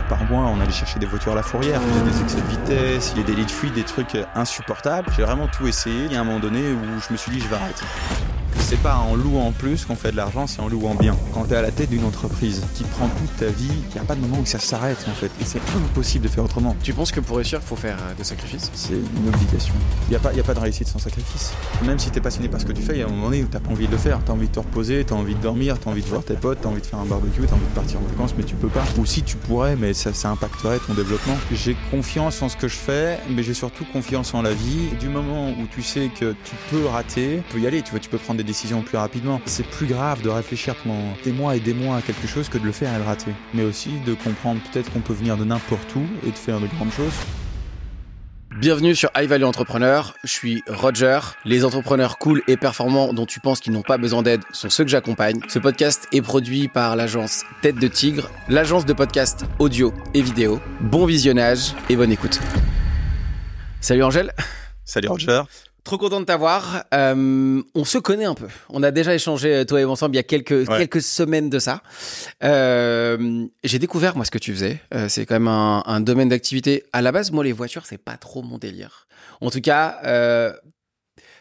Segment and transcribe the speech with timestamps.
[0.00, 1.80] par mois, on allait chercher des voitures à la fourrière.
[1.86, 3.84] Il y a des excès de vitesse, il y a des lits de fuite, des
[3.84, 5.08] trucs insupportables.
[5.14, 6.06] J'ai vraiment tout essayé.
[6.06, 7.84] Il y a un moment donné où je me suis dit, je vais arrêter.
[8.72, 11.14] C'est pas en louant plus qu'on fait de l'argent, c'est en louant bien.
[11.34, 14.00] Quand tu es à la tête d'une entreprise qui prend toute ta vie, il n'y
[14.00, 15.30] a pas de moment où ça s'arrête en fait.
[15.42, 16.74] Et c'est impossible de faire autrement.
[16.82, 18.70] Tu penses que pour réussir, il faut faire euh, des sacrifices?
[18.72, 19.74] C'est une obligation.
[20.08, 21.52] Il n'y a, pas, y a pas de réussite sans sacrifice.
[21.84, 23.26] Même si tu es passionné par ce que tu fais, il y a un moment
[23.26, 24.24] donné où tu pas envie de le faire.
[24.24, 26.08] Tu as envie de te reposer, tu as envie de dormir, tu as envie de
[26.08, 27.98] voir tes potes, tu as envie de faire un barbecue, tu as envie de partir
[27.98, 28.84] en vacances, mais tu peux pas.
[28.96, 31.36] Ou si tu pourrais, mais ça, ça impacterait ton développement.
[31.52, 34.88] J'ai confiance en ce que je fais, mais j'ai surtout confiance en la vie.
[34.98, 38.00] Du moment où tu sais que tu peux rater, tu peux y aller, tu, vois,
[38.00, 39.40] tu peux prendre des décisions plus rapidement.
[39.46, 42.58] C'est plus grave de réfléchir pendant des mois et des mois à quelque chose que
[42.58, 43.32] de le faire et le rater.
[43.54, 46.66] Mais aussi de comprendre peut-être qu'on peut venir de n'importe où et de faire de
[46.66, 47.12] grandes choses.
[48.58, 51.18] Bienvenue sur High Value Entrepreneur, je suis Roger.
[51.46, 54.84] Les entrepreneurs cool et performants dont tu penses qu'ils n'ont pas besoin d'aide sont ceux
[54.84, 55.40] que j'accompagne.
[55.48, 60.60] Ce podcast est produit par l'agence Tête de Tigre, l'agence de podcast audio et vidéo.
[60.80, 62.40] Bon visionnage et bonne écoute.
[63.80, 64.32] Salut Angèle.
[64.84, 65.42] Salut Roger.
[65.84, 66.84] Trop content de t'avoir.
[66.94, 68.46] Euh, on se connaît un peu.
[68.68, 71.58] On a déjà échangé toi et moi ensemble il y a quelques quelques semaines de
[71.58, 71.82] ça.
[72.44, 74.80] Euh, j'ai découvert moi ce que tu faisais.
[74.94, 76.84] Euh, c'est quand même un, un domaine d'activité.
[76.92, 79.08] À la base, moi les voitures c'est pas trop mon délire.
[79.40, 80.52] En tout cas, euh,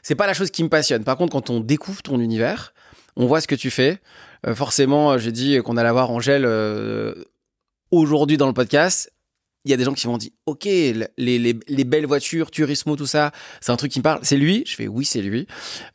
[0.02, 1.03] c'est pas la chose qui me passionne.
[1.03, 2.73] Par contre, quand on découvre ton univers,
[3.16, 4.00] on voit ce que tu fais.
[4.48, 7.14] Euh, forcément, j'ai dit qu'on allait avoir Angèle euh,
[7.92, 9.11] aujourd'hui dans le podcast
[9.66, 12.95] il y a des gens qui m'ont dit ok les, les, les, belles voitures Turismo
[12.95, 14.20] tout ça c'est un truc qui me parle.
[14.23, 15.48] C'est lui je fais oui c'est lui.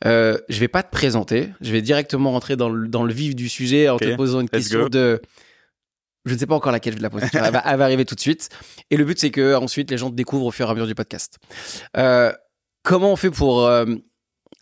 [0.05, 1.49] Euh, je vais pas te présenter.
[1.61, 4.39] Je vais directement rentrer dans le, dans le vif du sujet en okay, te posant
[4.39, 4.89] une question go.
[4.89, 5.21] de
[6.25, 7.27] je ne sais pas encore laquelle je vais la poser.
[7.33, 8.49] Elle, va, elle va arriver tout de suite.
[8.91, 10.87] Et le but c'est que ensuite les gens te découvrent au fur et à mesure
[10.87, 11.37] du podcast.
[11.95, 12.31] Euh,
[12.83, 13.85] comment on fait pour euh,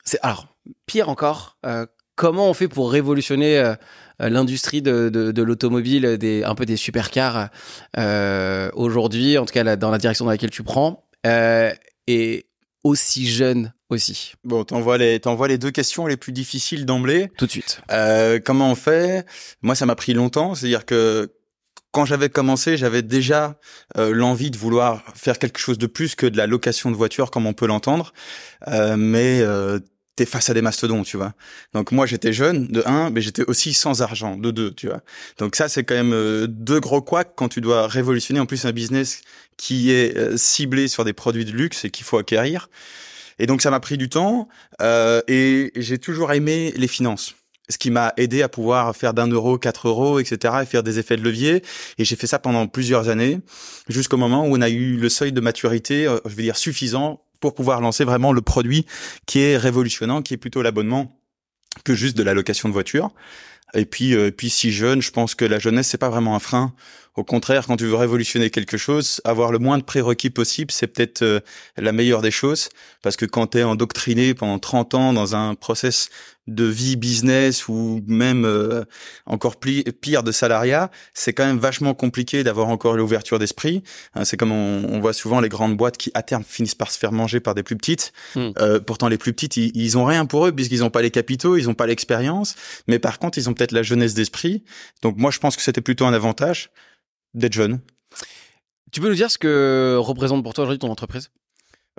[0.04, 0.48] c'est alors
[0.86, 3.76] pire encore euh, comment on fait pour révolutionner
[4.20, 7.50] l'industrie de, de, de l'automobile, des, un peu des supercars
[7.98, 11.74] euh, aujourd'hui, en tout cas la, dans la direction dans laquelle tu prends, euh,
[12.08, 12.48] et
[12.84, 14.34] aussi jeune aussi.
[14.44, 17.32] Bon, t'envoies les, t'envoies les deux questions les plus difficiles d'emblée.
[17.38, 17.82] Tout de suite.
[17.92, 19.26] Euh, comment on fait?
[19.62, 20.56] Moi, ça m'a pris longtemps.
[20.56, 21.34] C'est-à-dire que
[21.92, 23.58] quand j'avais commencé, j'avais déjà
[23.98, 27.32] euh, l'envie de vouloir faire quelque chose de plus que de la location de voiture,
[27.32, 28.14] comme on peut l'entendre.
[28.68, 29.80] Euh, mais euh,
[30.16, 31.34] t'es face à des mastodons, tu vois.
[31.74, 35.02] Donc moi j'étais jeune de un, mais j'étais aussi sans argent de deux, tu vois.
[35.38, 38.66] Donc ça c'est quand même euh, deux gros couacs quand tu dois révolutionner en plus
[38.66, 39.22] un business
[39.58, 42.70] qui est euh, ciblé sur des produits de luxe et qu'il faut acquérir.
[43.40, 44.48] Et donc ça m'a pris du temps
[44.82, 47.36] euh, et j'ai toujours aimé les finances.
[47.68, 50.54] Ce qui m'a aidé à pouvoir faire d'un euro, quatre euros, etc.
[50.62, 51.64] et faire des effets de levier.
[51.98, 53.40] Et j'ai fait ça pendant plusieurs années,
[53.90, 57.25] jusqu'au moment où on a eu le seuil de maturité, euh, je veux dire, suffisant
[57.46, 58.88] pour pouvoir lancer vraiment le produit
[59.28, 61.20] qui est révolutionnant, qui est plutôt l'abonnement
[61.84, 63.12] que juste de la location de voiture.
[63.76, 66.74] Et puis, euh, si jeune, je pense que la jeunesse c'est pas vraiment un frein.
[67.16, 70.88] Au contraire, quand tu veux révolutionner quelque chose, avoir le moins de prérequis possible, c'est
[70.88, 71.40] peut-être euh,
[71.78, 72.70] la meilleure des choses.
[73.02, 76.10] Parce que quand tu es endoctriné pendant 30 ans dans un process
[76.48, 78.84] de vie business ou même euh,
[79.26, 83.82] encore pire de salariat, c'est quand même vachement compliqué d'avoir encore l'ouverture d'esprit.
[84.14, 86.92] Hein, c'est comme on, on, voit souvent les grandes boîtes qui à terme finissent par
[86.92, 88.14] se faire manger par des plus petites.
[88.36, 88.50] Mm.
[88.60, 91.12] Euh, pourtant les plus petites, ils, ils ont rien pour eux puisqu'ils n'ont pas les
[91.12, 92.56] capitaux, ils n'ont pas l'expérience,
[92.88, 94.64] mais par contre ils ont peut-être la jeunesse d'esprit.
[95.02, 96.70] Donc moi je pense que c'était plutôt un avantage
[97.36, 97.80] d'être jeune.
[98.92, 101.30] Tu peux nous dire ce que représente pour toi aujourd'hui ton entreprise?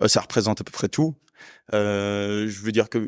[0.02, 1.14] Euh, Ça représente à peu près tout.
[1.74, 2.98] Euh, je veux dire que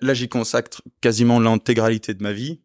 [0.00, 2.60] là, j'y consacre quasiment l'intégralité de ma vie.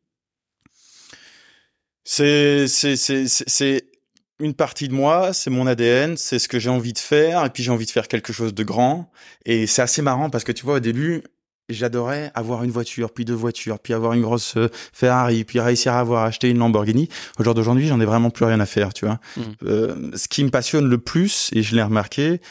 [2.03, 3.85] C'est c'est c'est c'est
[4.39, 7.49] une partie de moi, c'est mon ADN, c'est ce que j'ai envie de faire, et
[7.49, 9.09] puis j'ai envie de faire quelque chose de grand.
[9.45, 11.23] Et c'est assez marrant parce que tu vois au début,
[11.69, 15.93] j'adorais avoir une voiture, puis deux voitures, puis avoir une grosse euh, Ferrari, puis réussir
[15.93, 17.09] à avoir acheté une Lamborghini.
[17.39, 19.19] Au jour d'aujourd'hui, j'en ai vraiment plus rien à faire, tu vois.
[19.37, 19.41] Mmh.
[19.63, 22.41] Euh, ce qui me passionne le plus, et je l'ai remarqué,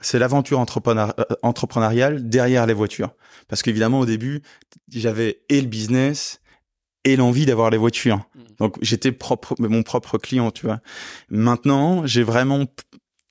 [0.00, 3.10] c'est l'aventure entrepreneur, euh, entrepreneuriale derrière les voitures.
[3.48, 4.42] Parce qu'évidemment, au début,
[4.90, 6.40] j'avais et le business
[7.04, 8.18] et l'envie d'avoir les voitures.
[8.34, 8.40] Mmh.
[8.58, 10.80] Donc, j'étais propre, mon propre client, tu vois.
[11.28, 12.64] Maintenant, j'ai vraiment,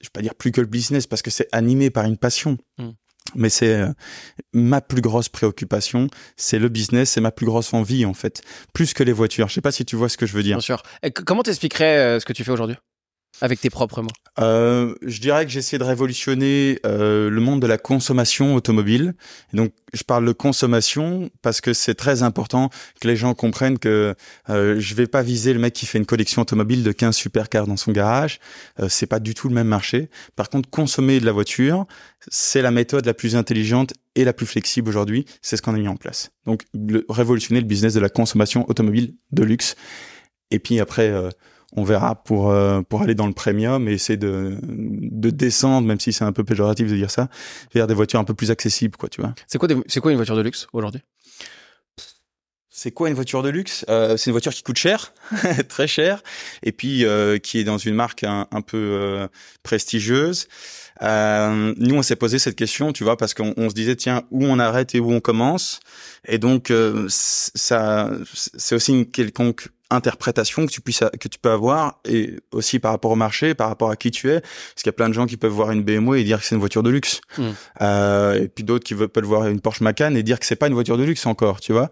[0.01, 2.57] je vais pas dire plus que le business parce que c'est animé par une passion.
[2.77, 2.89] Mmh
[3.35, 3.91] mais c'est euh,
[4.53, 6.07] ma plus grosse préoccupation,
[6.37, 8.41] c'est le business, c'est ma plus grosse envie en fait,
[8.73, 9.47] plus que les voitures.
[9.47, 10.57] Je sais pas si tu vois ce que je veux dire.
[10.57, 10.83] Bien sûr.
[11.25, 12.77] Comment t'expliquerais euh, ce que tu fais aujourd'hui?
[13.41, 17.67] Avec tes propres mots euh, Je dirais que j'essaie de révolutionner euh, le monde de
[17.67, 19.13] la consommation automobile.
[19.53, 22.69] Donc, je parle de consommation parce que c'est très important
[22.99, 24.15] que les gens comprennent que
[24.49, 27.67] euh, je vais pas viser le mec qui fait une collection automobile de 15 supercars
[27.67, 28.39] dans son garage.
[28.79, 30.09] Euh, c'est pas du tout le même marché.
[30.35, 31.85] Par contre, consommer de la voiture,
[32.29, 35.25] c'est la méthode la plus intelligente et la plus flexible aujourd'hui.
[35.41, 36.31] C'est ce qu'on a mis en place.
[36.45, 36.63] Donc,
[37.09, 39.75] révolutionner le business de la consommation automobile de luxe.
[40.51, 41.29] Et puis après, euh,
[41.73, 42.53] on verra pour
[42.89, 46.43] pour aller dans le premium et essayer de de descendre, même si c'est un peu
[46.43, 47.29] péjoratif de dire ça,
[47.73, 49.33] vers des voitures un peu plus accessibles, quoi, tu vois.
[49.47, 51.01] C'est quoi c'est quoi une voiture de luxe aujourd'hui?
[52.73, 53.85] C'est quoi une voiture de luxe?
[53.89, 55.13] Euh, C'est une voiture qui coûte cher,
[55.69, 56.23] très cher,
[56.63, 59.27] et puis euh, qui est dans une marque un, peu euh,
[59.61, 60.47] prestigieuse.
[60.99, 64.57] nous, on s'est posé cette question, tu vois, parce qu'on se disait tiens où on
[64.57, 65.79] arrête et où on commence,
[66.25, 66.73] et donc
[67.07, 72.79] ça, c'est aussi une quelconque interprétation que tu puisses que tu peux avoir et aussi
[72.79, 75.09] par rapport au marché, par rapport à qui tu es, parce qu'il y a plein
[75.09, 77.21] de gens qui peuvent voir une BMW et dire que c'est une voiture de luxe,
[77.37, 77.49] hmm.
[77.81, 80.67] euh, et puis d'autres qui peuvent voir une Porsche Macan et dire que c'est pas
[80.67, 81.89] une voiture de luxe encore, tu vois.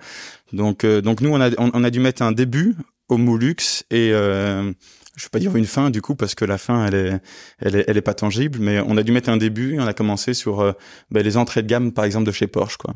[0.53, 2.75] Donc euh, donc nous on a on, a dû mettre un début
[3.07, 4.71] au mot luxe et euh,
[5.15, 7.19] je vais pas dire une fin du coup parce que la fin elle est
[7.59, 9.87] elle est elle est pas tangible, mais on a dû mettre un début et on
[9.87, 10.71] a commencé sur euh,
[11.11, 12.95] ben, les entrées de gamme par exemple de chez Porsche quoi.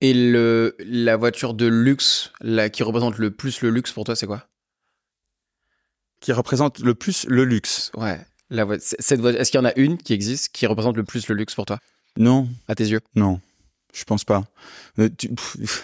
[0.00, 4.14] Et le, la voiture de luxe, la, qui représente le plus le luxe pour toi,
[4.14, 4.46] c'est quoi?
[6.20, 8.20] Qui représente le plus le luxe Ouais.
[8.50, 11.34] La cette est-ce qu'il y en a une qui existe qui représente le plus le
[11.34, 11.78] luxe pour toi?
[12.16, 12.48] Non.
[12.66, 13.00] À tes yeux?
[13.14, 13.40] Non.
[13.92, 14.44] Je pense pas.
[14.98, 15.08] Euh,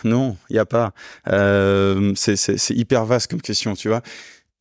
[0.05, 0.93] non, il y a pas.
[1.29, 4.03] Euh, c'est hyper vaste comme question, tu vois.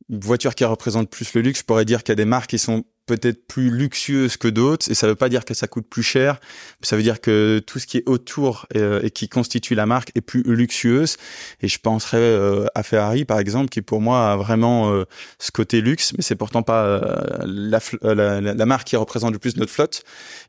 [0.10, 2.60] Voiture qui représente plus le luxe, je pourrais dire qu'il y a des marques qui
[2.60, 6.04] sont peut-être plus luxueuse que d'autres et ça veut pas dire que ça coûte plus
[6.04, 6.40] cher
[6.82, 10.12] ça veut dire que tout ce qui est autour euh, et, qui constitue la marque
[10.16, 11.18] est plus luxueuse.
[11.62, 15.04] Et je penserais euh, à Ferrari par exemple qui pour moi a vraiment euh,
[15.40, 17.02] ce côté luxe mais c'est pourtant pas
[17.46, 20.04] la, marque qui représente le plus notre flotte.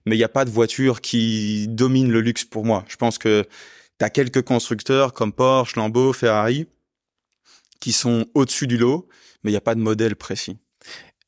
[0.06, 2.84] Mais il n'y a pas de voiture qui domine le luxe pour moi.
[2.88, 3.44] Je pense que
[3.98, 6.66] tu as quelques constructeurs comme Porsche, Lambeau, Ferrari
[7.80, 9.08] qui sont au-dessus du lot
[9.44, 10.58] mais il n'y a pas de modèle précis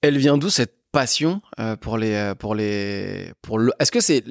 [0.02, 4.00] elle vient d'où cette passion euh, pour les euh, pour les pour le est-ce que
[4.00, 4.24] c'est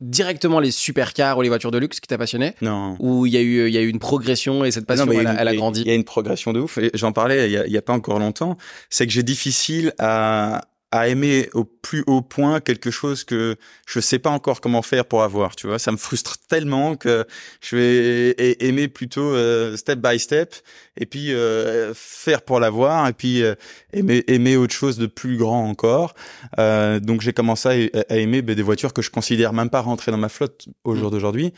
[0.00, 2.54] directement les supercars ou les voitures de luxe qui t'a passionné?
[2.60, 2.96] Non.
[2.98, 5.26] Ou il y a eu il y a eu une progression et cette passion elle,
[5.26, 5.80] a, grandi?
[5.82, 6.78] Il y a une progression de ouf.
[6.92, 8.58] J'en parlais il y, a, il y a pas encore longtemps.
[8.90, 13.56] C'est que j'ai difficile à à aimer au plus haut point quelque chose que
[13.86, 15.78] je sais pas encore comment faire pour avoir, tu vois.
[15.78, 17.26] Ça me frustre tellement que
[17.60, 20.54] je vais aimer plutôt euh, step by step
[20.96, 23.54] et puis euh, faire pour l'avoir et puis euh,
[23.92, 26.14] aimer, aimer autre chose de plus grand encore.
[26.56, 30.18] donc j'ai commencé à, aimer ben, des voitures que je considère même pas rentrer dans
[30.18, 31.10] ma flotte au jour mmh.
[31.10, 31.52] d'aujourd'hui.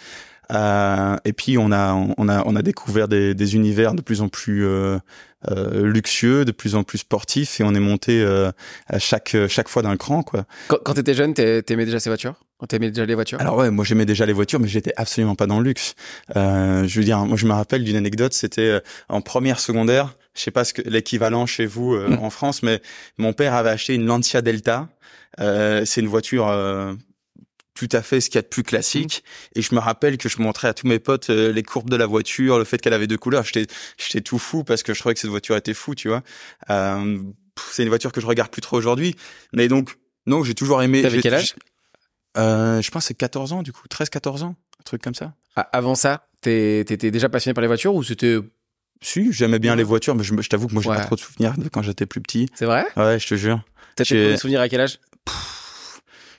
[0.52, 4.22] Euh, et puis on a on a on a découvert des, des univers de plus
[4.22, 4.98] en plus euh,
[5.50, 8.50] euh, luxueux, de plus en plus sportifs, et on est monté euh,
[8.86, 10.46] à chaque chaque fois d'un cran quoi.
[10.68, 12.34] Quand, quand t'étais jeune, t'aimais déjà ces voitures?
[12.58, 13.40] Quand t'aimais déjà les voitures?
[13.40, 15.94] Alors ouais, moi j'aimais déjà les voitures, mais j'étais absolument pas dans le luxe.
[16.34, 20.14] je veux dire, moi je me rappelle d'une anecdote, c'était en première secondaire.
[20.34, 22.18] Je sais pas ce que l'équivalent chez vous mmh.
[22.22, 22.80] en France, mais
[23.18, 24.88] mon père avait acheté une Lancia Delta.
[25.38, 26.46] c'est une voiture
[27.78, 29.22] tout à fait ce qu'il y a de plus classique.
[29.22, 29.58] Mmh.
[29.58, 31.94] Et je me rappelle que je montrais à tous mes potes euh, les courbes de
[31.94, 33.44] la voiture, le fait qu'elle avait deux couleurs.
[33.44, 36.22] J'étais, j'étais tout fou parce que je trouvais que cette voiture était fou, tu vois.
[36.70, 37.18] Euh,
[37.70, 39.14] c'est une voiture que je regarde plus trop aujourd'hui.
[39.52, 39.94] Mais donc,
[40.26, 41.02] non, j'ai toujours aimé.
[41.02, 41.54] T'avais quel âge?
[42.36, 43.86] Euh, Je pense c'est 14 ans, du coup.
[43.88, 44.56] 13, 14 ans.
[44.80, 45.34] Un truc comme ça.
[45.54, 48.38] Ah, avant ça, t'étais déjà passionné par les voitures ou c'était
[49.00, 51.56] si, j'aimais bien les voitures, mais je, t'avoue que moi j'ai pas trop de souvenirs
[51.56, 52.48] de quand j'étais plus petit.
[52.54, 52.84] C'est vrai?
[52.96, 53.62] Ouais, je te jure.
[53.94, 54.98] T'as des souvenirs à quel âge?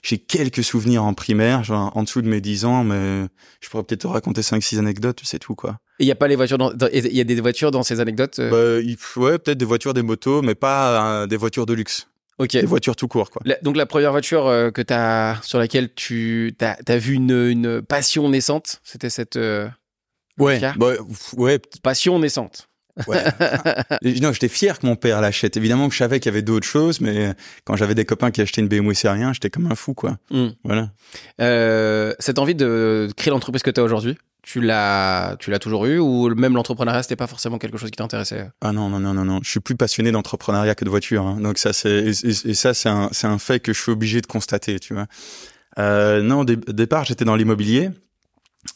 [0.03, 3.25] J'ai quelques souvenirs en primaire, genre en dessous de mes 10 ans, mais
[3.61, 5.77] je pourrais peut-être te raconter 5-6 anecdotes, c'est tout quoi.
[5.99, 8.39] Il y a pas les voitures dans, il y a des voitures dans ces anecdotes
[8.39, 8.81] euh?
[8.81, 12.07] Bah, Ouais, peut-être des voitures, des motos, mais pas euh, des voitures de luxe.
[12.37, 12.51] Ok.
[12.51, 13.41] Des voitures tout court quoi.
[13.63, 17.81] donc la première voiture euh, que as, sur laquelle tu as, as vu une, une
[17.81, 19.37] passion naissante, c'était cette.
[20.37, 20.61] ouais.
[20.77, 20.93] Bah,
[21.35, 21.59] ouais.
[21.83, 22.68] Passion naissante.
[23.07, 23.23] Ouais.
[24.21, 25.57] non, j'étais fier que mon père l'achète.
[25.57, 27.33] Évidemment que je savais qu'il y avait d'autres choses, mais
[27.65, 30.17] quand j'avais des copains qui achetaient une BMW rien, j'étais comme un fou, quoi.
[30.29, 30.49] Hmm.
[30.63, 30.89] Voilà.
[31.41, 35.85] Euh, cette envie de créer l'entreprise que tu as aujourd'hui, tu l'as, tu l'as toujours
[35.85, 38.49] eu ou même l'entrepreneuriat c'était pas forcément quelque chose qui t'intéressait?
[38.61, 41.25] Ah non non non non non, je suis plus passionné d'entrepreneuriat que de voiture.
[41.25, 41.39] Hein.
[41.41, 44.27] Donc ça c'est et, ça c'est un c'est un fait que je suis obligé de
[44.27, 45.07] constater, tu vois.
[45.77, 47.91] Euh, non, au départ j'étais dans l'immobilier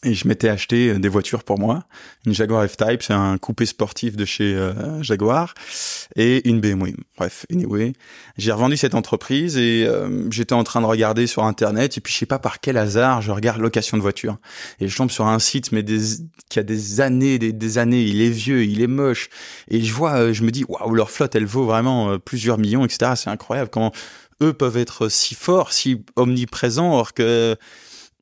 [0.05, 1.83] et je m'étais acheté euh, des voitures pour moi,
[2.25, 5.53] une Jaguar F-Type, c'est un coupé sportif de chez euh, Jaguar,
[6.15, 6.91] et une BMW.
[7.17, 7.93] Bref, anyway,
[8.37, 12.13] j'ai revendu cette entreprise et euh, j'étais en train de regarder sur internet et puis
[12.13, 14.37] je sais pas par quel hasard, je regarde location de voitures
[14.79, 15.99] et je tombe sur un site mais des,
[16.49, 19.29] qui a des années, des, des, années, il est vieux, il est moche.
[19.69, 23.13] Et je vois, je me dis waouh leur flotte elle vaut vraiment plusieurs millions, etc.
[23.15, 23.91] C'est incroyable comment
[24.41, 27.57] eux peuvent être si forts, si omniprésents, or que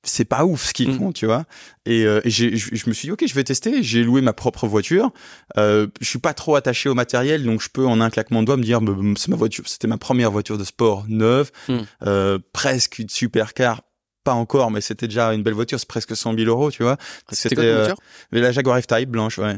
[0.04, 0.98] c'est pas ouf ce qu'ils mm.
[0.98, 1.46] font, tu vois.
[1.86, 3.84] Et, euh, je me suis dit, ok, je vais tester.
[3.84, 5.12] J'ai loué ma propre voiture.
[5.58, 8.48] Euh, je suis pas trop attaché au matériel, donc je peux en un claquement de
[8.48, 9.68] doigts me dire, bah, c'est ma voiture.
[9.68, 11.80] C'était ma première voiture de sport neuve, mm.
[12.08, 13.82] euh, presque une supercar.
[14.24, 15.80] Pas encore, mais c'était déjà une belle voiture.
[15.80, 16.98] C'est presque 100 000 euros, tu vois.
[17.32, 17.92] C'était euh,
[18.32, 19.58] la Jaguar F-Type blanche, ouais.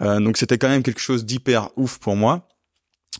[0.00, 2.46] Euh, donc c'était quand même quelque chose d'hyper ouf pour moi.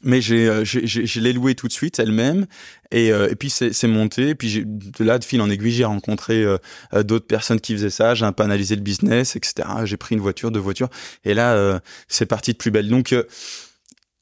[0.03, 2.47] Mais j'ai, euh, j'ai, j'ai- je l'ai loué tout de suite elle-même
[2.91, 4.31] et, euh, et puis c'est, monté.
[4.31, 6.59] Et puis de là, de fil en aiguille, j'ai rencontré euh,
[6.95, 8.15] euh, d'autres personnes qui faisaient ça.
[8.15, 9.69] J'ai un peu analysé le business, etc.
[9.85, 10.91] J'ai pris une voiture, deux voitures,
[11.25, 11.79] et là, euh,
[12.09, 12.89] c'est parti de plus belle.
[12.89, 13.25] Donc, euh,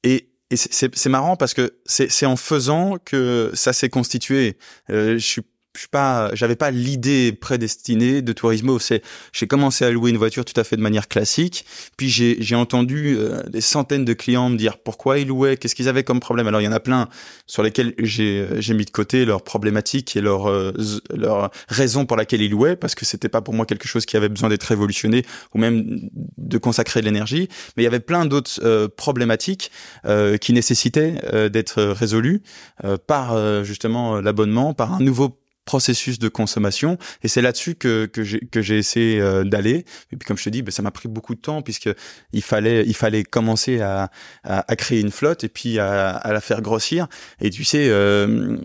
[0.02, 3.88] et, et c'est, c'est, c'est marrant parce que c'est, c'est en faisant que ça s'est
[3.88, 4.56] constitué.
[4.90, 5.42] Euh, je suis
[5.75, 8.78] je suis pas, j'avais pas l'idée prédestinée de Turismo.
[8.78, 9.02] C'est,
[9.33, 11.66] j'ai commencé à louer une voiture tout à fait de manière classique.
[11.97, 15.75] Puis j'ai, j'ai entendu euh, des centaines de clients me dire pourquoi ils louaient, qu'est-ce
[15.75, 16.47] qu'ils avaient comme problème.
[16.47, 17.09] Alors il y en a plein
[17.47, 20.73] sur lesquels j'ai, j'ai mis de côté leurs problématiques et leurs, euh,
[21.14, 24.16] leurs raisons pour laquelle ils louaient, parce que c'était pas pour moi quelque chose qui
[24.16, 27.49] avait besoin d'être révolutionné ou même de consacrer de l'énergie.
[27.76, 29.71] Mais il y avait plein d'autres euh, problématiques
[30.07, 32.43] euh, qui nécessitaient euh, d'être résolues
[32.85, 38.06] euh, par euh, justement l'abonnement, par un nouveau processus de consommation et c'est là-dessus que
[38.06, 40.83] que j'ai que j'ai essayé euh, d'aller et puis comme je te dis ben, ça
[40.83, 41.88] m'a pris beaucoup de temps puisque
[42.33, 44.11] il fallait il fallait commencer à
[44.42, 47.06] à, à créer une flotte et puis à, à la faire grossir
[47.40, 48.56] et tu sais euh,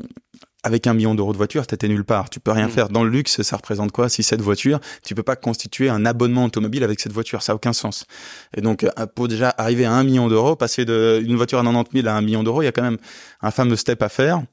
[0.63, 2.29] avec un million d'euros de voiture, t'étais nulle part.
[2.29, 2.71] Tu peux rien Mm.
[2.71, 2.89] faire.
[2.89, 6.43] Dans le luxe, ça représente quoi Si cette voiture, tu peux pas constituer un abonnement
[6.45, 7.41] automobile avec cette voiture.
[7.41, 8.05] Ça a aucun sens.
[8.57, 12.01] Et donc, euh, pour déjà arriver à un million d'euros, passer d'une voiture à 90
[12.01, 12.97] 000 à un million d'euros, il y a quand même
[13.41, 14.43] un fameux step à faire.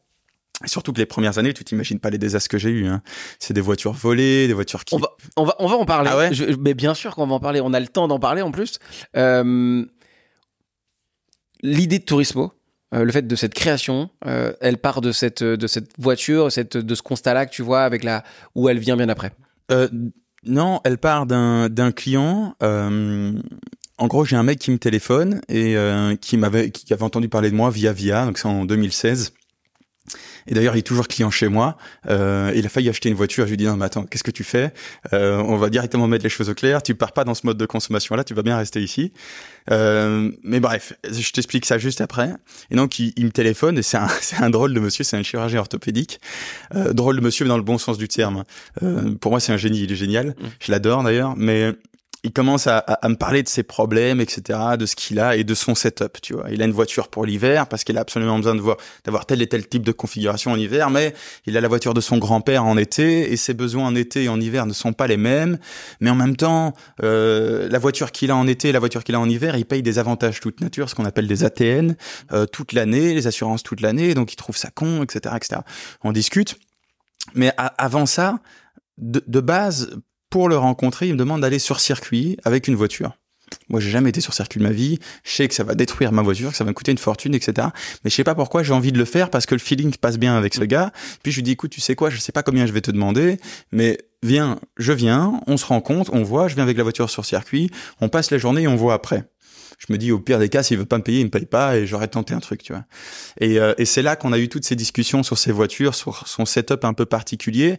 [0.64, 2.86] Surtout que les premières années, tu t'imagines pas les désastres que j'ai eus.
[2.86, 3.02] Hein.
[3.38, 4.94] C'est des voitures volées, des voitures qui.
[4.94, 6.08] On va, on va, on va en parler.
[6.10, 7.60] Ah ouais Je- mais bien sûr qu'on va en parler.
[7.62, 8.78] On a le temps d'en parler en plus.
[9.16, 9.84] Euh,
[11.62, 12.52] L'idée de Turismo,
[12.94, 16.76] euh, le fait de cette création, euh, elle part de cette, de cette voiture, cette,
[16.76, 19.32] de ce constat-là que tu vois avec la, où elle vient bien après.
[20.44, 22.54] Non, elle part d'un client.
[22.60, 25.76] en gros, j'ai un mec qui me téléphone et
[26.20, 28.26] qui m'avait qui avait entendu parler de moi via via.
[28.26, 29.32] Donc c'est en 2016.
[30.48, 31.76] Et d'ailleurs, il est toujours client chez moi.
[32.08, 33.44] Euh, il a failli acheter une voiture.
[33.44, 34.72] Je lui dit non, mais attends, qu'est-ce que tu fais?
[35.12, 36.82] Euh, On va directement mettre les choses au clair.
[36.82, 38.24] Tu pars pas dans ce mode de consommation-là.
[38.24, 39.12] Tu vas bien rester ici.
[39.70, 42.30] Euh, mais bref, je t'explique ça juste après.
[42.70, 45.04] Et donc, il, il me téléphone et c'est un, c'est un drôle de monsieur.
[45.04, 46.20] C'est un chirurgien orthopédique.
[46.74, 48.44] Euh, drôle de monsieur, mais dans le bon sens du terme.
[48.82, 49.82] Euh, pour moi, c'est un génie.
[49.82, 50.34] Il est génial.
[50.60, 51.34] Je l'adore d'ailleurs.
[51.36, 51.72] Mais
[52.24, 55.36] il commence à, à, à me parler de ses problèmes, etc., de ce qu'il a
[55.36, 56.20] et de son setup.
[56.20, 58.76] Tu vois, il a une voiture pour l'hiver parce qu'il a absolument besoin de voir
[59.04, 61.14] d'avoir tel et tel type de configuration en hiver, mais
[61.46, 64.28] il a la voiture de son grand-père en été et ses besoins en été et
[64.28, 65.58] en hiver ne sont pas les mêmes.
[66.00, 69.14] Mais en même temps, euh, la voiture qu'il a en été et la voiture qu'il
[69.14, 71.96] a en hiver, il paye des avantages toute nature, ce qu'on appelle des ATN,
[72.32, 75.60] euh, toute l'année, les assurances toute l'année, donc il trouve ça con, etc., etc.
[76.02, 76.56] On discute.
[77.34, 78.38] Mais avant ça,
[78.98, 79.90] de, de base,
[80.30, 83.12] pour le rencontrer, il me demande d'aller sur circuit avec une voiture.
[83.68, 84.98] Moi, j'ai jamais été sur circuit de ma vie.
[85.24, 87.34] Je sais que ça va détruire ma voiture, que ça va me coûter une fortune,
[87.34, 87.68] etc.
[88.04, 90.18] Mais je sais pas pourquoi j'ai envie de le faire parce que le feeling passe
[90.18, 90.92] bien avec ce gars.
[91.22, 92.90] Puis je lui dis, écoute, tu sais quoi, je sais pas combien je vais te
[92.90, 93.38] demander,
[93.72, 97.24] mais viens, je viens, on se rencontre, on voit, je viens avec la voiture sur
[97.24, 99.24] circuit, on passe la journée et on voit après.
[99.78, 101.46] Je me dis, au pire des cas, s'il veut pas me payer, il me paye
[101.46, 102.84] pas et j'aurais tenté un truc, tu vois.
[103.40, 106.26] Et, euh, et c'est là qu'on a eu toutes ces discussions sur ces voitures, sur
[106.26, 107.78] son setup un peu particulier,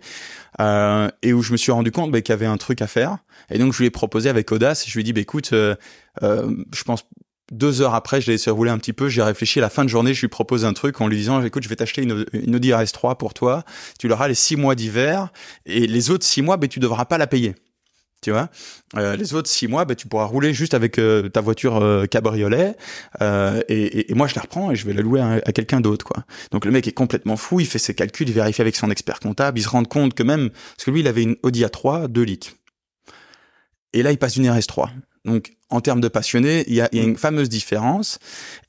[0.59, 2.87] euh, et où je me suis rendu compte bah, qu'il y avait un truc à
[2.87, 3.17] faire.
[3.49, 5.75] Et donc je lui ai proposé avec audace, je lui ai dit, bah, écoute, euh,
[6.23, 7.05] euh, je pense
[7.51, 9.85] deux heures après, je l'ai laissé rouler un petit peu, j'ai réfléchi à la fin
[9.85, 12.25] de journée, je lui propose un truc en lui disant, écoute, je vais t'acheter une,
[12.33, 13.63] une Audi RS3 pour toi,
[13.99, 15.31] tu l'auras les six mois d'hiver,
[15.65, 17.55] et les autres six mois, bah, tu devras pas la payer.
[18.21, 18.49] Tu vois,
[18.95, 22.07] euh, les autres six mois, bah, tu pourras rouler juste avec euh, ta voiture euh,
[22.07, 22.75] cabriolet,
[23.21, 26.03] euh, et, et, moi je la reprends et je vais la louer à, quelqu'un d'autre,
[26.03, 26.23] quoi.
[26.51, 29.19] Donc le mec est complètement fou, il fait ses calculs, il vérifie avec son expert
[29.19, 32.07] comptable, il se rend compte que même parce que lui il avait une Audi A3
[32.07, 32.53] 2 litres,
[33.93, 34.89] et là il passe d'une RS3.
[35.23, 38.17] Donc en termes de passionné, il y a, il y a une fameuse différence,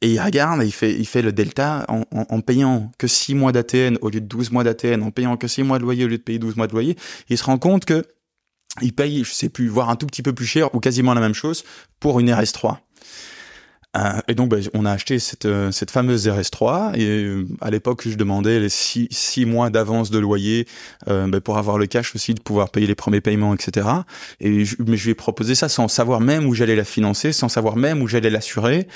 [0.03, 3.07] et il regarde, et il fait, il fait le delta en, en, en payant que
[3.07, 5.85] 6 mois d'ATN au lieu de 12 mois d'ATN, en payant que 6 mois de
[5.85, 6.97] loyer au lieu de payer 12 mois de loyer,
[7.31, 8.05] il se rend compte que
[8.83, 11.21] il paye, je sais plus, voire un tout petit peu plus cher ou quasiment la
[11.21, 11.65] même chose
[12.01, 12.79] pour une RS3.
[13.97, 16.99] Euh, et donc, bah, on a acheté cette, euh, cette fameuse RS3.
[16.99, 20.67] Et euh, à l'époque, je demandais les six, six mois d'avance de loyer
[21.09, 23.89] euh, bah, pour avoir le cash aussi, de pouvoir payer les premiers paiements, etc.
[24.41, 27.33] Et je, mais je lui ai proposé ça sans savoir même où j'allais la financer,
[27.33, 28.89] sans savoir même où j'allais l'assurer.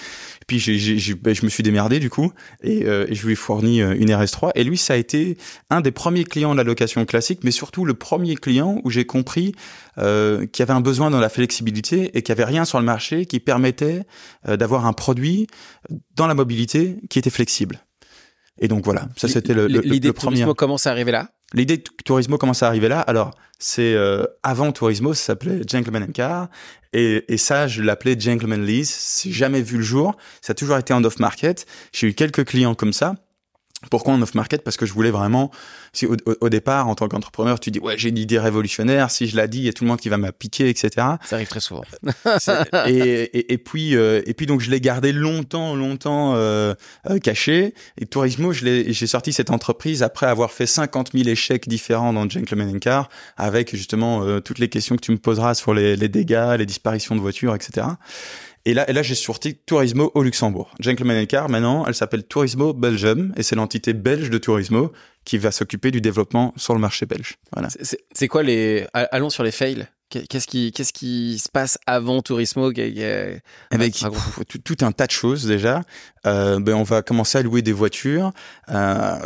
[0.58, 2.32] Puis bah, je me suis démerdé du coup
[2.62, 4.50] et, euh, je lui ai fourni euh, une RS3.
[4.54, 5.38] Et lui, ça a été
[5.70, 9.06] un des premiers clients de la location classique, mais surtout le premier client où j'ai
[9.06, 9.54] compris
[9.96, 12.78] euh, qu'il y avait un besoin dans la flexibilité et qu'il n'y avait rien sur
[12.78, 14.02] le marché qui permettait
[14.46, 15.46] d'avoir un produit
[16.16, 17.80] dans la mobilité qui était flexible.
[18.60, 20.36] Et donc voilà, ça c'était le, le, L'idée le de premier.
[20.36, 21.30] Turismo commence à arriver là?
[21.54, 23.00] L'idée de Turismo commence à arriver là.
[23.00, 26.48] Alors, c'est euh, avant Turismo, ça s'appelait Gentleman and Car.
[26.92, 28.88] Et, et ça, je l'appelais Gentleman Lease.
[28.90, 30.16] C'est jamais vu le jour.
[30.40, 31.66] Ça a toujours été en off-market.
[31.92, 33.14] J'ai eu quelques clients comme ça.
[33.90, 35.50] Pourquoi en off-market Parce que je voulais vraiment,
[35.92, 39.26] si au, au, départ, en tant qu'entrepreneur, tu dis ouais j'ai une idée révolutionnaire, si
[39.26, 40.90] je la dis, il y a tout le monde qui va m'appliquer, etc.
[41.24, 41.84] Ça arrive très souvent.
[42.86, 46.74] et, et, et, puis euh, et puis donc je l'ai gardé longtemps, longtemps euh,
[47.08, 47.74] euh caché.
[48.00, 52.12] Et Tourismo, je l'ai, j'ai sorti cette entreprise après avoir fait 50 000 échecs différents
[52.12, 55.96] dans Gentleman Car, avec justement euh, toutes les questions que tu me poseras sur les,
[55.96, 57.86] les dégâts, les disparitions de voitures, etc.
[58.64, 60.70] Et là, et là j'ai sorti Turismo au Luxembourg.
[60.78, 64.92] Gentleman Car, maintenant, elle s'appelle Turismo Belgium et c'est l'entité belge de Turismo
[65.24, 67.38] qui va s'occuper du développement sur le marché belge.
[67.52, 67.68] Voilà.
[68.12, 69.86] C'est quoi les Allons sur les fails.
[70.28, 72.72] Qu'est-ce qui, qu'est-ce qui se passe avant Turismo?
[73.70, 73.94] Avec
[74.48, 75.82] tout, tout, un tas de choses déjà.
[76.24, 78.30] Euh, ben on va commencer à louer des voitures,
[78.70, 79.18] euh,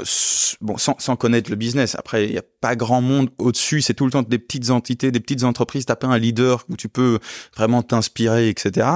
[0.62, 1.94] bon, sans, sans, connaître le business.
[1.94, 3.82] Après, il n'y a pas grand monde au-dessus.
[3.82, 5.84] C'est tout le temps des petites entités, des petites entreprises.
[5.84, 7.18] T'as pas un leader où tu peux
[7.54, 8.88] vraiment t'inspirer, etc.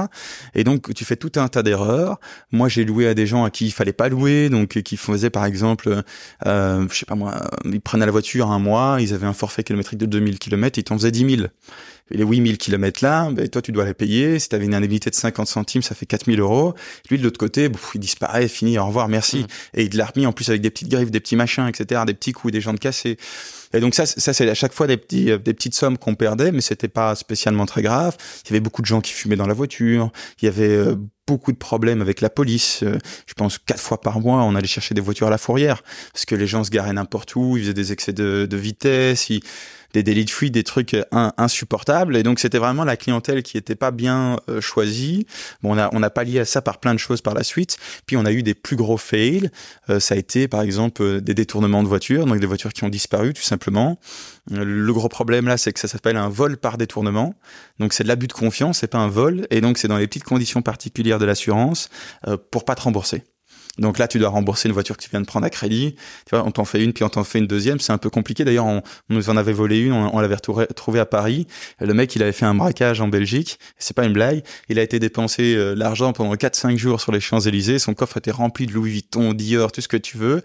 [0.55, 2.19] Et donc, tu fais tout un tas d'erreurs.
[2.51, 5.29] Moi, j'ai loué à des gens à qui il fallait pas louer, donc qui faisaient
[5.29, 6.03] par exemple,
[6.47, 9.63] euh, je sais pas moi, ils prenaient la voiture un mois, ils avaient un forfait
[9.63, 11.47] kilométrique de 2000 km, ils t'en faisaient 10 000
[12.09, 14.39] les 8000 km là, ben, toi tu dois les payer.
[14.39, 16.73] Si tu avais une indemnité de 50 centimes, ça fait 4000 euros.
[17.09, 19.39] Lui de l'autre côté, il disparaît, fini, au revoir, merci.
[19.39, 19.47] Mm.
[19.75, 22.13] Et il l'a remis en plus avec des petites griffes, des petits machins, etc., des
[22.13, 23.17] petits coups, des jantes cassées.
[23.73, 26.15] Et donc ça, ça c'est à chaque fois des, petits, euh, des petites sommes qu'on
[26.15, 28.17] perdait, mais c'était pas spécialement très grave.
[28.45, 30.11] Il y avait beaucoup de gens qui fumaient dans la voiture.
[30.41, 30.95] Il y avait euh,
[31.27, 32.83] beaucoup de problèmes avec la police.
[32.83, 32.97] Euh,
[33.27, 35.83] je pense quatre fois par mois, on allait chercher des voitures à la fourrière
[36.13, 39.29] parce que les gens se garaient n'importe où, ils faisaient des excès de, de vitesse.
[39.29, 39.41] Ils,
[39.93, 41.03] des délits de fuite, des trucs euh,
[41.37, 42.15] insupportables.
[42.15, 45.25] Et donc c'était vraiment la clientèle qui était pas bien euh, choisie.
[45.61, 47.77] Bon, on a on a pallié à ça par plein de choses par la suite.
[48.05, 49.49] Puis on a eu des plus gros fails.
[49.89, 52.89] Euh, ça a été par exemple des détournements de voitures, donc des voitures qui ont
[52.89, 53.99] disparu tout simplement.
[54.49, 57.35] Le gros problème là, c'est que ça s'appelle un vol par détournement.
[57.79, 59.47] Donc c'est de l'abus de confiance, c'est pas un vol.
[59.49, 61.89] Et donc c'est dans les petites conditions particulières de l'assurance
[62.49, 63.23] pour pas te rembourser.
[63.77, 65.95] Donc là, tu dois rembourser une voiture que tu viens de prendre à crédit.
[66.25, 67.79] Tu vois, on t'en fait une, puis on t'en fait une deuxième.
[67.79, 68.43] C'est un peu compliqué.
[68.43, 71.47] D'ailleurs, on, nous en avait volé une, on, l'avait trouvé à Paris.
[71.79, 73.59] Le mec, il avait fait un braquage en Belgique.
[73.77, 74.43] C'est pas une blague.
[74.67, 77.79] Il a été dépensé euh, l'argent pendant 4-5 jours sur les Champs-Élysées.
[77.79, 80.41] Son coffre était rempli de Louis Vuitton, Dior, tout ce que tu veux.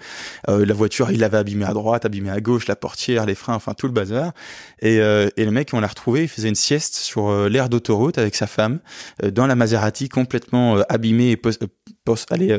[0.49, 3.54] Euh, la voiture, il l'avait abîmée à droite, abîmée à gauche, la portière, les freins,
[3.54, 4.33] enfin tout le bazar.
[4.81, 6.22] Et, euh, et le mec, on l'a retrouvé.
[6.22, 8.79] Il faisait une sieste sur euh, l'aire d'autoroute avec sa femme
[9.22, 11.37] dans la Maserati complètement abîmée et
[12.31, 12.59] allez, euh,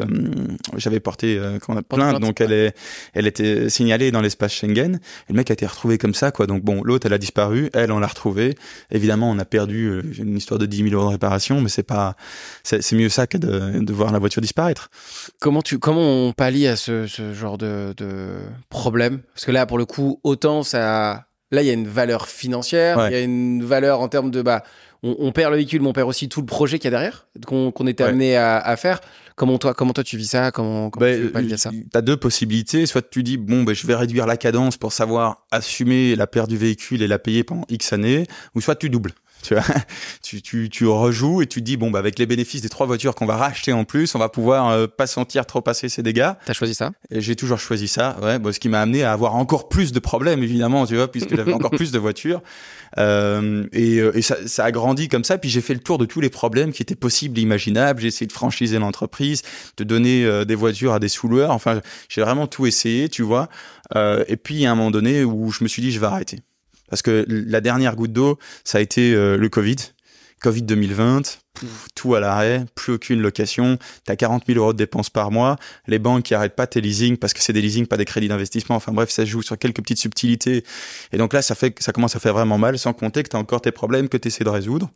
[0.76, 2.76] j'avais porté euh, a plainte, donc elle est,
[3.14, 4.96] elle était signalée dans l'espace Schengen.
[4.96, 6.48] Et le mec a été retrouvé comme ça, quoi.
[6.48, 8.56] Donc bon, l'autre, elle a disparu, elle, on l'a retrouvée.
[8.92, 11.84] Évidemment, on a perdu euh, une histoire de 10 000 euros de réparation, mais c'est
[11.84, 12.16] pas,
[12.64, 14.90] c'est mieux ça que de, de, voir la voiture disparaître.
[15.40, 18.38] Comment tu, comment on pallie à ce, ce genre de, de
[18.70, 19.22] problème?
[19.34, 23.08] Parce que là, pour le coup, autant ça, là, il y a une valeur financière,
[23.10, 24.64] il y a une valeur en termes de, bah,
[25.04, 27.28] on, perd le véhicule, mais on perd aussi tout le projet qu'il y a derrière,
[27.46, 29.00] qu'on était amené à, à faire.
[29.38, 30.52] Comment toi, comment toi tu vis ça?
[30.52, 31.70] Comment, comment tu bah, ça?
[31.92, 32.88] T'as deux possibilités.
[32.88, 36.50] Soit tu dis bon, ben je vais réduire la cadence pour savoir assumer la perte
[36.50, 39.14] du véhicule et la payer pendant X années, ou soit tu doubles.
[39.44, 39.64] Tu, vois?
[40.24, 43.14] Tu, tu, tu rejoues et tu dis bon bah avec les bénéfices des trois voitures
[43.14, 46.32] qu'on va racheter en plus, on va pouvoir euh, pas sentir trop passer ces dégâts.
[46.46, 46.92] T'as choisi ça?
[47.12, 48.18] J'ai toujours choisi ça.
[48.24, 51.10] Ouais, bon, ce qui m'a amené à avoir encore plus de problèmes évidemment, tu vois,
[51.10, 52.42] puisque j'avais encore plus de voitures.
[52.98, 55.38] Euh, et, euh, et ça, ça, a grandi comme ça.
[55.38, 58.02] Puis j'ai fait le tour de tous les problèmes qui étaient possibles, imaginables.
[58.02, 59.42] J'ai essayé de franchiser l'entreprise,
[59.78, 61.52] de donner euh, des voitures à des sous-loueurs.
[61.52, 63.50] Enfin, j'ai vraiment tout essayé, tu vois.
[63.96, 66.00] Euh, et puis il y a un moment donné où je me suis dit je
[66.00, 66.40] vais arrêter
[66.90, 69.76] parce que la dernière goutte d'eau, ça a été le Covid.
[70.42, 71.40] Covid 2020,
[71.96, 75.58] tout à l'arrêt, plus aucune location, tu as 40 000 euros de dépenses par mois,
[75.88, 78.28] les banques qui arrêtent pas tes leasing parce que c'est des leasing, pas des crédits
[78.28, 80.64] d'investissement, enfin bref, ça joue sur quelques petites subtilités.
[81.12, 83.36] Et donc là, ça fait ça commence à faire vraiment mal, sans compter que tu
[83.36, 84.92] as encore tes problèmes que tu essaies de résoudre.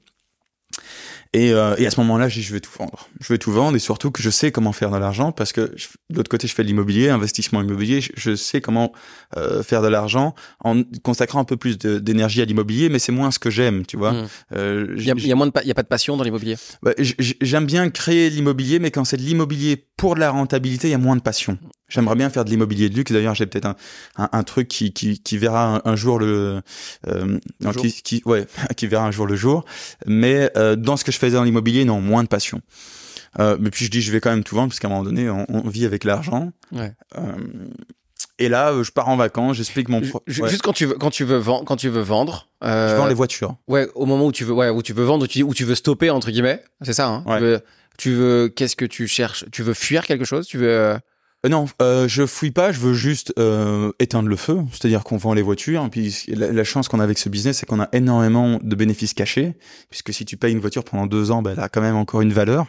[1.34, 3.08] Et, euh, et, à ce moment-là, je dis, je vais tout vendre.
[3.22, 5.62] Je vais tout vendre et surtout que je sais comment faire de l'argent parce que
[5.62, 8.02] de l'autre côté, je fais de l'immobilier, investissement immobilier.
[8.02, 8.92] Je, sais comment
[9.38, 13.32] euh, faire de l'argent en consacrant un peu plus d'énergie à l'immobilier, mais c'est moins
[13.32, 14.12] ce que j'aime, tu vois.
[14.12, 14.28] Mmh.
[14.56, 16.24] Euh, il y, a, y a moins de, il y a pas de passion dans
[16.24, 16.58] l'immobilier.
[16.84, 20.92] Bah, j'aime bien créer l'immobilier, mais quand c'est de l'immobilier pour de la rentabilité, il
[20.92, 21.58] y a moins de passion.
[21.92, 23.12] J'aimerais bien faire de l'immobilier de luxe.
[23.12, 23.76] D'ailleurs, j'ai peut-être un,
[24.16, 26.62] un, un, truc qui, qui, qui verra un, jour le,
[27.08, 27.38] euh,
[27.78, 29.66] Qui, qui, ouais, qui verra un jour le jour.
[30.06, 32.62] Mais euh, dans ce que je faisais dans l'immobilier, non, moins de passion.
[33.40, 35.04] Euh, mais puis je dis, je vais quand même tout vendre parce qu'à un moment
[35.04, 36.52] donné, on, on vit avec l'argent.
[36.72, 36.94] Ouais.
[38.40, 40.02] Et là, je pars en vacances, j'explique mon.
[40.02, 40.24] Pro...
[40.28, 42.48] Juste quand tu veux, quand tu veux vendre, quand tu veux vendre.
[42.62, 43.58] Je vends les voitures.
[43.68, 45.66] Ouais, au moment où tu veux, ouais, où tu veux vendre, où tu, où tu
[45.66, 47.08] veux stopper entre guillemets, c'est ça.
[47.08, 47.62] Hein, ouais.
[47.98, 49.46] tu veux, veux qu'est-ce que tu cherches?
[49.52, 50.48] Tu veux fuir quelque chose?
[50.48, 50.96] Tu veux
[51.50, 55.34] non, euh, je fuis pas, je veux juste euh, éteindre le feu, c'est-à-dire qu'on vend
[55.34, 55.84] les voitures.
[55.84, 59.16] Et puis la, chance qu'on a avec ce business, c'est qu'on a énormément de bénéfices
[59.16, 59.56] cachés,
[59.90, 62.22] puisque si tu payes une voiture pendant deux ans, ben, elle a quand même encore
[62.22, 62.68] une valeur.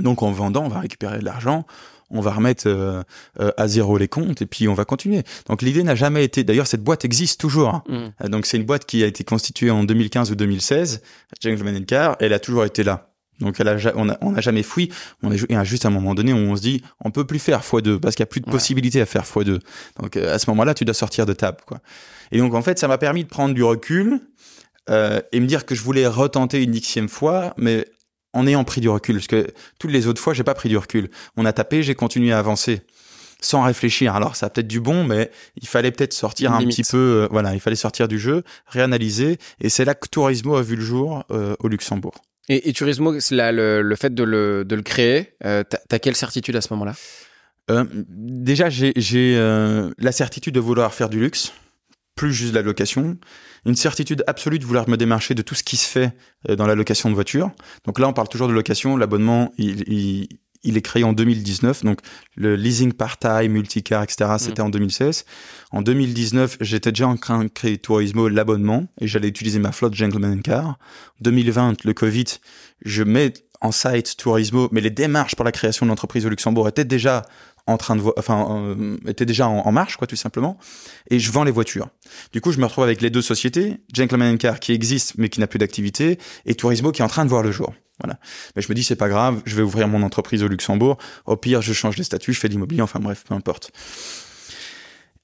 [0.00, 1.66] Donc en vendant, on va récupérer de l'argent,
[2.10, 3.04] on va remettre
[3.38, 5.22] à zéro les comptes et puis on va continuer.
[5.46, 6.44] Donc l'idée n'a jamais été.
[6.44, 7.82] D'ailleurs, cette boîte existe toujours.
[7.88, 8.12] Hein.
[8.22, 8.28] Mm.
[8.28, 11.02] Donc c'est une boîte qui a été constituée en 2015 ou 2016,
[11.42, 12.16] Gentleman Car.
[12.20, 13.07] Elle a toujours été là.
[13.40, 14.90] Donc elle a, on n'a jamais fui.
[15.22, 17.60] On est a juste un moment donné où on se dit on peut plus faire
[17.60, 19.60] x2 parce qu'il y a plus de possibilités à faire x2.
[20.00, 21.78] Donc euh, à ce moment-là, tu dois sortir de table quoi.
[22.32, 24.20] Et donc en fait, ça m'a permis de prendre du recul
[24.90, 27.86] euh, et me dire que je voulais retenter une xième fois, mais
[28.34, 29.46] en ayant pris du recul parce que
[29.78, 31.10] toutes les autres fois, j'ai pas pris du recul.
[31.36, 32.82] On a tapé, j'ai continué à avancer
[33.40, 34.16] sans réfléchir.
[34.16, 35.30] Alors ça a peut-être du bon, mais
[35.62, 37.22] il fallait peut-être sortir un petit peu.
[37.22, 39.38] Euh, voilà, il fallait sortir du jeu, réanalyser.
[39.60, 42.14] Et c'est là que Tourismo a vu le jour au Luxembourg.
[42.48, 46.60] Et, et Turismo, le, fait de le, de le créer, euh, t'as quelle certitude à
[46.60, 46.94] ce moment-là?
[47.70, 48.94] Euh, Déjà, j'ai
[49.36, 51.52] euh, la certitude de vouloir faire du luxe,
[52.14, 53.18] plus juste de la location.
[53.66, 56.12] Une certitude absolue de vouloir me démarcher de tout ce qui se fait
[56.48, 57.50] euh, dans la location de voiture.
[57.84, 58.96] Donc là, on parle toujours de location.
[58.96, 60.28] L'abonnement, il, il,
[60.62, 62.00] il est créé en 2019, donc
[62.36, 64.38] le leasing part-time, multicar, etc., mm.
[64.38, 65.24] c'était en 2016.
[65.70, 69.94] En 2019, j'étais déjà en train de créer Turismo, l'abonnement, et j'allais utiliser ma flotte
[69.94, 70.78] Gentleman Car.
[71.20, 72.24] 2020, le Covid,
[72.84, 76.68] je mets en site Turismo, mais les démarches pour la création de l'entreprise au Luxembourg
[76.68, 77.24] étaient déjà
[77.66, 80.58] en train de enfin euh, étaient déjà en, marche quoi tout simplement
[81.10, 81.88] et je vends les voitures.
[82.32, 85.40] Du coup, je me retrouve avec les deux sociétés, Gentleman Car qui existe mais qui
[85.40, 87.74] n'a plus d'activité et Turismo qui est en train de voir le jour.
[88.02, 88.18] Voilà.
[88.54, 90.98] Mais je me dis c'est pas grave, je vais ouvrir mon entreprise au Luxembourg.
[91.26, 93.72] Au pire, je change les statuts, je fais de l'immobilier, enfin bref, peu importe.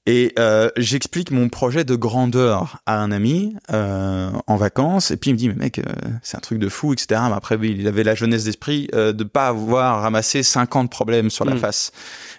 [0.07, 5.31] Et euh, j'explique mon projet de grandeur à un ami euh, en vacances, et puis
[5.31, 5.83] il me dit mais mec, euh,
[6.21, 7.21] c'est un truc de fou, etc.
[7.27, 11.31] Mais après, oui, il avait la jeunesse d'esprit euh, de pas avoir ramassé 50 problèmes
[11.31, 11.57] sur la mm.
[11.57, 11.91] face.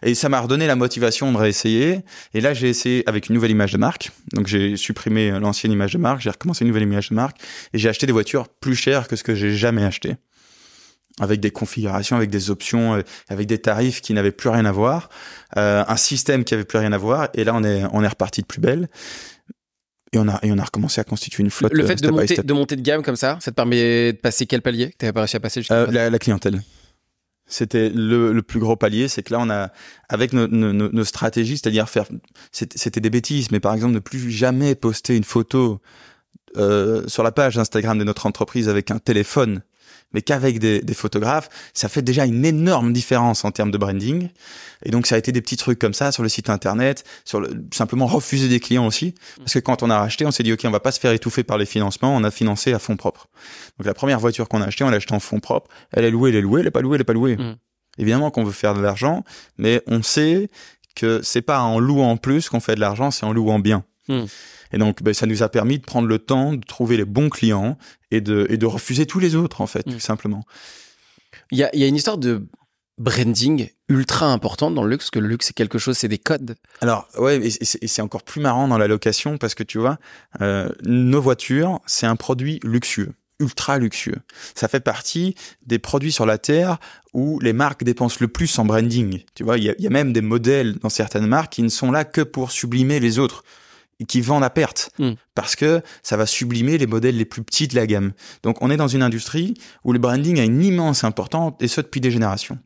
[0.02, 2.00] Et ça m'a redonné la motivation de réessayer.
[2.34, 4.12] Et là, j'ai essayé avec une nouvelle image de marque.
[4.32, 7.38] Donc j'ai supprimé l'ancienne image de marque, j'ai recommencé une nouvelle image de marque,
[7.72, 10.16] et j'ai acheté des voitures plus chères que ce que j'ai jamais acheté
[11.20, 14.72] avec des configurations, avec des options, euh, avec des tarifs qui n'avaient plus rien à
[14.72, 15.08] voir,
[15.56, 17.28] euh, un système qui avait plus rien à voir.
[17.34, 18.88] Et là, on est on est reparti de plus belle.
[20.12, 21.72] Et on a et on a recommencé à constituer une flotte.
[21.72, 24.18] Le fait euh, de monter de monter de gamme comme ça, ça te permet de
[24.18, 26.62] passer quel palier que t'avais pas réussi à passer euh, la, la, clientèle.
[27.48, 29.72] C'était le, le, plus gros palier, c'est que là on a
[30.08, 32.06] avec nos, nos, nos stratégies, c'est-à-dire faire,
[32.50, 35.80] c'était des bêtises, mais par exemple ne plus jamais poster une photo
[36.56, 39.62] euh, sur la page Instagram de notre entreprise avec un téléphone
[40.16, 44.30] mais qu'avec des, des, photographes, ça fait déjà une énorme différence en termes de branding.
[44.82, 47.38] Et donc, ça a été des petits trucs comme ça sur le site internet, sur
[47.38, 49.14] le, simplement refuser des clients aussi.
[49.36, 51.12] Parce que quand on a racheté, on s'est dit, OK, on va pas se faire
[51.12, 53.28] étouffer par les financements, on a financé à fonds propres.
[53.78, 55.68] Donc, la première voiture qu'on a achetée, on l'a achetée en fonds propres.
[55.92, 57.36] Elle est louée, elle est louée, elle est pas louée, elle est pas louée.
[57.36, 57.56] Mmh.
[57.98, 59.22] Évidemment qu'on veut faire de l'argent,
[59.58, 60.48] mais on sait
[60.94, 63.84] que c'est pas en louant plus qu'on fait de l'argent, c'est en louant bien.
[64.08, 64.24] Mmh.
[64.72, 67.28] Et donc, ben, ça nous a permis de prendre le temps de trouver les bons
[67.28, 67.76] clients
[68.16, 69.92] et de, et de refuser tous les autres, en fait, mm.
[69.92, 70.44] tout simplement.
[71.50, 72.46] Il y a, y a une histoire de
[72.98, 76.18] branding ultra importante dans le luxe, parce que le luxe, c'est quelque chose, c'est des
[76.18, 76.56] codes.
[76.80, 77.50] Alors, ouais, et
[77.86, 79.98] c'est encore plus marrant dans la location, parce que tu vois,
[80.40, 84.16] euh, nos voitures, c'est un produit luxueux ultra luxueux.
[84.54, 85.34] Ça fait partie
[85.66, 86.78] des produits sur la Terre
[87.12, 89.22] où les marques dépensent le plus en branding.
[89.34, 92.04] Tu vois, il y a, même des modèles dans certaines marques qui ne sont là
[92.04, 93.44] que pour sublimer les autres
[94.04, 95.12] qui vendent à perte hmm.
[95.34, 98.12] parce que ça va sublimer les modèles les plus petits de la gamme.
[98.42, 99.54] Donc on est dans une industrie
[99.84, 102.58] où le branding a une immense importance et ce depuis des générations.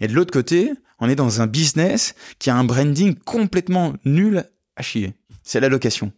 [0.00, 4.44] Et de l'autre côté, on est dans un business qui a un branding complètement nul
[4.76, 5.14] à chier.
[5.44, 6.12] C'est la location.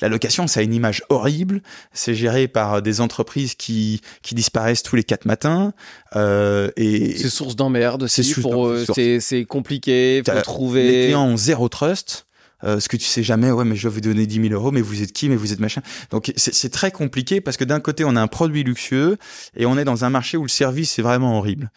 [0.00, 1.62] La location, ça a une image horrible.
[1.92, 5.72] C'est géré par des entreprises qui qui disparaissent tous les quatre matins.
[6.16, 8.08] Euh, et c'est source d'emmerde.
[8.08, 10.22] C'est euh, c'est compliqué.
[10.26, 10.82] Faut trouver.
[10.82, 12.26] Les clients ont zéro trust.
[12.62, 14.70] Euh, ce que tu sais jamais, ouais, mais je vais vous donner 10 000 euros,
[14.70, 15.82] mais vous êtes qui, mais vous êtes machin.
[16.10, 19.16] Donc c'est très compliqué parce que d'un côté on a un produit luxueux
[19.56, 21.70] et on est dans un marché où le service est vraiment horrible.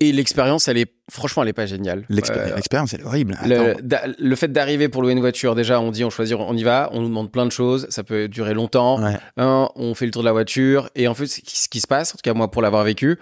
[0.00, 2.04] Et l'expérience, elle est franchement, elle est pas géniale.
[2.08, 3.36] L'expérience, elle est horrible.
[3.44, 3.74] Le,
[4.16, 6.88] le, fait d'arriver pour louer une voiture, déjà, on dit, on choisit, on y va,
[6.92, 9.00] on nous demande plein de choses, ça peut durer longtemps.
[9.36, 12.16] On fait le tour de la voiture et en fait, ce qui se passe, en
[12.16, 13.18] tout cas moi pour l'avoir vécu,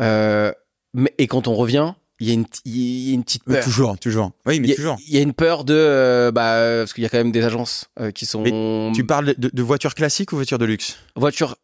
[0.00, 0.52] euh,
[0.94, 3.64] mais, et quand on revient, il y, a une, y a une petite peur.
[3.64, 4.32] toujours, toujours.
[4.46, 4.98] Oui, mais toujours.
[5.08, 7.42] Il y a une peur de, euh, bah, parce qu'il y a quand même des
[7.44, 8.42] agences euh, qui sont.
[8.42, 10.98] Mais tu parles de, de voitures classiques ou voitures de luxe?
[11.16, 11.56] Voitures.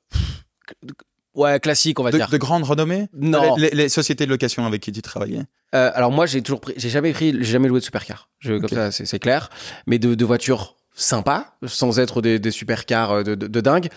[1.35, 2.29] Ouais, classique, on va dire.
[2.31, 3.57] De grande renommée Non.
[3.57, 5.43] Les, les, sociétés de location avec qui tu travaillais?
[5.75, 8.31] Euh, Alors moi, j'ai toujours pris, j'ai jamais pris, j'ai jamais loué de supercar.
[8.39, 9.51] Je, Comme ça, c'est clair.
[9.87, 13.89] Mais de, de voitures sympas, sans être des, des supercars euh, de dingue.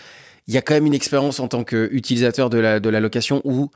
[0.46, 3.40] Il y a quand même une expérience en tant qu'utilisateur de la, de la location
[3.44, 3.70] où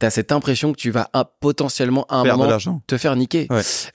[0.00, 1.10] tu as cette impression que tu vas
[1.40, 3.46] potentiellement à un moment te faire niquer.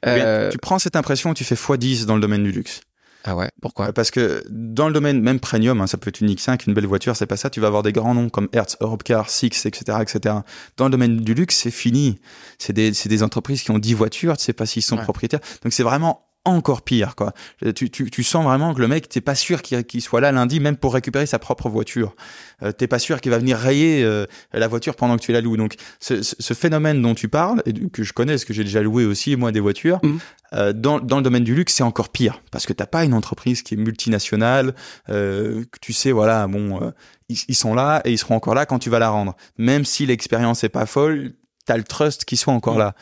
[0.06, 0.52] Euh...
[0.52, 2.82] tu prends cette impression, tu fais x10 dans le domaine du luxe.
[3.28, 3.92] Ah ouais, pourquoi?
[3.92, 6.86] Parce que dans le domaine même premium, hein, ça peut être une X5, une belle
[6.86, 7.50] voiture, c'est pas ça.
[7.50, 10.36] Tu vas avoir des grands noms comme Hertz, Europcar, Six, etc., etc.
[10.78, 12.20] Dans le domaine du luxe, c'est fini.
[12.60, 15.40] C'est des, des entreprises qui ont 10 voitures, tu sais pas s'ils sont propriétaires.
[15.64, 17.34] Donc c'est vraiment encore pire quoi.
[17.76, 20.60] Tu, tu, tu, sens vraiment que le mec t'es pas sûr qu'il soit là lundi
[20.60, 22.16] même pour récupérer sa propre voiture.
[22.64, 25.42] Euh, t'es pas sûr qu'il va venir rayer euh, la voiture pendant que tu la
[25.42, 25.58] loues.
[25.58, 28.82] Donc ce, ce, phénomène dont tu parles et que je connais parce que j'ai déjà
[28.82, 30.18] loué aussi moi des voitures mmh.
[30.54, 33.14] euh, dans, dans le domaine du luxe c'est encore pire parce que t'as pas une
[33.14, 34.76] entreprise qui est multinationale
[35.10, 36.92] euh, que tu sais voilà bon euh,
[37.30, 39.36] ils, ils, sont là et ils seront encore là quand tu vas la rendre.
[39.58, 41.34] Même si l'expérience est pas folle,
[41.66, 42.80] t'as le trust qui soit encore mmh.
[42.80, 42.96] là.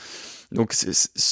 [0.53, 0.73] Donc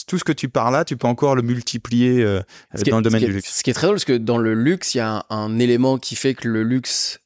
[0.08, 2.42] tout ce que tu parles là, tu peux encore le multiplier euh,
[2.88, 3.58] dans le domaine du luxe.
[3.58, 5.98] Ce qui est très drôle, parce que dans le luxe, il y a un, élément
[5.98, 7.20] qui fait que le luxe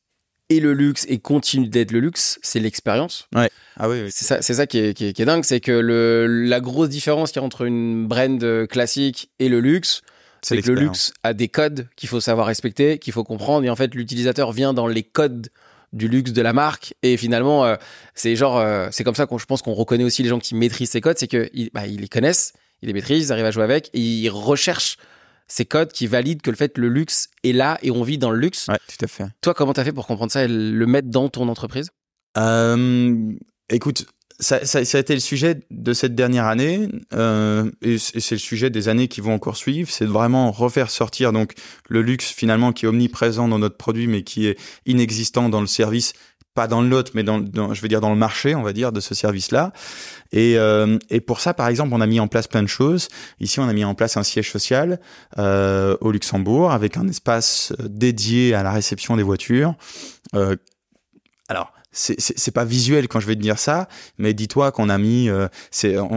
[0.49, 3.27] est le luxe et continue d'être le luxe, c'est l'expérience.
[3.33, 3.49] Ouais.
[3.77, 4.09] Ah oui.
[4.11, 7.31] C'est ça, c'est ça qui est, qui est, dingue, c'est que le, la grosse différence
[7.31, 10.01] qu'il y a entre une brand classique et le luxe,
[10.41, 13.69] c'est que le luxe a des codes qu'il faut savoir respecter, qu'il faut comprendre, et
[13.69, 15.49] en fait l'utilisateur vient dans les codes
[15.95, 16.93] du luxe de la marque.
[17.01, 17.75] Et finalement, euh,
[18.13, 20.53] c'est genre, euh, c'est comme ça qu'on, je pense qu'on reconnaît aussi les gens qui
[20.53, 22.53] maîtrisent ces codes, c'est que bah, ils les connaissent,
[22.83, 24.97] ils les maîtrisent, ils arrivent à jouer avec, et ils recherchent
[25.47, 28.31] ces codes qui valident que le fait le luxe est là et on vit dans
[28.31, 28.67] le luxe.
[28.67, 29.25] Ouais, tout à fait.
[29.41, 31.89] Toi, comment t'as fait pour comprendre ça et le mettre dans ton entreprise?
[32.37, 33.33] Euh,
[33.69, 34.05] Écoute,
[34.39, 38.39] ça, ça, ça, a été le sujet de cette dernière année euh, et c'est le
[38.39, 39.89] sujet des années qui vont encore suivre.
[39.89, 41.53] C'est de vraiment refaire sortir donc
[41.87, 45.67] le luxe finalement qui est omniprésent dans notre produit mais qui est inexistant dans le
[45.67, 46.13] service,
[46.53, 48.73] pas dans le nôtre mais dans, dans je veux dire dans le marché on va
[48.73, 49.71] dire de ce service-là.
[50.33, 53.07] Et, euh, et pour ça par exemple on a mis en place plein de choses.
[53.39, 54.99] Ici on a mis en place un siège social
[55.37, 59.75] euh, au Luxembourg avec un espace dédié à la réception des voitures.
[60.33, 60.57] Euh,
[61.47, 65.29] alors c'est pas visuel quand je vais te dire ça, mais dis-toi qu'on a mis,
[65.29, 65.47] euh,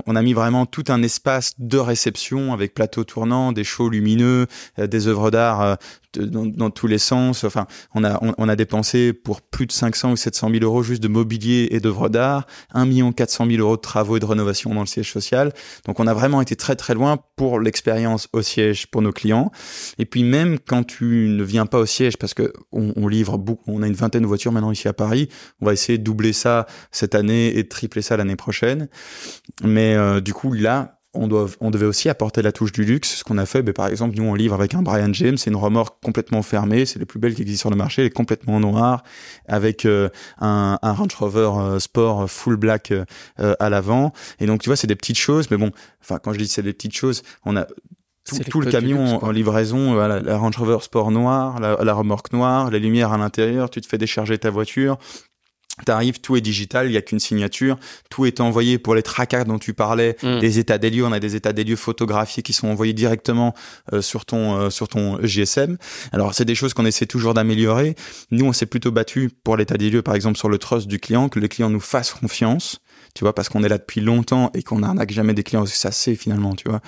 [0.07, 4.47] on, vraiment tout un espace de réception avec plateau tournant, des shows lumineux,
[4.79, 5.75] euh, des œuvres d'art euh,
[6.19, 7.45] dans, tous les sens.
[7.45, 11.03] Enfin, on a, on, a dépensé pour plus de 500 ou 700 000 euros juste
[11.03, 14.75] de mobilier et d'œuvres d'art, 1 million 400 000 euros de travaux et de rénovation
[14.75, 15.53] dans le siège social.
[15.87, 19.51] Donc, on a vraiment été très très loin pour l'expérience au siège pour nos clients.
[19.99, 23.73] Et puis même quand tu ne viens pas au siège, parce que on livre beaucoup,
[23.73, 25.29] on a une vingtaine de voitures maintenant ici à Paris,
[25.61, 28.89] on va essayer de doubler ça cette année et de tripler ça l'année prochaine.
[29.63, 33.16] Mais euh, du coup là, on, doit, on devait aussi apporter la touche du luxe.
[33.16, 35.51] Ce qu'on a fait, ben, par exemple, nous on livre avec un Brian James, c'est
[35.51, 38.11] une remorque complètement fermée, c'est les plus belles qui existent sur le marché, elle est
[38.11, 39.03] complètement noire,
[39.47, 44.12] avec euh, un, un, Range Rover euh, Sport full black euh, à l'avant.
[44.40, 45.71] Et donc tu vois, c'est des petites choses, mais bon,
[46.03, 47.66] enfin quand je dis c'est des petites choses, on a
[48.51, 52.79] tout, le camion en livraison, la, Range Rover Sport noir, la, la remorque noire, les
[52.79, 54.99] lumières à l'intérieur, tu te fais décharger ta voiture,
[55.85, 57.79] T'arrives, tout est digital, il y a qu'une signature,
[58.11, 60.41] tout est envoyé pour les tracas dont tu parlais, mm.
[60.41, 63.55] des états des lieux, on a des états des lieux photographiés qui sont envoyés directement
[63.93, 65.77] euh, sur ton euh, sur ton GSM.
[66.12, 67.95] Alors c'est des choses qu'on essaie toujours d'améliorer.
[68.31, 70.99] Nous on s'est plutôt battu pour l'état des lieux par exemple sur le trust du
[70.99, 72.81] client, que le client nous fasse confiance.
[73.14, 75.91] Tu vois, parce qu'on est là depuis longtemps et qu'on n'arnaque jamais des clients, ça
[75.91, 76.81] c'est finalement, tu vois,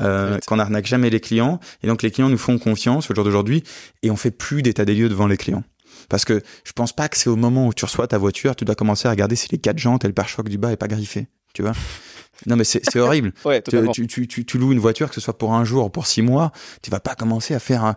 [0.00, 1.60] euh, qu'on n'arnaque jamais les clients.
[1.82, 3.62] Et donc les clients nous font confiance au jour d'aujourd'hui
[4.02, 5.64] et on fait plus d'état des lieux devant les clients.
[6.08, 8.64] Parce que je pense pas que c'est au moment où tu reçois ta voiture, tu
[8.64, 10.88] dois commencer à regarder si les quatre jantes et le pare-choc du bas est pas
[10.88, 11.28] griffé.
[11.52, 11.72] Tu vois
[12.46, 13.32] Non, mais c'est horrible.
[13.44, 15.88] ouais, tu, tu, tu, tu, loues une voiture, que ce soit pour un jour ou
[15.88, 16.50] pour six mois,
[16.82, 17.94] tu vas pas commencer à faire un.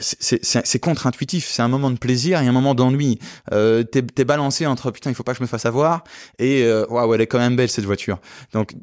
[0.00, 1.48] C'est contre-intuitif.
[1.48, 3.18] C'est un moment de plaisir et un moment d'ennui.
[3.52, 6.02] Euh, T'es es balancé entre putain, il faut pas que je me fasse avoir
[6.38, 8.18] et euh, waouh, elle est quand même belle cette voiture.
[8.52, 8.74] Donc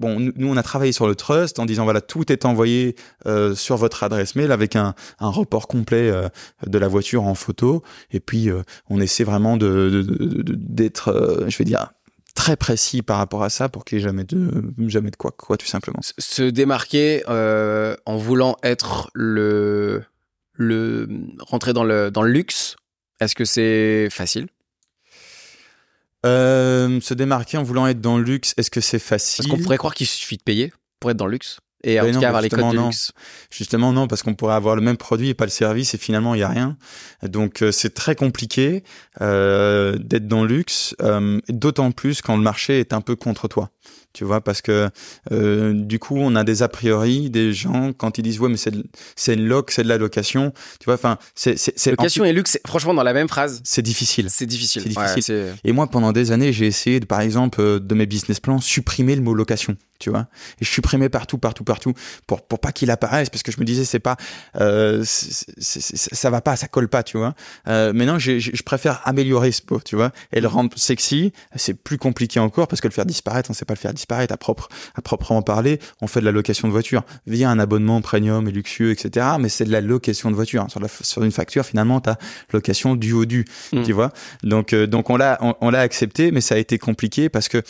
[0.00, 3.54] Bon, nous, on a travaillé sur le trust en disant voilà, tout est envoyé euh,
[3.54, 6.28] sur votre adresse mail avec un, un report complet euh,
[6.66, 7.82] de la voiture en photo.
[8.10, 10.02] Et puis, euh, on essaie vraiment de
[10.56, 11.92] d'être, je vais dire,
[12.34, 15.32] très précis par rapport à ça pour qu'il n'y ait jamais de, jamais de quoi,
[15.32, 16.00] quoi, tout simplement.
[16.02, 20.02] Se démarquer en voulant être le,
[20.54, 21.08] le
[21.40, 22.76] rentrer dans le dans le luxe.
[23.20, 24.48] Est-ce que c'est facile?
[26.26, 29.44] Euh, se démarquer en voulant être dans le luxe, est-ce que c'est facile?
[29.44, 31.60] Parce qu'on pourrait croire qu'il suffit de payer pour être dans le luxe.
[31.82, 33.12] Et en tout cas avoir les codes de luxe.
[33.50, 36.34] Justement non, parce qu'on pourrait avoir le même produit et pas le service et finalement
[36.34, 36.76] il y a rien.
[37.22, 38.84] Donc euh, c'est très compliqué
[39.20, 43.48] euh, d'être dans le luxe, euh, d'autant plus quand le marché est un peu contre
[43.48, 43.70] toi
[44.12, 44.88] tu vois, parce que
[45.30, 48.56] euh, du coup, on a des a priori des gens quand ils disent ouais, mais
[48.56, 48.74] c'est
[49.16, 52.58] c'est une loc, c'est de la location, tu vois, enfin, c'est c'est location et luxe,
[52.66, 54.26] franchement, dans la même phrase, c'est difficile.
[54.30, 54.84] C'est difficile.
[54.84, 55.54] difficile.
[55.62, 58.60] et moi, pendant des années, j'ai essayé, de, par exemple, euh, de mes business plans,
[58.60, 60.26] supprimer le mot location, tu vois,
[60.60, 61.92] et je supprimais partout, partout, partout,
[62.26, 64.16] pour pour pas qu'il apparaisse, parce que je me disais c'est pas,
[64.56, 67.34] euh, ça va pas, ça colle pas, tu vois.
[67.68, 71.32] Euh, maintenant, je préfère améliorer ce mot, tu vois, et le rendre sexy.
[71.54, 74.34] C'est plus compliqué encore parce que le faire disparaître, on sait pas le faire disparaître
[74.34, 75.78] à propre à proprement parler.
[76.00, 79.26] On fait de la location de voiture via un abonnement premium et luxueux, etc.
[79.38, 80.66] Mais c'est de la location de voiture.
[80.68, 82.18] Sur, la, sur une facture, finalement, tu as
[82.52, 83.82] location du au du, mm.
[83.82, 84.12] tu vois.
[84.42, 87.62] Donc donc on l'a on l'a accepté, mais ça a été compliqué parce que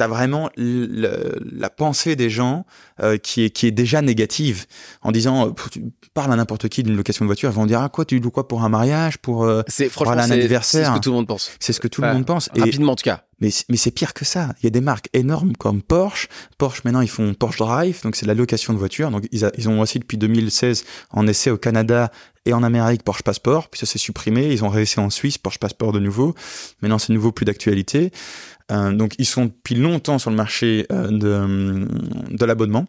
[0.00, 2.64] t'as vraiment la pensée des gens
[3.02, 4.64] euh, qui est qui est déjà négative
[5.02, 5.82] en disant euh, tu
[6.14, 8.30] parles à n'importe qui d'une location de voiture ils vont dire ah quoi tu loues
[8.30, 11.16] quoi pour un mariage pour euh, c'est franchement un anniversaire c'est ce que tout le
[11.16, 13.76] monde pense c'est ce que tout le monde pense rapidement en tout cas mais mais
[13.76, 14.54] c'est pire que ça.
[14.60, 16.28] Il y a des marques énormes comme Porsche.
[16.58, 19.10] Porsche maintenant ils font Porsche Drive donc c'est la location de voiture.
[19.10, 22.10] Donc ils, ils ont aussi depuis 2016 en essai au Canada
[22.46, 24.52] et en Amérique Porsche Passport puis ça s'est supprimé.
[24.52, 26.34] Ils ont réussi en Suisse Porsche Passport de nouveau.
[26.82, 28.12] Maintenant c'est nouveau plus d'actualité.
[28.70, 31.86] Euh, donc ils sont depuis longtemps sur le marché euh, de,
[32.36, 32.86] de l'abonnement.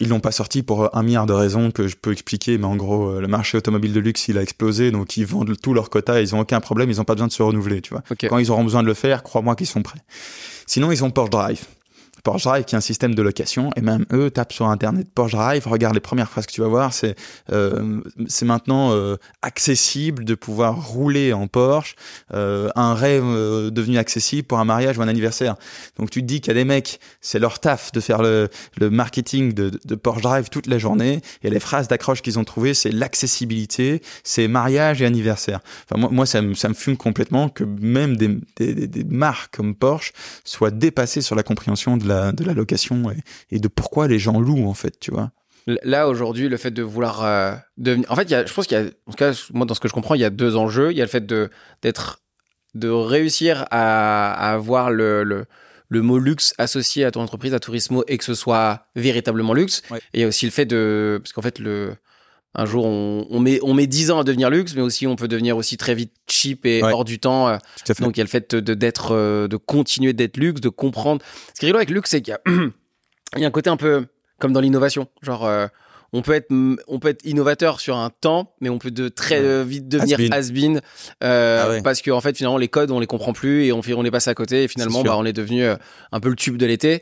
[0.00, 2.74] Ils l'ont pas sorti pour un milliard de raisons que je peux expliquer, mais en
[2.76, 5.90] gros, euh, le marché automobile de luxe, il a explosé, donc ils vendent tout leur
[5.90, 8.02] quota, ils ont aucun problème, ils ont pas besoin de se renouveler, tu vois.
[8.28, 10.00] Quand ils auront besoin de le faire, crois-moi qu'ils sont prêts.
[10.66, 11.66] Sinon, ils ont Porsche Drive.
[12.22, 15.32] Porsche Drive qui est un système de location et même eux tapent sur internet Porsche
[15.32, 17.16] Drive regarde les premières phrases que tu vas voir c'est
[17.52, 21.96] euh, c'est maintenant euh, accessible de pouvoir rouler en Porsche
[22.32, 25.56] euh, un rêve devenu accessible pour un mariage ou un anniversaire.
[25.98, 28.48] Donc tu te dis qu'il y a des mecs c'est leur taf de faire le,
[28.78, 32.44] le marketing de, de, Porsche Drive toute la journée et les phrases d'accroche qu'ils ont
[32.44, 35.60] trouvées c'est l'accessibilité c'est mariage et anniversaire.
[35.84, 39.56] Enfin moi, moi ça, me, ça me fume complètement que même des, des, des marques
[39.56, 40.12] comme Porsche
[40.44, 43.12] soient dépassées sur la compréhension de la de la location
[43.50, 45.30] et, de pourquoi les gens louent en fait, tu vois.
[45.66, 48.76] Là aujourd'hui, le fait de vouloir euh, devenir, en fait, y a, je pense qu'il
[48.76, 50.56] y a, en tout cas, moi dans ce que je comprends, il y a deux
[50.56, 50.90] enjeux.
[50.90, 51.50] Il y a le fait de
[51.82, 52.20] d'être,
[52.74, 58.18] de réussir à, avoir le, le, mot luxe associé à ton entreprise, à Tourismo, et
[58.18, 59.82] que ce soit véritablement luxe.
[59.92, 61.94] Et il y a aussi le fait de, parce qu'en fait le
[62.54, 65.28] un jour, on, met on met 10 ans à devenir luxe, mais aussi on peut
[65.28, 67.48] devenir aussi très vite cheap et hors du temps.
[67.48, 67.56] Euh.
[68.00, 71.22] Donc il y a le fait de d'être, euh, de continuer d'être luxe, de comprendre.
[71.54, 72.40] Ce qui est rigolo avec luxe, c'est qu'il y a,
[73.36, 74.06] il y a un côté un peu
[74.38, 75.46] comme dans l'innovation, genre.
[75.46, 75.66] Euh,
[76.14, 76.50] on peut être
[76.88, 80.82] on peut être innovateur sur un temps mais on peut de très vite devenir has-been
[81.22, 83.94] ah parce que en fait finalement les codes on les comprend plus et on fait
[83.94, 86.58] on les passe à côté et finalement bah, on est devenu un peu le tube
[86.58, 87.00] de l'été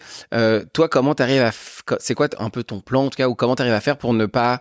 [0.72, 1.50] toi comment t'arrives à
[1.98, 4.14] c'est quoi un peu ton plan en tout cas ou comment t'arrives à faire pour
[4.14, 4.60] ne pas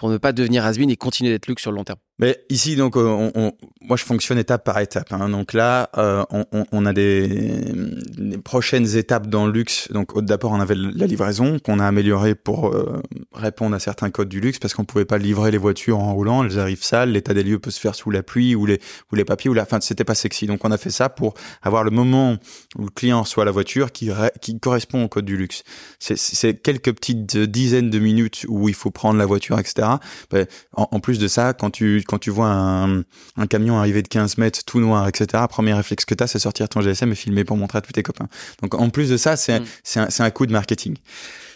[0.00, 2.76] pour ne pas devenir has et continuer d'être luxe sur le long terme mais ici,
[2.76, 5.10] donc, euh, on, on, moi, je fonctionne étape par étape.
[5.10, 5.30] Hein.
[5.30, 9.90] Donc là, euh, on, on, a des, des, prochaines étapes dans le luxe.
[9.90, 13.02] Donc d'abord, on avait la livraison qu'on a améliorée pour euh,
[13.32, 16.44] répondre à certains codes du luxe parce qu'on pouvait pas livrer les voitures en roulant.
[16.44, 17.10] Elles arrivent sales.
[17.10, 18.80] L'état des lieux peut se faire sous la pluie ou les
[19.10, 19.62] ou les papiers ou la.
[19.62, 20.46] Enfin, c'était pas sexy.
[20.46, 22.36] Donc on a fait ça pour avoir le moment
[22.76, 24.10] où le client reçoit la voiture qui
[24.42, 25.62] qui correspond au code du luxe.
[25.98, 29.88] C'est quelques petites dizaines de minutes où il faut prendre la voiture, etc.
[30.30, 33.02] Ben, en, en plus de ça, quand tu quand tu vois un,
[33.36, 36.40] un, camion arriver de 15 mètres tout noir, etc., premier réflexe que tu as, c'est
[36.40, 38.26] sortir ton GSM et filmer pour montrer à tous tes copains.
[38.62, 39.64] Donc en plus de ça, c'est mm.
[39.96, 40.96] un, un, coup de marketing.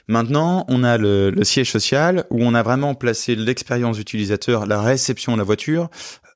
[0.06, 4.80] Maintenant, on a le, le, siège social où on a vraiment placé l'expérience utilisateur, la
[4.80, 5.88] réception de la voiture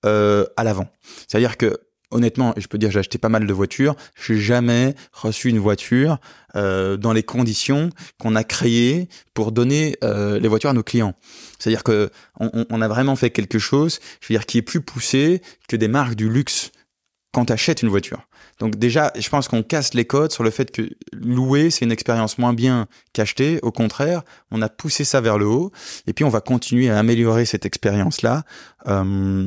[0.04, 0.88] euh, à l'avant.
[1.28, 1.78] C'est-à-dire que
[2.10, 3.94] honnêtement, je peux dire, j'ai acheté pas mal de voitures.
[4.14, 6.18] J'ai jamais reçu une voiture
[6.56, 11.14] euh, dans les conditions qu'on a créées pour donner euh, les voitures à nos clients.
[11.58, 14.80] C'est-à-dire que on, on, a vraiment fait quelque chose, je veux dire, qui est plus
[14.80, 16.70] poussé que des marques du luxe
[17.32, 18.28] quand tu achètes une voiture.
[18.58, 21.92] Donc déjà, je pense qu'on casse les codes sur le fait que louer, c'est une
[21.92, 23.60] expérience moins bien qu'acheter.
[23.62, 25.70] Au contraire, on a poussé ça vers le haut.
[26.06, 28.42] Et puis, on va continuer à améliorer cette expérience-là.
[28.88, 29.46] Euh,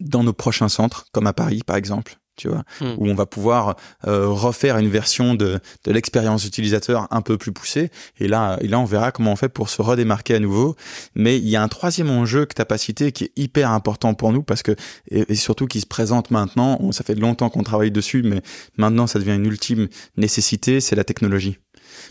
[0.00, 2.94] dans nos prochains centres, comme à Paris par exemple, tu vois, hmm.
[2.98, 7.52] où on va pouvoir euh, refaire une version de, de l'expérience utilisateur un peu plus
[7.52, 7.90] poussée.
[8.18, 10.76] Et là, et là, on verra comment on fait pour se redémarquer à nouveau.
[11.14, 13.70] Mais il y a un troisième enjeu que tu n'as pas cité qui est hyper
[13.70, 14.76] important pour nous parce que
[15.10, 16.92] et, surtout qui se présente maintenant.
[16.92, 18.42] ça fait longtemps qu'on travaille dessus, mais
[18.76, 21.58] maintenant ça devient une ultime nécessité, c'est la technologie.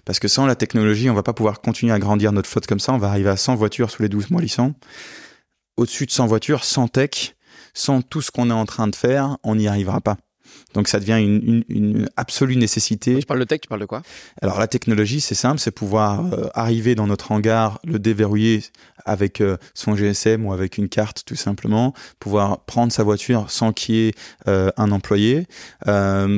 [0.06, 2.80] Parce que sans la technologie, on va pas pouvoir continuer à grandir notre flotte comme
[2.80, 2.94] ça.
[2.94, 4.74] On va arriver à 100 voitures sous les 12 mois lissants.
[5.78, 7.35] Au-dessus de 100 voitures, sans tech,
[7.76, 10.18] sans tout ce qu'on est en train de faire, on n'y arrivera pas.
[10.74, 13.20] Donc ça devient une, une, absolue nécessité.
[13.20, 14.02] Tu parles de tech, tu parles de quoi?
[14.42, 18.64] Alors la technologie, c'est simple, c'est pouvoir euh, arriver dans notre hangar, le déverrouiller
[19.06, 23.74] avec euh, son GSM ou avec une carte tout simplement, pouvoir prendre sa voiture sans
[23.74, 24.14] qu'il y ait
[24.48, 25.48] euh, un employé,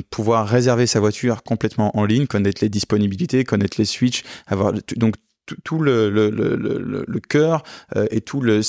[0.09, 5.15] pouvoir réserver sa voiture complètement en ligne, connaître les disponibilités, connaître les switches, avoir donc
[5.63, 7.63] tout le, le, le, le cœur
[7.95, 8.61] euh, et tout le,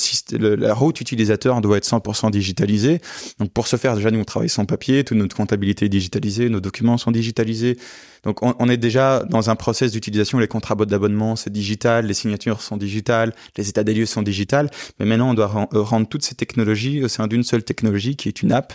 [0.55, 3.01] la route utilisateur doit être 100% digitalisé.
[3.39, 6.49] Donc pour ce faire, déjà nous on travaille sans papier, toute notre comptabilité est digitalisée,
[6.49, 7.77] nos documents sont digitalisés.
[8.23, 10.39] Donc on, on est déjà dans un process d'utilisation.
[10.39, 14.69] Les contrats d'abonnement c'est digital, les signatures sont digitales, les états des lieux sont digitales.
[14.99, 18.27] Mais maintenant on doit euh, rendre toutes ces technologies au sein d'une seule technologie qui
[18.27, 18.73] est une app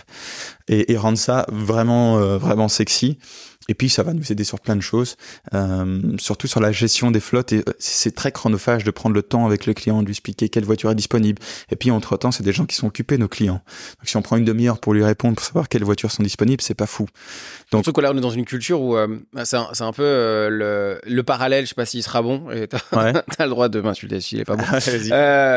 [0.67, 3.17] et, et rendre ça vraiment euh, vraiment sexy.
[3.67, 5.15] Et puis ça va nous aider sur plein de choses,
[5.53, 7.53] euh, surtout sur la gestion des flottes.
[7.53, 10.49] Et euh, c'est très chronophage de prendre le temps avec le client, de lui expliquer
[10.49, 11.41] quelle voiture est disponible.
[11.71, 13.61] Et puis entre temps, c'est des gens qui sont occupés, nos clients.
[13.99, 16.61] Donc si on prend une demi-heure pour lui répondre, pour savoir quelles voitures sont disponibles,
[16.61, 17.07] c'est pas fou.
[17.71, 19.07] Donc surtout que là, on est dans une culture où euh,
[19.43, 21.65] c'est un, un, peu euh, le, le, parallèle.
[21.65, 22.45] Je sais pas s'il sera bon.
[22.69, 23.13] T'as ouais.
[23.39, 24.65] le droit de m'insulter s'il est pas bon.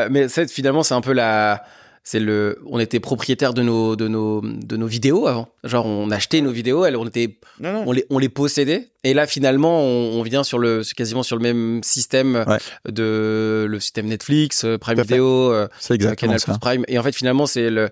[0.09, 1.63] mais finalement, c'est un peu la
[2.09, 5.47] c'est le on était propriétaire de nos de nos de nos vidéos avant.
[5.63, 8.87] Genre on achetait nos vidéos elles on était on les on les possédait.
[9.03, 12.43] Et là finalement on, vient sur le quasiment sur le même système
[12.87, 15.67] de le système Netflix euh, Prime Video euh,
[16.17, 16.83] Canal Prime.
[16.87, 17.89] Et en fait finalement c'est le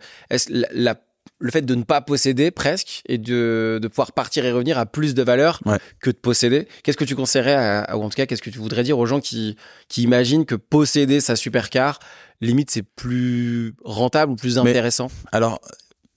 [0.49, 0.95] la,
[1.39, 4.85] le fait de ne pas posséder presque et de, de pouvoir partir et revenir a
[4.85, 5.61] plus de valeur
[6.01, 6.67] que de posséder.
[6.83, 9.19] Qu'est-ce que tu conseillerais, ou en tout cas, qu'est-ce que tu voudrais dire aux gens
[9.19, 9.55] qui,
[9.87, 11.99] qui imaginent que posséder sa supercar,
[12.41, 15.09] limite, c'est plus rentable ou plus intéressant?
[15.31, 15.61] Alors,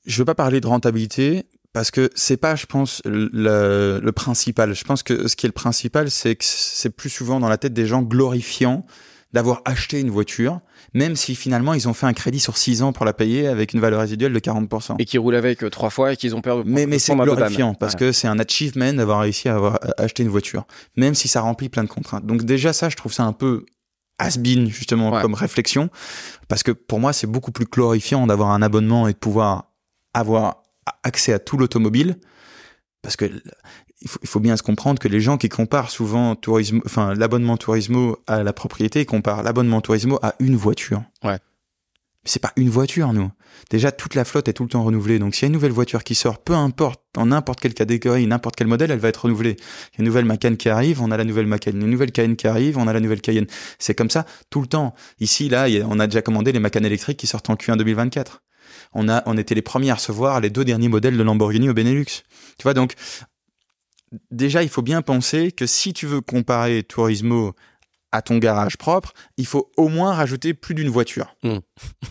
[0.06, 4.74] je veux pas parler de rentabilité parce que c'est pas, je pense, le, le, principal.
[4.74, 7.58] Je pense que ce qui est le principal, c'est que c'est plus souvent dans la
[7.58, 8.84] tête des gens glorifiant
[9.32, 10.60] d'avoir acheté une voiture,
[10.92, 13.72] même si finalement ils ont fait un crédit sur 6 ans pour la payer avec
[13.72, 14.96] une valeur résiduelle de 40%.
[14.98, 17.14] Et qui roulent avec euh, trois fois et qu'ils ont peur de Mais, mais c'est
[17.14, 20.64] glorifiant parce que c'est un achievement d'avoir réussi à avoir acheté une voiture,
[20.96, 22.26] même si ça remplit plein de contraintes.
[22.26, 23.64] Donc déjà ça, je trouve ça un peu
[24.18, 25.88] has-been justement comme réflexion,
[26.48, 29.72] parce que pour moi c'est beaucoup plus glorifiant d'avoir un abonnement et de pouvoir
[30.12, 30.62] avoir
[31.04, 32.16] accès à tout l'automobile,
[33.02, 33.30] parce que
[34.02, 37.14] il faut, il faut, bien se comprendre que les gens qui comparent souvent tourisme, enfin
[37.14, 41.02] l'abonnement Tourismo à la propriété, comparent l'abonnement Tourismo à une voiture.
[41.22, 41.38] Ouais.
[42.24, 43.30] C'est pas une voiture, nous.
[43.70, 45.18] Déjà, toute la flotte est tout le temps renouvelée.
[45.18, 48.26] Donc, s'il y a une nouvelle voiture qui sort, peu importe, dans n'importe quelle catégorie,
[48.26, 49.56] n'importe quel modèle, elle va être renouvelée.
[49.58, 51.70] Il y a une nouvelle Macan qui arrive, on a la nouvelle Macan.
[51.70, 53.46] Une nouvelle Cayenne qui arrive, on a la nouvelle Cayenne.
[53.78, 54.94] C'est comme ça tout le temps.
[55.18, 58.42] Ici, là, on a déjà commandé les Macan électriques qui sortent en Q1 2024.
[58.92, 61.74] On a, on était les premiers à recevoir les deux derniers modèles de Lamborghini au
[61.74, 62.04] Benelux.
[62.58, 62.94] Tu vois, donc,
[64.30, 67.54] déjà, il faut bien penser que si tu veux comparer Turismo
[68.12, 71.36] à ton garage propre, il faut au moins rajouter plus d'une voiture.
[71.42, 71.58] Hmm.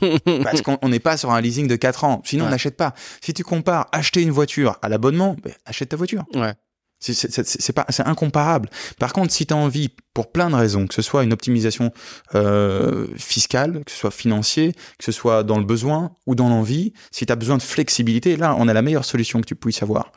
[0.44, 2.22] Parce qu'on n'est pas sur un leasing de 4 ans.
[2.24, 2.94] Sinon, on n'achète pas.
[3.22, 6.26] Si tu compares acheter une voiture à l'abonnement, ben, achète ta voiture.
[6.34, 6.54] Ouais.
[7.02, 8.70] C'est pas, c'est incomparable.
[9.00, 11.94] Par contre, si tu as envie, pour plein de raisons, que ce soit une optimisation
[12.36, 16.92] euh, fiscale, que ce soit financier, que ce soit dans le besoin ou dans l'envie,
[17.12, 19.82] si tu as besoin de flexibilité, là, on a la meilleure solution que tu puisses
[19.82, 20.12] avoir.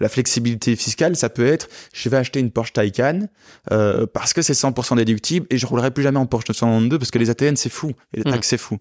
[0.00, 3.28] La flexibilité fiscale, ça peut être, je vais acheter une Porsche Taycan
[3.72, 7.10] euh, parce que c'est 100% déductible et je roulerai plus jamais en Porsche 992 parce
[7.10, 8.34] que les ATN c'est fou et les mmh.
[8.34, 8.78] taxes c'est fou.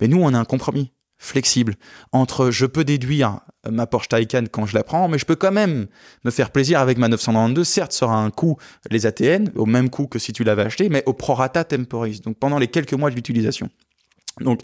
[0.00, 1.76] Mais nous, on a un compromis flexible
[2.10, 3.40] entre je peux déduire
[3.70, 5.86] ma Porsche Taycan quand je la prends, mais je peux quand même
[6.24, 7.66] me faire plaisir avec ma 992.
[7.66, 8.56] Certes, ça aura un coût,
[8.90, 12.38] les ATN, au même coût que si tu l'avais acheté, mais au prorata temporis, donc
[12.38, 13.70] pendant les quelques mois de l'utilisation.
[14.40, 14.62] Donc,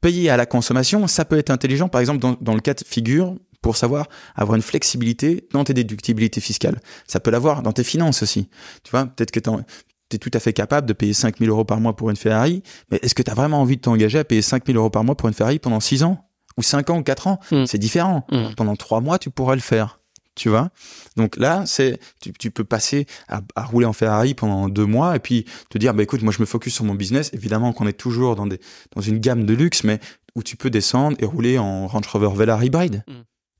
[0.00, 1.88] payer à la consommation, ça peut être intelligent.
[1.88, 5.72] Par exemple, dans, dans le cas de figure, pour savoir avoir une flexibilité dans tes
[5.72, 6.80] déductibilités fiscales.
[7.06, 8.48] Ça peut l'avoir dans tes finances aussi.
[8.82, 11.80] Tu vois, peut-être que tu es tout à fait capable de payer 5000 euros par
[11.80, 14.42] mois pour une Ferrari, mais est-ce que tu as vraiment envie de t'engager à payer
[14.42, 17.28] 5000 euros par mois pour une Ferrari pendant 6 ans ou 5 ans ou 4
[17.28, 17.40] ans?
[17.50, 17.66] Mmh.
[17.66, 18.26] C'est différent.
[18.30, 18.54] Mmh.
[18.56, 20.00] Pendant 3 mois, tu pourras le faire.
[20.34, 20.70] Tu vois?
[21.16, 25.14] Donc là, c'est tu, tu, peux passer à, à, rouler en Ferrari pendant deux mois
[25.14, 27.28] et puis te dire bah écoute, moi je me focus sur mon business.
[27.34, 28.58] Évidemment qu'on est toujours dans des
[28.96, 30.00] dans une gamme de luxe, mais
[30.34, 33.04] où tu peux descendre et rouler en Range Rover Velar hybride.
[33.06, 33.12] Mmh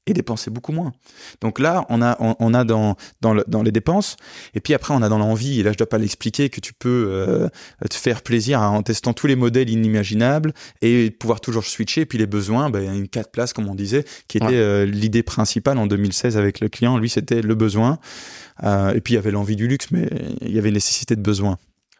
[0.06, 0.92] et dépenser beaucoup moins.
[1.40, 4.16] Donc là, on a, on, a dans, dans, le, dans, les dépenses,
[4.54, 6.74] et puis après, on a dans l'envie, et là, je dois pas l'expliquer, que tu
[6.74, 7.48] peux euh,
[7.88, 12.02] te faire plaisir en testant tous les modèles inimaginables et pouvoir toujours switcher.
[12.02, 15.22] Et puis les besoins, ben, une 4 places, comme on disait, qui était euh, l'idée
[15.22, 16.98] principale en 2016 avec le client.
[16.98, 17.98] Lui, c'était le besoin.
[18.64, 20.08] Euh, et puis il y avait l'envie du luxe, mais
[20.40, 21.58] il y avait nécessité de besoin.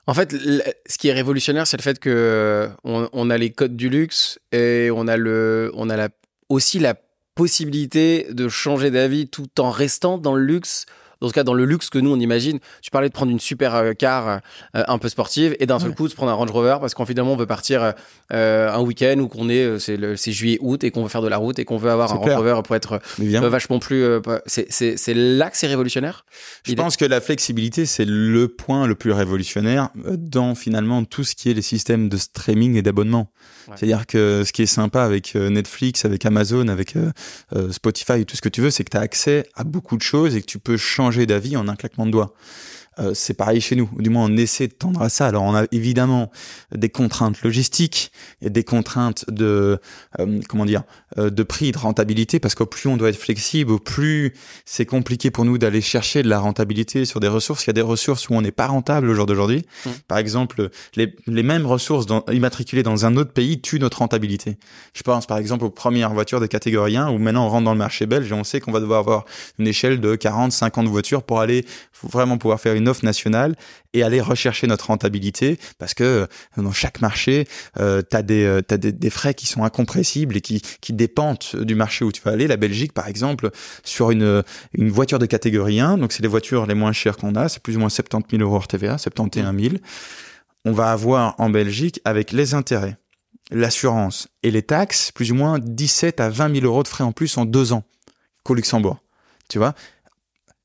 [0.09, 3.76] En fait, ce qui est révolutionnaire, c'est le fait que on, on, a les codes
[3.76, 6.09] du luxe et on a le, on a la,
[6.48, 6.94] aussi la
[7.35, 10.87] possibilité de changer d'avis tout en restant dans le luxe
[11.23, 12.59] dans ce cas dans le luxe que nous on imagine.
[12.83, 14.39] Tu parlais de prendre une super euh, car euh,
[14.75, 17.33] un peu sportive et d'un seul coup de prendre un Range Rover parce qu'en finalement
[17.33, 17.95] on veut partir
[18.33, 21.37] euh, un week-end ou qu'on est c'est juillet août et qu'on veut faire de la
[21.37, 24.05] route et qu'on veut avoir un Range Rover pour être vachement plus
[24.47, 26.25] c'est là que c'est révolutionnaire.
[26.64, 31.37] Je pense que la flexibilité c'est le point le plus révolutionnaire dans finalement tout ce
[31.37, 33.31] qui est les systèmes de streaming et d'abonnement.
[33.77, 36.95] C'est-à-dire que ce qui est sympa avec Netflix, avec Amazon, avec
[37.70, 40.03] Spotify et tout ce que tu veux, c'est que tu as accès à beaucoup de
[40.03, 42.34] choses et que tu peux changer d'avis en un claquement de doigts.
[42.99, 43.88] Euh, c'est pareil chez nous.
[43.99, 45.26] Du moins, on essaie de tendre à ça.
[45.26, 46.30] Alors, on a évidemment
[46.74, 48.12] des contraintes logistiques
[48.43, 49.78] et des contraintes de
[50.18, 50.82] euh, comment dire
[51.18, 54.34] euh, de prix, de rentabilité, parce qu'au plus on doit être flexible, au plus
[54.66, 57.64] c'est compliqué pour nous d'aller chercher de la rentabilité sur des ressources.
[57.64, 59.64] Il y a des ressources où on n'est pas rentable au jour d'aujourd'hui.
[59.86, 59.90] Mmh.
[60.09, 64.59] Par exemple, les, les mêmes ressources dans, immatriculées dans un autre pays tuent notre rentabilité.
[64.95, 67.72] Je pense par exemple aux premières voitures de catégorie 1 où maintenant on rentre dans
[67.72, 69.24] le marché belge et on sait qu'on va devoir avoir
[69.59, 71.64] une échelle de 40, 50 voitures pour aller
[72.03, 73.57] vraiment pouvoir faire une offre nationale
[73.93, 76.26] et aller rechercher notre rentabilité parce que euh,
[76.57, 77.47] dans chaque marché,
[77.78, 81.45] euh, tu as, des, euh, des, des, frais qui sont incompressibles et qui, qui dépendent
[81.55, 82.47] du marché où tu vas aller.
[82.47, 83.51] La Belgique, par exemple,
[83.85, 84.43] sur une,
[84.74, 87.62] une voiture de catégorie 1, donc c'est les voitures les moins chères qu'on a, c'est
[87.62, 89.74] plus ou moins 70 000 euros hors TVA, 71 000.
[90.64, 92.97] On va avoir en Belgique, avec les intérêts,
[93.51, 97.12] l'assurance et les taxes, plus ou moins 17 à 20 000 euros de frais en
[97.12, 97.85] plus en deux ans
[98.45, 98.99] qu'au Luxembourg.
[99.49, 99.74] Tu vois?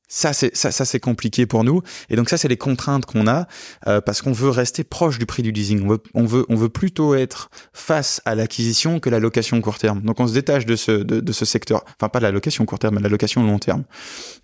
[0.08, 1.82] Ça c'est ça, ça c'est compliqué pour nous.
[2.08, 3.46] Et donc ça c'est les contraintes qu'on a
[3.86, 5.84] euh, parce qu'on veut rester proche du prix du leasing.
[5.84, 9.78] On veut, on veut on veut plutôt être face à l'acquisition que la location court
[9.78, 10.02] terme.
[10.02, 11.84] Donc on se détache de ce de, de, ce secteur.
[12.00, 13.84] Enfin pas la location court terme mais la location long terme.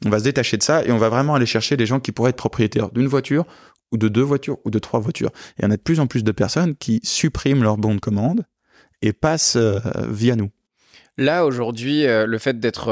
[0.05, 2.13] On va se détacher de ça et on va vraiment aller chercher des gens qui
[2.13, 3.47] pourraient être propriétaires d'une voiture
[3.91, 5.31] ou de deux voitures ou de trois voitures.
[5.59, 8.45] Et en a de plus en plus de personnes qui suppriment leur bon de commande
[9.01, 10.51] et passent euh, via nous.
[11.17, 12.89] Là aujourd'hui euh, le fait d'être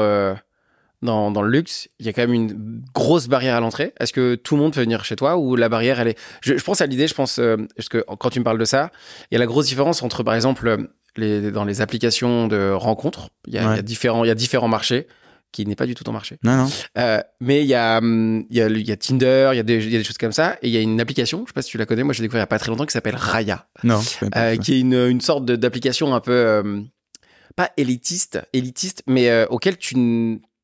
[1.03, 3.93] dans, dans, le luxe, il y a quand même une grosse barrière à l'entrée.
[3.99, 6.19] Est-ce que tout le monde peut venir chez toi ou la barrière, elle est.
[6.41, 8.65] Je, je pense à l'idée, je pense, euh, parce que quand tu me parles de
[8.65, 8.91] ça,
[9.29, 13.29] il y a la grosse différence entre, par exemple, les, dans les applications de rencontres,
[13.47, 13.73] il y a, ouais.
[13.73, 15.07] il y a différents, il y a différents marchés
[15.51, 16.39] qui n'est pas du tout ton marché.
[16.43, 16.69] Non, non.
[16.97, 19.91] Euh, mais il y, a, y a, y a Tinder, il y a, des, il
[19.91, 20.57] y a des choses comme ça.
[20.63, 22.23] Et il y a une application, je sais pas si tu la connais, moi j'ai
[22.23, 23.67] découvert il y a pas très longtemps, qui s'appelle Raya.
[23.83, 24.01] Non.
[24.35, 26.81] Euh, qui est une, une sorte d'application un peu, euh,
[27.55, 29.95] pas élitiste, élitiste, mais euh, auquel tu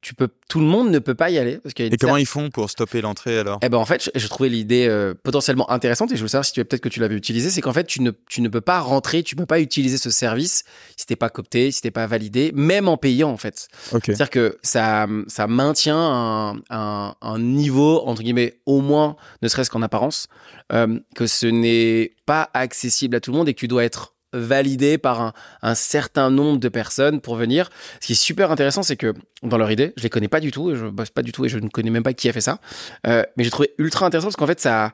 [0.01, 1.57] tu peux, tout le monde ne peut pas y aller.
[1.57, 3.59] Parce et comment ils font pour stopper l'entrée alors?
[3.61, 6.45] Eh ben en fait, je, je trouvais l'idée euh, potentiellement intéressante et je voulais savoir
[6.45, 7.49] si tu peut-être que tu l'avais utilisé.
[7.49, 9.97] C'est qu'en fait, tu ne, tu ne peux pas rentrer, tu ne peux pas utiliser
[9.97, 10.63] ce service
[10.95, 13.67] si t'es pas coopté, si t'es pas validé, même en payant en fait.
[13.91, 14.13] Okay.
[14.13, 19.69] C'est-à-dire que ça, ça maintient un, un, un, niveau entre guillemets au moins, ne serait-ce
[19.69, 20.27] qu'en apparence,
[20.71, 24.13] euh, que ce n'est pas accessible à tout le monde et que tu dois être
[24.33, 27.69] validé par un, un, certain nombre de personnes pour venir.
[27.99, 29.13] Ce qui est super intéressant, c'est que
[29.43, 31.49] dans leur idée, je les connais pas du tout, je bosse pas du tout et
[31.49, 32.59] je ne connais même pas qui a fait ça.
[33.07, 34.93] Euh, mais j'ai trouvé ultra intéressant parce qu'en fait, ça,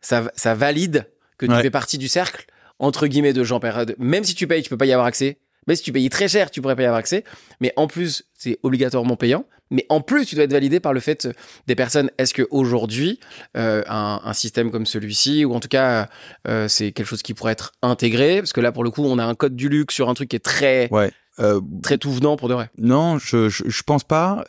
[0.00, 1.06] ça, ça valide
[1.38, 1.62] que tu ouais.
[1.62, 2.46] fais partie du cercle
[2.78, 3.60] entre guillemets de gens.
[3.98, 5.38] Même si tu payes, tu peux pas y avoir accès.
[5.66, 7.24] Mais si tu payes très cher, tu pourrais pas y avoir accès.
[7.60, 9.44] Mais en plus, c'est obligatoirement payant.
[9.70, 11.28] Mais en plus, tu dois être validé par le fait
[11.66, 12.10] des personnes.
[12.18, 13.20] Est-ce que aujourd'hui,
[13.56, 16.08] euh, un, un, système comme celui-ci, ou en tout cas,
[16.46, 19.18] euh, c'est quelque chose qui pourrait être intégré, parce que là, pour le coup, on
[19.18, 21.10] a un code du luxe sur un truc qui est très, ouais.
[21.40, 22.70] euh, très tout venant pour de vrai.
[22.78, 24.44] Non, je, je, je pense pas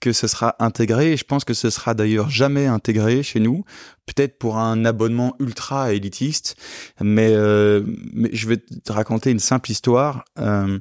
[0.00, 3.64] que ce sera intégré et je pense que ce sera d'ailleurs jamais intégré chez nous
[4.06, 6.56] peut-être pour un abonnement ultra élitiste
[7.00, 10.78] mais, euh, mais je vais te raconter une simple histoire euh,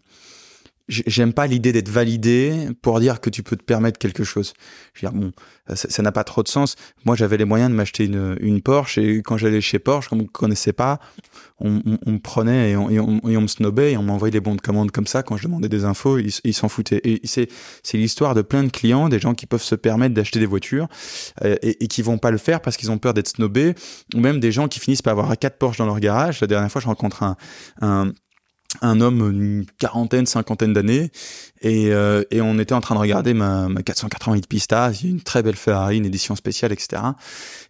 [0.90, 4.54] j'aime pas l'idée d'être validé pour dire que tu peux te permettre quelque chose.
[4.94, 5.32] Je veux dire, bon,
[5.74, 6.76] ça n'a pas trop de sens.
[7.06, 10.20] Moi, j'avais les moyens de m'acheter une, une Porsche et quand j'allais chez Porsche, comme
[10.20, 11.00] on ne connaissait pas,
[11.60, 12.88] on, me prenait et on,
[13.24, 15.24] me snobait et on m'envoyait des bons de commande comme ça.
[15.24, 17.02] Quand je demandais des infos, ils, s'en foutaient.
[17.04, 17.50] Et c'est,
[17.84, 20.88] c'est l'histoire de plein de clients, des gens qui peuvent se permettre d'acheter des voitures
[21.44, 23.76] euh, et, et, qui vont pas le faire parce qu'ils ont peur d'être snobés
[24.16, 26.42] ou même des gens qui finissent par avoir quatre Porsche dans leur garage.
[26.42, 27.36] La dernière fois, je rencontre un,
[27.82, 28.12] un
[28.82, 31.12] un homme une quarantaine, cinquantaine d'années,
[31.62, 35.42] et, euh, et on était en train de regarder ma, ma 488 Pista, une très
[35.44, 37.02] belle Ferrari, une édition spéciale, etc.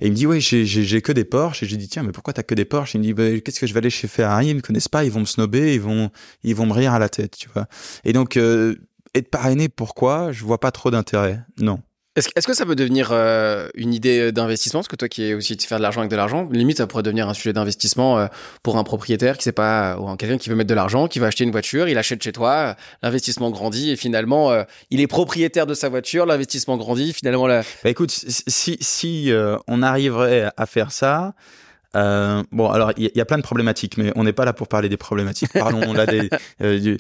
[0.02, 2.34] Et il me dit, ouais, j'ai que des Porsche, et j'ai dit, tiens, mais pourquoi
[2.34, 2.96] t'as que des Porsche?
[2.96, 4.48] Il me dit, bah, qu'est-ce que je vais aller chez Ferrari?
[4.50, 6.12] Ils me connaissent pas, ils vont me snobber, ils vont,
[6.44, 7.68] ils vont me rire à la tête, tu vois.
[8.04, 8.76] Et donc, euh,
[9.16, 10.32] être parrainé, pourquoi?
[10.32, 11.80] Je vois pas trop d'intérêt, non.
[12.20, 14.82] Est-ce est que ça peut devenir euh, une idée d'investissement?
[14.82, 16.88] Parce que toi qui es aussi de faire de l'argent avec de l'argent, limite ça
[16.88, 18.28] pourrait devenir un sujet d'investissement euh,
[18.62, 21.28] pour un propriétaire qui sait pas, ou quelqu'un qui veut mettre de l'argent, qui va
[21.28, 25.66] acheter une voiture, il achète chez toi, l'investissement grandit et finalement euh, il est propriétaire
[25.66, 27.62] de sa voiture, l'investissement grandit, finalement la...
[27.84, 31.34] Bah écoute, si, si euh, on arriverait à faire ça,
[31.96, 34.54] euh, bon, alors il y, y, a plein de problématiques, mais on n'est pas là
[34.54, 35.52] pour parler des problématiques.
[35.54, 36.30] Parlons là des.
[36.62, 36.98] Euh, du,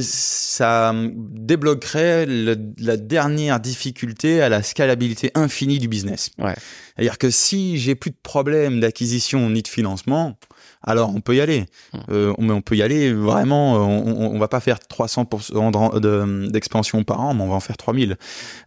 [0.00, 6.30] ça débloquerait le, la dernière difficulté à la scalabilité infinie du business.
[6.38, 6.54] Ouais.
[6.94, 10.38] C'est-à-dire que si j'ai plus de problème d'acquisition ni de financement,
[10.82, 11.66] alors on peut y aller.
[11.92, 11.98] Hmm.
[12.10, 13.74] Euh, mais on peut y aller vraiment.
[13.74, 18.16] On, on va pas faire 300% d'expansion par an, mais on va en faire 3000.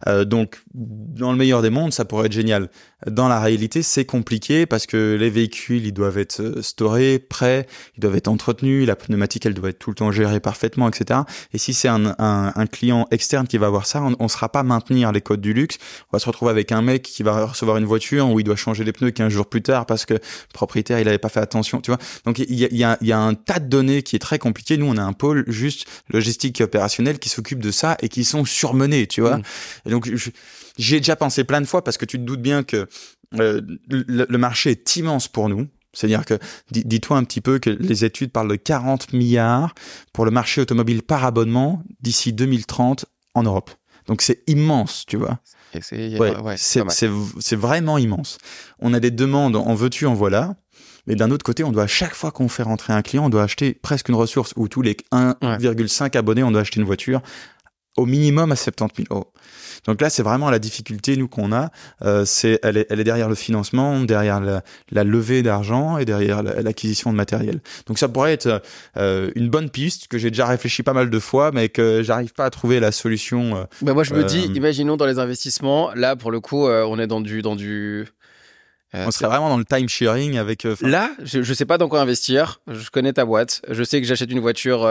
[0.06, 2.68] Euh, donc, dans le meilleur des mondes, ça pourrait être génial.
[3.06, 7.66] Dans la réalité, c'est compliqué parce que les véhicules, ils doivent être euh, storés, prêts,
[7.96, 11.20] ils doivent être entretenus, la pneumatique, elle doit être tout le temps gérée parfaitement, etc.
[11.54, 14.50] Et si c'est un, un, un, client externe qui va voir ça, on ne sera
[14.50, 15.78] pas maintenir les codes du luxe.
[16.12, 18.56] On va se retrouver avec un mec qui va recevoir une voiture où il doit
[18.56, 20.20] changer les pneus 15 jours plus tard parce que le
[20.52, 21.99] propriétaire, il avait pas fait attention, tu vois.
[22.24, 24.38] Donc, il y a, y, a, y a un tas de données qui est très
[24.38, 24.76] compliqué.
[24.76, 28.24] Nous, on a un pôle juste logistique et opérationnel qui s'occupe de ça et qui
[28.24, 29.38] sont surmenés, tu vois.
[29.38, 29.42] Mmh.
[29.86, 30.10] Et donc,
[30.78, 32.88] j'ai déjà pensé plein de fois parce que tu te doutes bien que
[33.38, 35.68] euh, le, le, marché est immense pour nous.
[35.92, 36.38] C'est-à-dire que,
[36.70, 39.74] dis-toi un petit peu que les études parlent de 40 milliards
[40.12, 43.70] pour le marché automobile par abonnement d'ici 2030 en Europe.
[44.06, 45.38] Donc c'est immense, tu vois.
[45.80, 48.38] C'est ouais, ouais, c'est vraiment immense.
[48.80, 50.56] On a des demandes en veux-tu, en voilà.
[51.10, 53.30] Mais d'un autre côté, on doit, à chaque fois qu'on fait rentrer un client, on
[53.30, 57.20] doit acheter presque une ressource, ou tous les 1,5 abonnés, on doit acheter une voiture
[57.96, 59.32] au minimum à 70 000 euros.
[59.86, 61.70] Donc là, c'est vraiment la difficulté nous qu'on a.
[62.02, 66.04] Euh, c'est elle est, elle est derrière le financement, derrière la, la levée d'argent et
[66.04, 67.58] derrière l'acquisition de matériel.
[67.88, 68.62] Donc ça pourrait être
[68.96, 72.34] euh, une bonne piste que j'ai déjà réfléchi pas mal de fois, mais que j'arrive
[72.34, 73.56] pas à trouver la solution.
[73.56, 77.00] Euh, bah moi, je me dis, imaginons dans les investissements, là pour le coup, on
[77.00, 78.06] est dans du dans du
[78.92, 80.66] on serait vraiment dans le time sharing avec.
[80.82, 82.60] Là, je, je sais pas dans quoi investir.
[82.66, 83.62] Je connais ta boîte.
[83.68, 84.86] Je sais que j'achète une voiture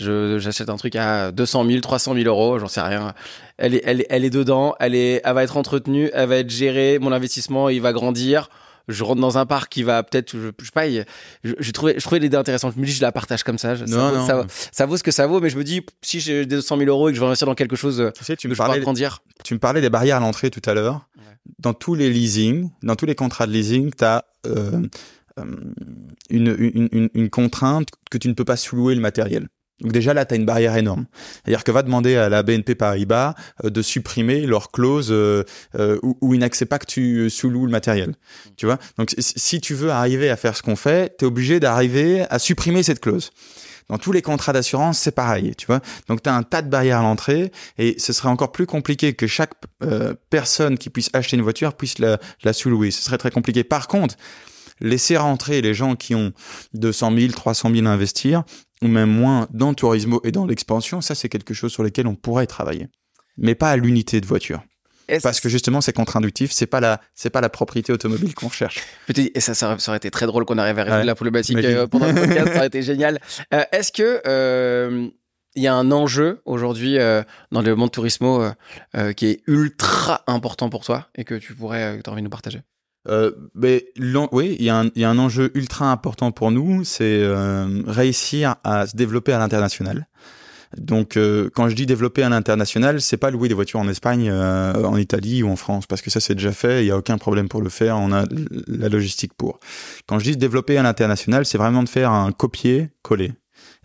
[0.00, 3.14] j'achète un truc à 200 000, 300 000 euros, j'en sais rien.
[3.58, 6.50] Elle est, elle, elle est dedans, elle est, elle va être entretenue, elle va être
[6.50, 8.48] gérée, mon investissement, il va grandir.
[8.88, 12.00] Je rentre dans un parc qui va peut-être, je, je sais pas, j'ai trouvé, je
[12.02, 12.74] trouvais l'idée intéressante.
[12.74, 13.76] Je me dis, je la partage comme ça.
[13.76, 14.26] ça, non, vaut, non.
[14.26, 16.88] Ça, ça, vaut ce que ça vaut, mais je me dis, si j'ai 200 000
[16.88, 18.80] euros et que je vais investir dans quelque chose, tu sais, tu me je parlais,
[18.80, 19.22] grandir.
[19.44, 21.08] Tu me parlais des barrières à l'entrée tout à l'heure.
[21.16, 21.24] Ouais.
[21.58, 24.82] Dans tous les leasing, dans tous les contrats de leasing, tu as euh,
[26.30, 29.48] une, une, une, une contrainte que tu ne peux pas sous-louer le matériel.
[29.80, 31.06] Donc déjà là, tu as une barrière énorme.
[31.44, 35.44] C'est-à-dire que va demander à la BNP Paribas euh, de supprimer leur clause euh,
[35.78, 38.14] euh, où, ils n'acceptent pas que tu sous-loues le matériel.
[38.56, 38.78] Tu vois?
[38.98, 42.38] Donc si tu veux arriver à faire ce qu'on fait, tu es obligé d'arriver à
[42.38, 43.30] supprimer cette clause.
[43.90, 45.80] Dans tous les contrats d'assurance, c'est pareil, tu vois?
[46.06, 49.14] Donc tu as un tas de barrières à l'entrée et ce serait encore plus compliqué
[49.14, 52.92] que chaque euh, personne qui puisse acheter une voiture puisse la, la sous-louer.
[52.92, 53.64] Ce serait très compliqué.
[53.64, 54.14] Par contre,
[54.80, 56.32] laisser rentrer les gens qui ont
[56.74, 58.44] 200 000, 300 000 à investir,
[58.82, 62.06] ou même moins dans le tourisme et dans l'expansion, ça c'est quelque chose sur lequel
[62.06, 62.88] on pourrait travailler.
[63.36, 64.62] Mais pas à l'unité de voiture.
[65.22, 68.80] Parce que justement, c'est contre-inductif, c'est pas la, c'est pas la propriété automobile qu'on cherche.
[69.16, 71.86] Et ça, ça, aurait été très drôle qu'on arrive à résoudre ouais, la problématique euh,
[71.86, 73.18] pendant le podcast, ça aurait été génial.
[73.52, 75.08] Euh, est-ce que euh,
[75.56, 78.42] il y a un enjeu aujourd'hui euh, dans le monde tourismo
[78.96, 82.22] euh, qui est ultra important pour toi et que tu pourrais, que tu as envie
[82.22, 82.60] de nous partager?
[83.08, 83.86] Euh, mais
[84.32, 88.96] oui, il y, a un enjeu ultra important pour nous, c'est euh, réussir à se
[88.96, 90.06] développer à l'international.
[90.76, 94.28] Donc, euh, quand je dis développer à l'international, c'est pas louer des voitures en Espagne,
[94.30, 96.84] euh, en Italie ou en France, parce que ça c'est déjà fait.
[96.84, 97.98] Il y a aucun problème pour le faire.
[97.98, 98.24] On a
[98.68, 99.58] la logistique pour.
[100.06, 103.32] Quand je dis développer à l'international, c'est vraiment de faire un copier-coller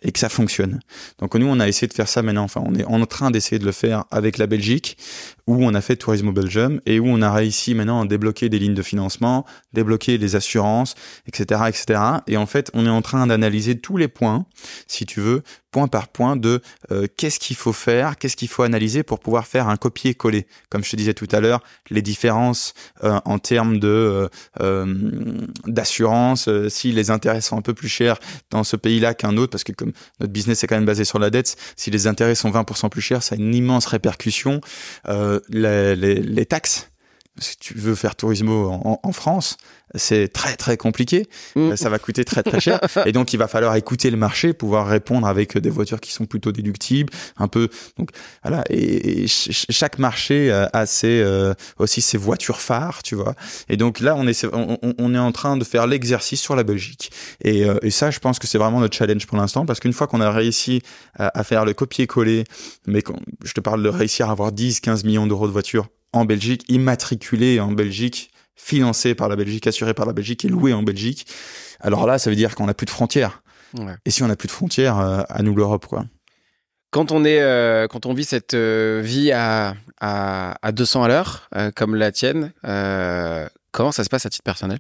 [0.04, 0.80] et que ça fonctionne.
[1.18, 2.44] Donc nous, on a essayé de faire ça maintenant.
[2.44, 4.98] Enfin, on est en train d'essayer de le faire avec la Belgique,
[5.48, 8.60] où on a fait Tourisme Belgium et où on a réussi maintenant à débloquer des
[8.60, 10.96] lignes de financement, débloquer les assurances,
[11.28, 12.02] etc., etc.
[12.28, 14.46] Et en fait, on est en train d'analyser tous les points,
[14.88, 15.44] si tu veux,
[15.76, 19.46] point par point de euh, qu'est-ce qu'il faut faire, qu'est-ce qu'il faut analyser pour pouvoir
[19.46, 20.48] faire un copier-coller.
[20.70, 22.74] Comme je te disais tout à l'heure, les différences
[23.04, 24.30] euh, en termes de
[24.62, 28.20] euh, d'assurance, si les intérêts sont un peu plus chers
[28.52, 29.92] dans ce pays-là qu'un autre, parce que comme
[30.22, 33.02] notre business est quand même basé sur la dette, si les intérêts sont 20% plus
[33.02, 34.62] chers, ça a une immense répercussion.
[35.50, 36.92] Les, les, les, taxes,
[37.38, 39.58] si tu veux faire tourismo en, en France,
[39.94, 41.28] c'est très très compliqué.
[41.56, 41.76] Mm.
[41.76, 42.80] Ça va coûter très très cher.
[43.06, 46.26] et donc il va falloir écouter le marché, pouvoir répondre avec des voitures qui sont
[46.26, 47.70] plutôt déductibles, un peu.
[47.98, 48.10] Donc
[48.44, 48.64] voilà.
[48.70, 53.36] Et, et chaque marché a ses euh, aussi ses voitures phares, tu vois.
[53.70, 56.64] Et donc là on est on, on est en train de faire l'exercice sur la
[56.64, 57.12] Belgique.
[57.44, 59.94] Et, euh, et ça je pense que c'est vraiment notre challenge pour l'instant parce qu'une
[59.94, 60.82] fois qu'on a réussi
[61.16, 62.44] à, à faire le copier-coller,
[62.88, 63.04] mais
[63.44, 67.60] je te parle de réussir à avoir 10-15 millions d'euros de voitures en Belgique, immatriculées
[67.60, 71.28] en Belgique financé par la Belgique, assuré par la Belgique et loué en Belgique.
[71.82, 73.44] Alors là, ça veut dire qu'on n'a plus de frontières.
[73.78, 73.96] Ouais.
[74.06, 76.06] Et si on n'a plus de frontières, euh, à nous l'Europe, quoi.
[76.92, 81.08] Quand on est, euh, quand on vit cette euh, vie à, à, à 200 à
[81.10, 82.54] l'heure, comme la tienne,
[83.72, 84.80] comment ça se passe à titre personnel?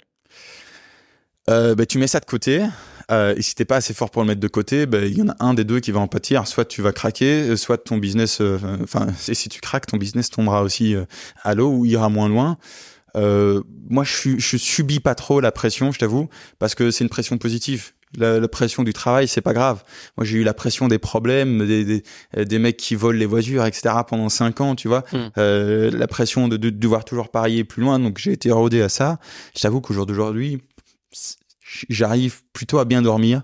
[1.47, 2.65] Bah, Tu mets ça de côté.
[3.09, 5.29] Et si t'es pas assez fort pour le mettre de côté, bah, il y en
[5.29, 6.47] a un des deux qui va en pâtir.
[6.47, 8.41] Soit tu vas craquer, soit ton business,
[8.83, 10.95] enfin, si tu craques, ton business tombera aussi
[11.43, 12.57] à l'eau ou ira moins loin.
[13.15, 16.27] Euh, moi, je, je subis pas trop la pression, je t'avoue,
[16.59, 17.91] parce que c'est une pression positive.
[18.17, 19.83] La, la, pression du travail, c'est pas grave.
[20.17, 23.65] Moi, j'ai eu la pression des problèmes, des, des, des, mecs qui volent les voitures,
[23.65, 23.93] etc.
[24.07, 25.03] pendant cinq ans, tu vois.
[25.11, 25.17] Mm.
[25.37, 27.99] Euh, la pression de, de, de, devoir toujours parier plus loin.
[27.99, 29.19] Donc, j'ai été rodé à ça.
[29.55, 30.61] Je t'avoue qu'au jour d'aujourd'hui,
[31.89, 33.43] j'arrive plutôt à bien dormir.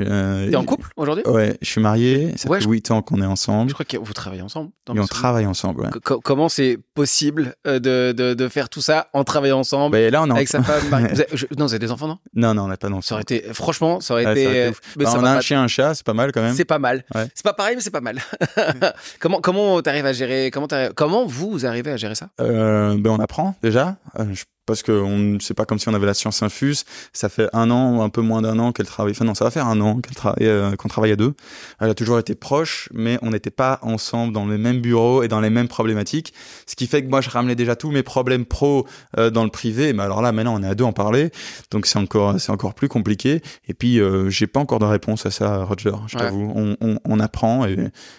[0.00, 1.24] Euh, T'es en couple aujourd'hui?
[1.26, 2.32] Ouais, je suis marié.
[2.36, 3.68] Ça fait 8 ans qu'on est ensemble.
[3.70, 4.70] Je crois que vous travaillez ensemble.
[4.94, 5.82] Et on travaille ensemble.
[5.82, 5.90] Ouais.
[6.22, 10.22] comment c'est possible euh, de, de, de, faire tout ça en travaillant ensemble bah, là,
[10.22, 11.26] on est avec sa femme vous avez,
[11.56, 12.18] Non, vous avez des enfants, non?
[12.34, 13.02] Non, non, on n'a pas d'enfants.
[13.02, 14.46] Ça aurait été, franchement, ça aurait été.
[14.46, 16.54] Euh, bah, on a un chien, un chat, c'est pas mal quand même.
[16.54, 17.04] C'est pas mal.
[17.14, 17.26] Ouais.
[17.34, 18.18] C'est pas pareil, mais c'est pas mal.
[19.20, 22.30] comment comment t'arrives à gérer Comment comment vous arrivez à gérer ça?
[22.40, 23.96] Euh, Ben on apprend déjà.
[24.30, 26.84] je parce que on c'est pas comme si on avait la science infuse.
[27.12, 29.12] Ça fait un an ou un peu moins d'un an qu'elle travaille.
[29.12, 29.81] Enfin non, ça va faire un an
[30.14, 31.34] travaille, euh, qu'on travaille à deux.
[31.80, 35.28] Elle a toujours été proche, mais on n'était pas ensemble dans le même bureau et
[35.28, 36.32] dans les mêmes problématiques.
[36.66, 38.86] Ce qui fait que moi, je ramenais déjà tous mes problèmes pro
[39.18, 39.92] euh, dans le privé.
[39.92, 41.30] Mais alors là, maintenant, on est à deux en parler,
[41.70, 43.42] donc c'est encore c'est encore plus compliqué.
[43.68, 45.92] Et puis, euh, j'ai pas encore de réponse à ça, Roger.
[46.06, 46.52] Je t'avoue.
[46.54, 47.76] On, on, on, apprend et,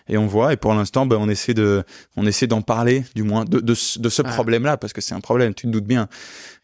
[0.10, 0.54] et on voit.
[0.54, 1.84] Et pour l'instant, ben, on essaie de
[2.16, 5.20] on essaie d'en parler, du moins de de, de ce problème-là, parce que c'est un
[5.22, 5.54] problème.
[5.54, 6.08] Tu te doutes bien.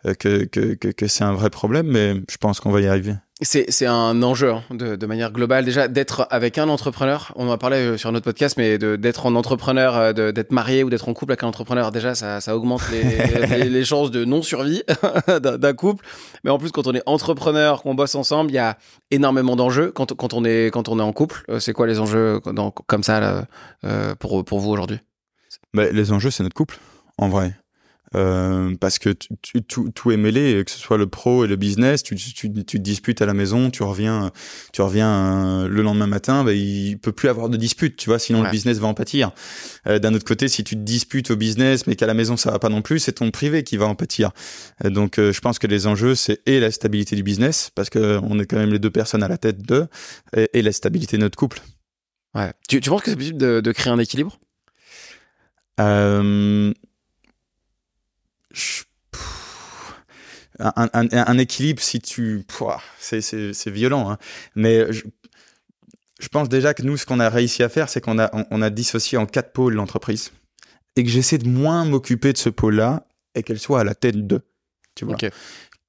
[0.05, 2.87] Euh, que, que, que, que c'est un vrai problème, mais je pense qu'on va y
[2.87, 3.15] arriver.
[3.41, 7.31] C'est un enjeu hein, de, de, manière globale déjà d'être avec un entrepreneur.
[7.35, 10.83] On en a parlé euh, sur notre podcast, mais d'être en entrepreneur, euh, d'être marié
[10.83, 14.23] ou d'être en couple avec un entrepreneur, déjà ça, ça augmente les, les, chances de
[14.23, 14.83] non survie
[15.27, 16.05] d'un couple.
[16.45, 18.77] Mais en plus, quand on est entrepreneur, qu'on bosse ensemble, il y a
[19.11, 19.91] énormément d'enjeux.
[19.91, 23.03] Quand, quand on est quand on est en couple, c'est quoi les enjeux dans, comme
[23.03, 24.99] ça là, pour pour vous aujourd'hui?
[25.73, 26.77] Bah, Les enjeux, c'est notre couple,
[27.17, 27.53] en vrai.
[28.15, 31.55] Euh, parce que tu, tout, tout est mêlé, que ce soit le pro et le
[31.55, 32.01] business.
[32.01, 34.31] Tu, te disputes à la maison, tu reviens,
[34.73, 38.19] tu reviens euh, le lendemain matin, bah, il peut plus avoir de dispute, tu vois,
[38.19, 39.31] sinon le business va en pâtir.
[39.87, 42.51] Euh, D'un autre côté, si tu te disputes au business, mais qu'à la maison ça
[42.51, 44.31] va pas non plus, c'est ton privé qui va en pâtir.
[44.83, 48.39] Donc, je pense que les enjeux, c'est et la stabilité du business, parce que on
[48.39, 49.87] est quand même les deux personnes à la tête de,
[50.35, 51.61] et, et la stabilité de notre couple.
[52.33, 52.51] Ouais.
[52.67, 54.39] Tu, tu penses que c'est possible de, de créer un équilibre?
[60.59, 62.45] Un, équilibre si tu
[62.99, 64.17] c'est violent hein.
[64.55, 65.05] mais je,
[66.19, 68.61] je, pense déjà que nous ce qu'on a réussi à faire c'est qu'on a on,
[68.61, 70.31] a dissocié en quatre pôles l'entreprise
[70.95, 73.95] et que j'essaie de moins m'occuper de ce pôle là et qu'elle soit à la
[73.95, 74.41] tête de
[74.95, 75.15] tu vois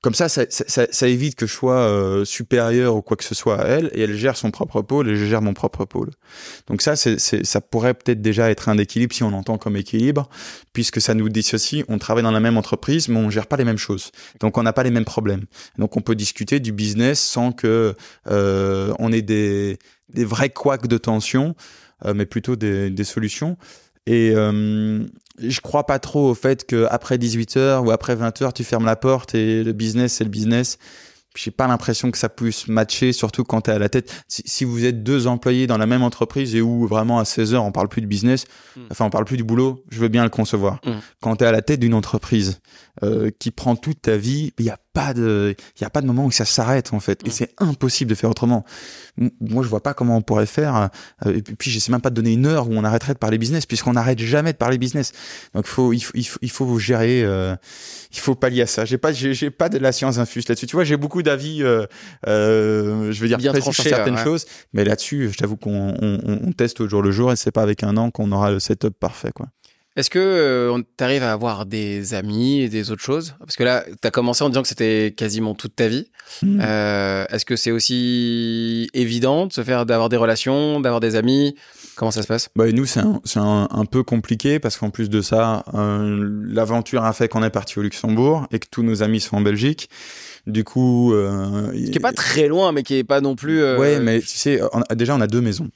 [0.02, 3.34] comme ça ça, ça, ça, évite que je sois euh, supérieur ou quoi que ce
[3.34, 6.10] soit à elle, et elle gère son propre pôle et je gère mon propre pôle.
[6.68, 10.30] Donc ça, c'est, ça pourrait peut-être déjà être un équilibre si on l'entend comme équilibre,
[10.72, 11.84] puisque ça nous dissocie.
[11.88, 14.10] On travaille dans la même entreprise, mais on gère pas les mêmes choses.
[14.40, 15.44] Donc on n'a pas les mêmes problèmes.
[15.78, 17.94] Donc on peut discuter du business sans que
[18.28, 19.78] euh, on ait des,
[20.08, 21.54] des vrais couacs de tension,
[22.06, 23.58] euh, mais plutôt des, des solutions.
[24.06, 25.04] Et euh,
[25.40, 29.34] je crois pas trop au fait qu'après 18h ou après 20h, tu fermes la porte
[29.34, 30.78] et le business, c'est le business.
[31.36, 34.12] J'ai pas l'impression que ça puisse matcher, surtout quand tu es à la tête.
[34.26, 37.56] Si, vous êtes deux employés dans la même entreprise et où vraiment à 16 h
[37.58, 38.80] on parle plus de business, hmm.
[38.90, 40.80] enfin on parle plus du boulot, je veux bien le concevoir.
[40.84, 40.98] Hmm.
[41.20, 42.60] Quand tu es à la tête d'une entreprise
[43.04, 46.00] euh, qui prend toute ta vie, il y a pas de, il y a pas
[46.00, 48.64] de moment où ça s'arrête en fait, et c'est impossible de faire autrement.
[49.40, 50.90] Moi, je vois pas comment on pourrait faire.
[51.26, 53.18] Euh, et puis, je sais même pas de donner une heure où on arrêterait de
[53.18, 55.12] parler business, puisqu'on n'arrête jamais de parler business.
[55.54, 57.22] Donc, faut, il faut, il faut, il faut gérer.
[57.22, 57.54] Euh,
[58.12, 58.84] il faut pallier à ça.
[58.84, 60.66] J'ai pas, j'ai pas de la science infuse là-dessus.
[60.66, 61.62] Tu vois, j'ai beaucoup d'avis.
[61.62, 61.86] Euh,
[62.26, 66.18] euh, je veux dire Bien précis sur certaines choses, mais là-dessus, je t'avoue qu'on on,
[66.24, 68.60] on, teste au jour le jour, et c'est pas avec un an qu'on aura le
[68.60, 69.46] setup parfait, quoi.
[69.96, 73.34] Est-ce que euh, tu arrives à avoir des amis et des autres choses?
[73.40, 76.06] Parce que là, tu as commencé en disant que c'était quasiment toute ta vie.
[76.42, 76.60] Mmh.
[76.62, 81.56] Euh, Est-ce que c'est aussi évident de se faire d'avoir des relations, d'avoir des amis?
[81.96, 82.50] Comment ça se passe?
[82.54, 87.04] Bah, Nous, c'est un, un, un, peu compliqué parce qu'en plus de ça, euh, l'aventure
[87.04, 89.90] a fait qu'on est parti au Luxembourg et que tous nos amis sont en Belgique.
[90.46, 93.60] Du coup, euh, qui est pas très loin, mais qui est pas non plus.
[93.76, 95.68] Ouais, mais tu sais, on déjà on a deux maisons.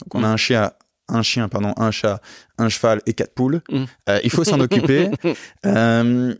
[0.00, 0.32] Donc on a mmh.
[0.32, 0.70] un chien
[1.08, 2.20] un chien, pardon, un chat,
[2.58, 3.60] un cheval et quatre poules.
[3.70, 3.84] Mmh.
[4.08, 5.10] Euh, il faut s'en occuper.
[5.66, 6.34] Euh,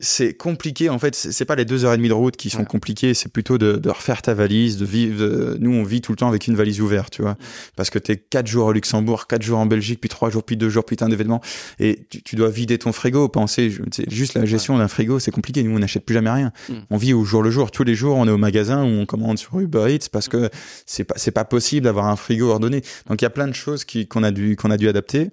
[0.00, 2.64] c'est compliqué en fait c'est pas les deux heures et demie de route qui sont
[2.64, 6.16] compliquées c'est plutôt de, de, refaire ta valise de vivre nous on vit tout le
[6.16, 7.36] temps avec une valise ouverte tu vois.
[7.76, 10.56] Parce que t'es quatre jours au Luxembourg quatre jours en Belgique puis trois jours puis
[10.56, 11.40] deux jours puis un événement
[11.78, 13.72] et tu, tu, dois vider ton frigo penser
[14.08, 16.52] juste la gestion d'un frigo c'est compliqué nous on n'achète plus jamais rien.
[16.68, 16.74] Mm.
[16.90, 19.06] on vit au jour le jour tous les jours on est au magasin où on
[19.06, 20.50] commande sur Uber Eats parce que
[20.86, 22.82] c'est pas c'est pas possible d'avoir un frigo ordonné.
[23.08, 25.30] Donc il y a plein de choses qui qu'on a dû qu'on a dû adapter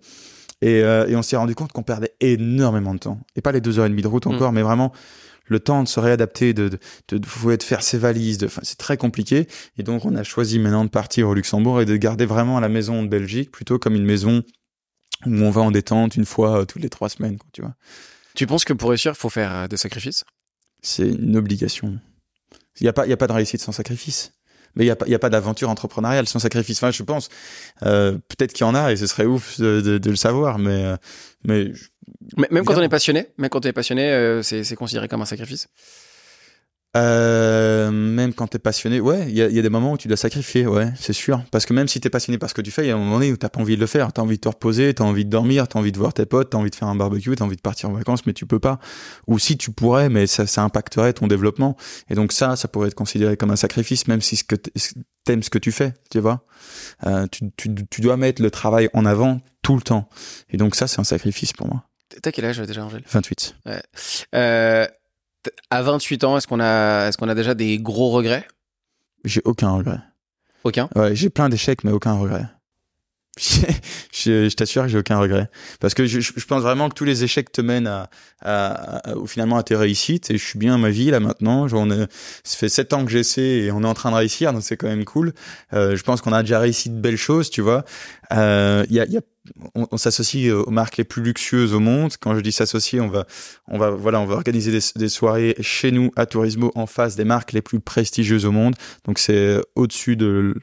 [0.62, 3.20] et, euh, et on s'est rendu compte qu'on perdait énormément de temps.
[3.36, 4.34] Et pas les deux heures et demie de route mm.
[4.34, 4.92] encore, mais vraiment
[5.46, 6.78] le temps de se réadapter, de, de,
[7.18, 8.44] de, de faire ses valises.
[8.44, 9.48] Enfin, c'est très compliqué.
[9.78, 12.70] Et donc, on a choisi maintenant de partir au Luxembourg et de garder vraiment la
[12.70, 14.44] maison de Belgique plutôt comme une maison
[15.26, 17.76] où on va en détente une fois euh, toutes les trois semaines, quoi, tu vois.
[18.36, 20.26] Tu penses que pour réussir, il faut faire des sacrifices?
[20.82, 22.00] C'est une obligation.
[22.80, 24.34] Il n'y a, pas, a pas de réussite sans sacrifice.
[24.78, 26.78] Mais il n'y a pas, a pas d'aventure entrepreneuriale sans sacrifice.
[26.78, 27.28] Enfin, je pense.
[27.84, 30.60] Euh, Peut-être qu'il y en a et ce serait ouf de, de, de le savoir,
[30.60, 30.96] mais,
[31.44, 31.74] mais,
[32.38, 35.26] mais même quand on est passionné, même quand on est passionné, c'est considéré comme un
[35.26, 35.68] sacrifice?
[36.98, 40.08] Euh, même quand t'es passionné, ouais, il y a, y a, des moments où tu
[40.08, 41.42] dois sacrifier, ouais, c'est sûr.
[41.52, 42.98] Parce que même si t'es passionné par ce que tu fais, il y a un
[42.98, 44.12] moment donné où t'as pas envie de le faire.
[44.12, 46.50] T'as envie de te reposer, t'as envie de dormir, t'as envie de voir tes potes,
[46.52, 48.60] t'as envie de faire un barbecue, t'as envie de partir en vacances, mais tu peux
[48.60, 48.80] pas.
[49.28, 51.78] Ou si tu pourrais, mais ça, ça impacterait ton développement.
[52.10, 54.56] Et donc ça, ça pourrait être considéré comme un sacrifice, même si ce que
[55.24, 56.46] t'aimes ce que tu fais, tu vois.
[57.06, 60.10] Euh, tu, tu, tu dois mettre le travail en avant tout le temps.
[60.50, 61.84] Et donc ça, c'est un sacrifice pour moi.
[62.22, 63.56] T'as quel âge déjà, Angèle 28.
[63.66, 63.82] Ouais.
[64.34, 64.88] Euh,
[65.70, 68.48] à 28 ans, est-ce qu'on a, qu'on a déjà des gros regrets?
[69.24, 70.00] J'ai aucun regret.
[70.64, 70.90] Aucun?
[70.96, 72.46] Ouais, j'ai plein d'échecs, mais aucun regret.
[74.14, 75.50] je, je t'assure que j'ai aucun regret.
[75.80, 78.10] Parce que je, je, pense vraiment que tous les échecs te mènent à,
[78.42, 80.32] à, à, finalement à tes réussites.
[80.32, 81.68] Et je suis bien à ma vie là maintenant.
[81.68, 82.08] Genre on est,
[82.44, 84.78] ça fait sept ans que j'essaie et on est en train de réussir donc c'est
[84.78, 85.34] quand même cool.
[85.74, 87.86] Euh, je pense qu'on a déjà réussi de belles choses tu vois.
[88.32, 89.22] Il euh, y a, y a
[89.76, 92.14] on, s'associe aux marques les plus luxueuses au monde.
[92.20, 93.26] Quand je dis s'associer, on va,
[93.68, 97.16] on va, voilà, on va organiser des, des, soirées chez nous à Turismo en face
[97.16, 98.76] des marques les plus prestigieuses au monde.
[99.06, 100.56] Donc c'est au-dessus de,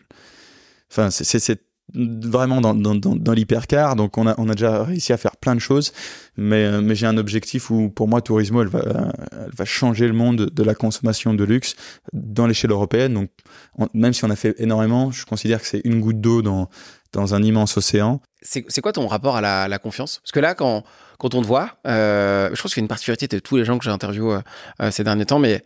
[0.90, 1.60] enfin c'est
[1.92, 3.96] vraiment dans, dans, dans, l'hypercar.
[3.96, 5.92] Donc on a, on a déjà réussi à faire plein de choses,
[6.36, 10.14] mais, mais j'ai un objectif où pour moi Turismo elle va, elle va changer le
[10.14, 11.76] monde de la consommation de luxe
[12.12, 13.14] dans l'échelle européenne.
[13.14, 13.30] Donc
[13.78, 16.68] on, même si on a fait énormément, je considère que c'est une goutte d'eau dans
[17.12, 18.20] dans un immense océan.
[18.44, 20.18] C'est quoi ton rapport à la, la, confiance?
[20.18, 20.84] Parce que là, quand,
[21.18, 23.64] quand on te voit, euh, je pense qu'il y a une particularité de tous les
[23.64, 24.40] gens que j'ai interviewés
[24.82, 25.64] euh, ces derniers temps, mais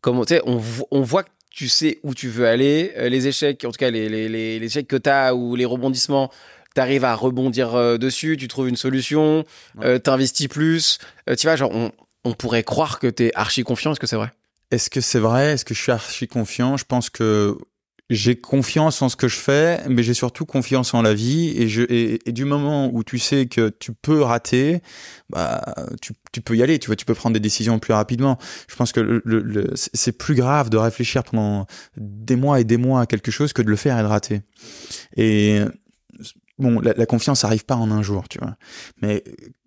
[0.00, 0.60] comme on,
[0.92, 3.90] on voit que tu sais où tu veux aller, euh, les échecs, en tout cas
[3.90, 6.30] les, les, les, les échecs que tu as ou les rebondissements,
[6.74, 9.44] tu arrives à rebondir euh, dessus, tu trouves une solution,
[9.76, 9.86] ouais.
[9.86, 10.98] euh, t'investis plus.
[11.28, 11.90] Euh, tu vois, genre, on,
[12.24, 13.92] on pourrait croire que tu es archi confiant.
[13.92, 14.32] Est-ce que c'est vrai?
[14.70, 15.52] Est-ce que c'est vrai?
[15.52, 16.76] Est-ce que je suis archi confiant?
[16.76, 17.58] Je pense que
[18.10, 21.54] j'ai confiance en ce que je fais, mais j'ai surtout confiance en la vie.
[21.56, 24.82] Et, du moment où tu sais que tu peux rater,
[25.30, 25.62] bah,
[26.02, 26.80] tu, peux y aller.
[26.80, 28.36] Tu vois, tu peux prendre des décisions plus rapidement.
[28.68, 29.22] Je pense que
[29.74, 33.62] c'est plus grave de réfléchir pendant des mois et des mois à quelque chose que
[33.62, 34.42] de le faire et de rater.
[35.16, 35.60] Et
[36.58, 38.56] bon, la, la confiance arrive pas en un jour, tu vois.
[39.02, 39.22] Mais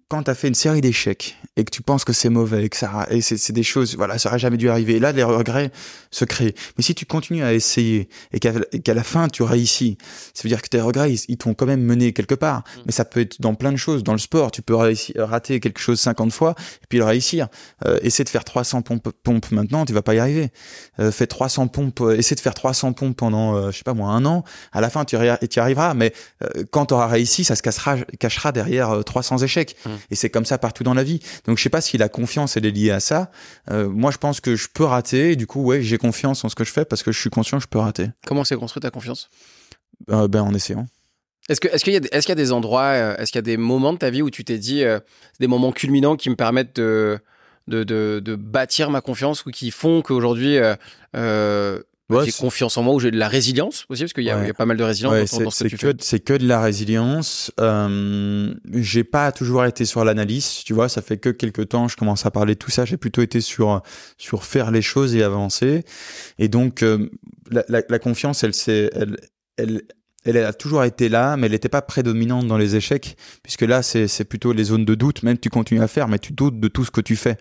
[0.10, 2.78] quand tu as fait une série d'échecs et que tu penses que c'est mauvais, que
[2.78, 4.96] ça, et c'est des choses, voilà, ça aurait jamais dû arriver.
[4.96, 5.72] Et là, les regrets
[6.12, 6.56] se créent.
[6.78, 9.98] Mais si tu continues à essayer et qu'à qu la fin tu réussis,
[10.34, 12.60] ça veut dire que tes regrets, ils, ils t'ont quand même mené quelque part.
[12.60, 12.82] Mmh.
[12.86, 14.04] Mais ça peut être dans plein de choses.
[14.04, 17.48] Dans le sport, tu peux réussir, rater quelque chose 50 fois et puis le réussir.
[17.86, 20.52] Euh, essaie de faire 300 pompes, pompes maintenant, tu vas pas y arriver.
[21.00, 23.94] Euh, fais 300 pompes, euh, essaie de faire 300 pompes pendant, euh, je sais pas
[23.94, 24.44] moi, un an.
[24.72, 25.94] À la fin, tu y arriveras.
[25.94, 29.76] Mais euh, quand tu auras réussi, ça se cassera, cachera derrière 300 échecs.
[29.86, 29.90] Mmh.
[30.12, 31.20] Et c'est comme ça partout dans la vie.
[31.46, 33.32] Donc je sais pas si la confiance elle est liée à ça.
[33.72, 36.50] Euh, moi je pense que je peux rater et du coup ouais j'ai confiance en
[36.50, 38.08] ce que je fais parce que je suis conscient que je peux rater.
[38.26, 39.30] Comment s'est construite ta confiance?
[40.10, 40.86] Euh, Ben en essayant.
[41.50, 43.42] Est-ce qu'il y a est-ce qu'il y a des endroits euh, est-ce qu'il y a
[43.44, 45.00] des moments de ta vie où tu t'es dit euh,
[45.40, 47.20] des moments culminants qui me permettent de
[47.68, 50.58] de, de, de bâtir ma confiance ou qui font qu'aujourd'hui
[51.16, 51.80] euh,
[52.10, 54.48] Ouais, j'ai confiance en moi ou j'ai de la résilience aussi parce qu'il y, ouais.
[54.48, 56.46] y, a pas mal de résilience ouais, dans, dans ce que, que C'est que de
[56.46, 57.52] la résilience.
[57.62, 60.90] Euh, j'ai pas toujours été sur l'analyse, tu vois.
[60.90, 62.84] Ça fait que quelques temps je commence à parler de tout ça.
[62.84, 63.82] J'ai plutôt été sur
[64.18, 65.86] sur faire les choses et avancer.
[66.40, 67.10] Et donc euh,
[67.50, 69.18] la, la, la, confiance, elle c'est elle,
[69.58, 69.84] elle
[70.26, 73.84] elle a toujours été là, mais elle n'était pas prédominante dans les échecs, puisque là,
[73.84, 75.24] c'est plutôt les zones de doute.
[75.24, 77.38] Même tu continues à faire, mais tu doutes de tout ce que tu fais.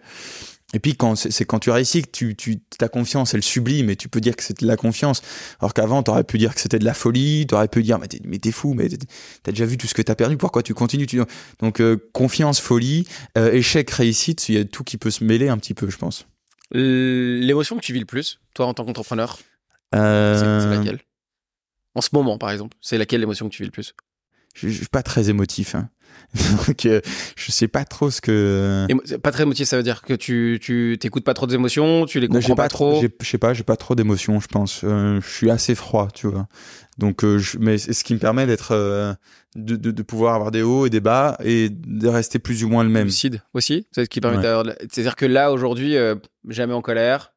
[0.75, 3.97] Et puis quand c'est quand tu réussis que tu, tu ta confiance elle sublime et
[3.97, 5.23] tu peux dire que c'était de la confiance.
[5.61, 8.21] Alors qu'avant t'aurais pu dire que c'était de la folie t'aurais pu dire mais t'es
[8.25, 8.89] mais t'es fou mais
[9.43, 11.21] t'as déjà vu tout ce que t'as perdu pourquoi tu continues tu...
[11.61, 13.07] donc euh, confiance folie
[13.37, 15.99] euh, échec réussite il y a tout qui peut se mêler un petit peu je
[15.99, 16.27] pense.
[16.71, 19.39] L'émotion que tu vis le plus toi en tant qu'entrepreneur
[19.95, 20.61] euh...
[20.61, 21.01] c'est laquelle?
[21.95, 23.95] En ce moment par exemple c'est laquelle l'émotion que tu vis le plus?
[24.55, 25.91] je, je suis pas très émotif hein.
[26.67, 27.01] Donc, euh,
[27.37, 28.87] je sais pas trop ce que.
[28.89, 32.21] Et pas très émotif, ça veut dire que tu tu t'écoutes pas trop d'émotions, tu
[32.21, 33.03] les comprends pas, pas, trop.
[33.03, 34.83] Je sais pas, j'ai pas trop d'émotions, je pense.
[34.85, 36.49] Euh, je suis assez froid, tu vois.
[36.99, 39.15] Donc, euh, je, mais ce qui me permet d'être, euh,
[39.57, 42.69] de, de, de, pouvoir avoir des hauts et des bas et de rester plus ou
[42.69, 43.07] moins le même.
[43.07, 44.43] Lucide aussi, c'est ce qui permet ouais.
[44.43, 44.75] d'avoir.
[44.91, 46.17] C'est-à-dire que là aujourd'hui, euh,
[46.49, 47.33] jamais en colère.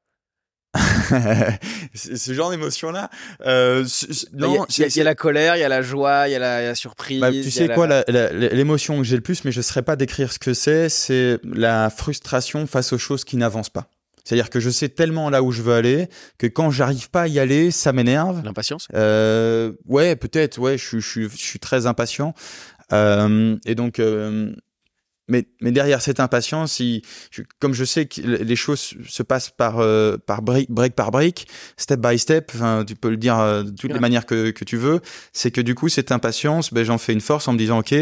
[1.94, 3.10] Ce genre d'émotion là
[3.46, 3.86] euh,
[4.34, 6.36] il y, a, il y, a la colère il y a la joie il y
[6.36, 8.04] a la, la surprise bah, tu sais quoi la...
[8.32, 11.40] l'émotion que j'ai le plus mais je ne saurais pas décrire ce que c'est c'est
[11.44, 13.90] la frustration face aux choses qui n'avancent pas
[14.26, 16.08] c'est-à-dire que je sais tellement là où je veux aller
[16.40, 18.44] que quand j'arrive pas à y aller, ça m'énerve.
[18.44, 18.88] L'impatience.
[18.96, 20.58] Euh, ouais, peut-être.
[20.58, 22.34] Ouais, je, je, je, suis très impatient.
[22.92, 24.52] Euh, et donc, euh,
[25.28, 26.82] mais, mais derrière cette impatience,
[27.60, 31.48] comme je sais que les choses se passent par, euh, par break, par break,
[31.78, 32.52] step by step,
[32.86, 35.02] tu peux le dire euh, de toutes les manières que, que tu veux,
[35.34, 37.94] c'est que du coup, cette impatience, ben, j'en fais une force en me disant, OK,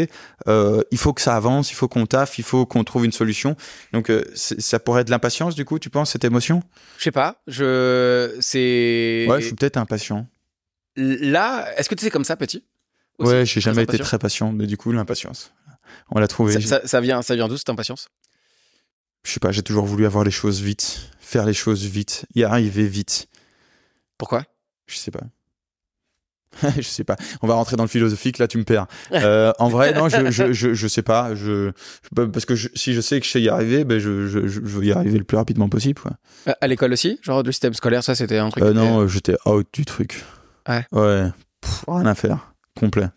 [0.48, 3.12] euh, il faut que ça avance, il faut qu'on taffe, il faut qu'on trouve une
[3.12, 3.56] solution.
[3.92, 6.62] Donc, euh, ça pourrait être l'impatience, du coup, tu penses, cette émotion?
[6.98, 8.36] Je sais pas, je...
[8.40, 9.26] c'est...
[9.28, 10.26] Ouais, je suis peut-être impatient.
[10.96, 12.64] Là, est-ce que tu es comme ça, petit?
[13.18, 15.52] Ouais, j'ai jamais été très patient, mais du coup, l'impatience
[16.10, 16.60] on l'a trouvé.
[16.60, 18.08] Ça, vient, ça vient d'où cette impatience?
[19.24, 22.44] Je sais pas, j'ai toujours voulu avoir les choses vite, faire les choses vite, y
[22.44, 23.28] arriver vite.
[24.18, 24.44] Pourquoi?
[24.86, 25.22] Je sais pas.
[26.76, 27.16] je sais pas.
[27.42, 28.86] On va rentrer dans le philosophique, là tu me perds.
[29.12, 31.34] Euh, en vrai, non, je, je, je, je sais pas.
[31.34, 31.72] Je,
[32.14, 34.84] parce que si je sais que je sais y arriver, ben je, je, je veux
[34.84, 36.00] y arriver le plus rapidement possible.
[36.00, 36.12] Quoi.
[36.60, 37.18] À l'école aussi?
[37.22, 40.24] Genre le système scolaire, ça c'était un truc euh, Non, j'étais out du truc.
[40.68, 40.86] Ouais.
[40.92, 41.30] Ouais.
[41.88, 42.54] rien à faire.
[42.78, 43.08] Complet.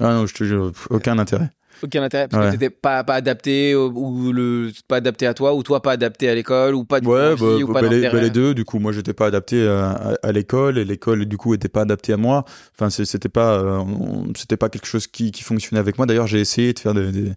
[0.00, 1.50] Ah non, je te jure, aucun intérêt.
[1.82, 5.62] Aucun intérêt parce que t'étais pas pas adapté ou, le pas adapté à toi ou
[5.62, 8.20] toi pas adapté à l'école ou pas du ouais, bah, ou pas bah, les, bah,
[8.20, 11.54] les, deux du coup moi j'étais pas adapté à, à, l'école et l'école du coup
[11.54, 12.44] était pas adapté à moi.
[12.74, 13.84] Enfin c'était pas euh,
[14.36, 16.06] c'était pas quelque chose qui, qui fonctionnait avec moi.
[16.06, 17.34] D'ailleurs j'ai essayé de faire des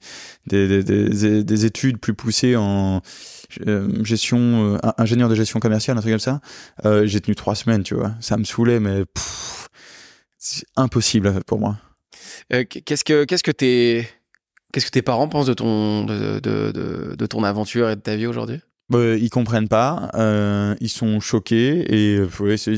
[0.48, 3.02] des, des, des, études plus poussées en
[3.68, 6.42] euh, gestion euh, ingénieur de gestion commerciale un truc comme ça.
[7.06, 8.12] J'ai tenu trois semaines tu vois.
[8.22, 9.04] Ça me saoulait mais
[10.38, 11.78] c'est impossible pour moi.
[12.50, 14.08] Qu'est-ce que qu'est-ce que t'es
[14.72, 18.02] Qu'est-ce que tes parents pensent de ton, de, de, de, de ton aventure et de
[18.02, 18.60] ta vie aujourd'hui?
[18.90, 22.74] Bah, ils comprennent pas, euh, ils sont choqués et ouais, c'est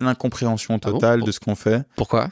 [0.00, 1.82] l'incompréhension ah totale de ce qu'on fait.
[1.96, 2.28] Pourquoi?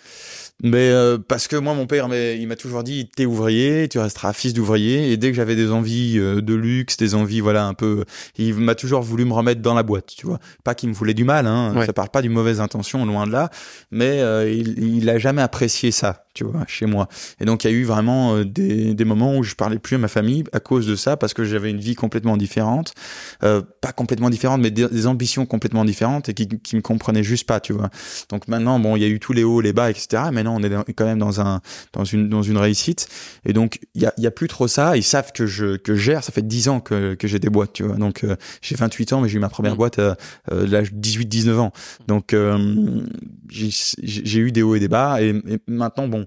[0.62, 3.98] Mais euh, parce que moi, mon père, mais, il m'a toujours dit, t'es ouvrier, tu
[3.98, 5.12] resteras fils d'ouvrier.
[5.12, 8.04] Et dès que j'avais des envies euh, de luxe, des envies, voilà, un peu,
[8.38, 10.38] il m'a toujours voulu me remettre dans la boîte, tu vois.
[10.64, 11.74] Pas qu'il me voulait du mal, hein.
[11.84, 13.50] Ça parle pas d'une mauvaise intention, loin de là.
[13.90, 17.08] Mais euh, il, il a jamais apprécié ça, tu vois, chez moi.
[17.38, 19.98] Et donc, il y a eu vraiment des, des moments où je parlais plus à
[19.98, 22.94] ma famille à cause de ça, parce que j'avais une vie complètement différente,
[23.40, 27.60] pas complètement différente, mais des, ambitions complètement différentes et qui, qui me comprenaient juste pas,
[27.60, 27.90] tu vois.
[28.30, 30.24] Donc maintenant, bon, il y a eu tous les hauts, les bas, etc.
[30.32, 31.60] Mais on est quand même dans un
[31.92, 33.08] dans une dans une réussite.
[33.44, 34.96] Et donc il y a, y a plus trop ça.
[34.96, 36.24] Ils savent que je que gère.
[36.24, 37.96] Ça fait 10 ans que, que j'ai des boîtes tu vois.
[37.96, 39.78] Donc euh, j'ai 28 ans mais j'ai eu ma première mm.
[39.78, 40.16] boîte à
[40.52, 41.72] euh, l'âge 18 19 ans.
[42.06, 43.02] Donc euh,
[43.48, 45.22] j'ai eu des hauts et des bas.
[45.22, 46.26] Et, maintenant bon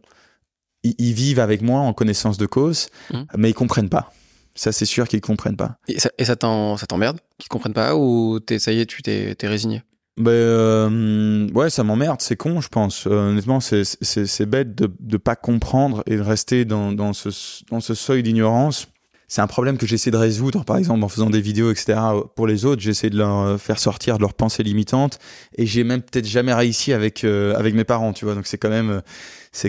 [0.83, 3.23] ils, vivent avec moi en connaissance de cause mm.
[3.37, 4.11] mais ils comprennent pas.
[4.55, 5.77] Ça c'est sûr qu'ils comprennent pas.
[5.87, 9.83] Et ça, et ça t'emmerde qu'ils comprennent pas ou ça y est tu t'es résigné?
[10.19, 13.07] Ben euh, ouais, ça m'emmerde, c'est con, je pense.
[13.07, 17.29] Euh, honnêtement, c'est bête de de pas comprendre et de rester dans dans ce
[17.71, 18.89] dans ce seuil d'ignorance.
[19.29, 21.99] C'est un problème que j'essaie de résoudre, par exemple, en faisant des vidéos, etc.
[22.35, 25.19] Pour les autres, j'essaie de leur faire sortir de leurs pensées limitantes,
[25.55, 28.35] et j'ai même peut-être jamais réussi avec euh, avec mes parents, tu vois.
[28.35, 29.01] Donc c'est quand même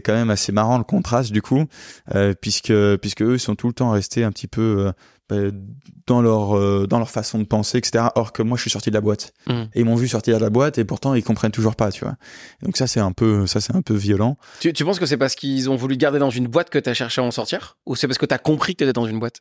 [0.05, 1.65] quand même assez marrant le contraste du coup,
[2.15, 4.93] euh, puisque puisque eux sont tout le temps restés un petit peu euh,
[6.07, 8.91] dans leur euh, dans leur façon de penser etc or que moi je suis sorti
[8.91, 9.33] de la boîte.
[9.47, 9.53] Mmh.
[9.75, 12.05] et ils m'ont vu sortir de la boîte et pourtant ils comprennent toujours pas tu
[12.05, 12.17] vois.
[12.63, 14.37] Donc ça c'est un peu ça c'est un peu violent.
[14.61, 16.89] Tu, tu penses que c'est parce qu'ils ont voulu garder dans une boîte que tu
[16.91, 17.77] as cherché à en sortir?
[17.87, 19.41] Ou c'est parce que tu as compris que tu étais dans une boîte?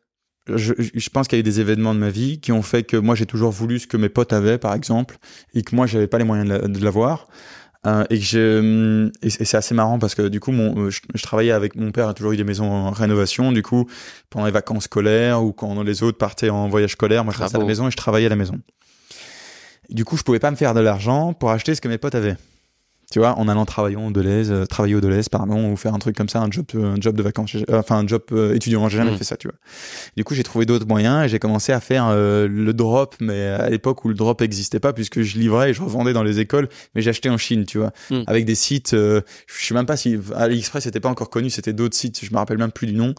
[0.56, 2.82] Je, je, pense qu'il y a eu des événements de ma vie qui ont fait
[2.82, 5.18] que moi j'ai toujours voulu ce que mes potes avaient par exemple
[5.54, 7.28] et que moi j'avais pas les moyens de l'avoir
[7.88, 11.24] euh, et que je et c'est assez marrant parce que du coup mon euh, je,
[11.24, 13.54] travaillais avec mon père a toujours eu des maisons en rénovation.
[13.54, 13.88] Du coup
[14.30, 17.56] pendant les vacances scolaires ou quand les autres partaient en voyage scolaire moi je restais
[17.56, 18.60] à la maison et je travaillais à la maison.
[19.90, 22.16] Du coup je pouvais pas me faire de l'argent pour acheter ce que mes potes
[22.16, 22.36] avaient
[23.12, 26.00] tu vois, en allant travailler au Deleuze, euh, travailler au Deleuze, pardon, ou faire un
[26.00, 28.22] truc comme ça, un job, euh, un job de vacances, euh, enfin un job
[28.54, 28.88] étudiant.
[28.88, 29.18] J'ai jamais mm.
[29.18, 29.58] fait ça, tu vois.
[30.16, 33.70] Du coup, j'ai trouvé d'autres moyens et j'ai commencé à faire le drop, mais à
[33.70, 36.70] l'époque où le drop existait pas, puisque je livrais et je revendais dans les écoles,
[36.94, 38.24] mais j'achetais en Chine, tu vois, mm.
[38.28, 38.92] avec des sites.
[38.92, 42.38] je sais même pas si AliExpress n'était pas encore connu, c'était d'autres sites, je me
[42.38, 43.16] rappelle même plus du nom.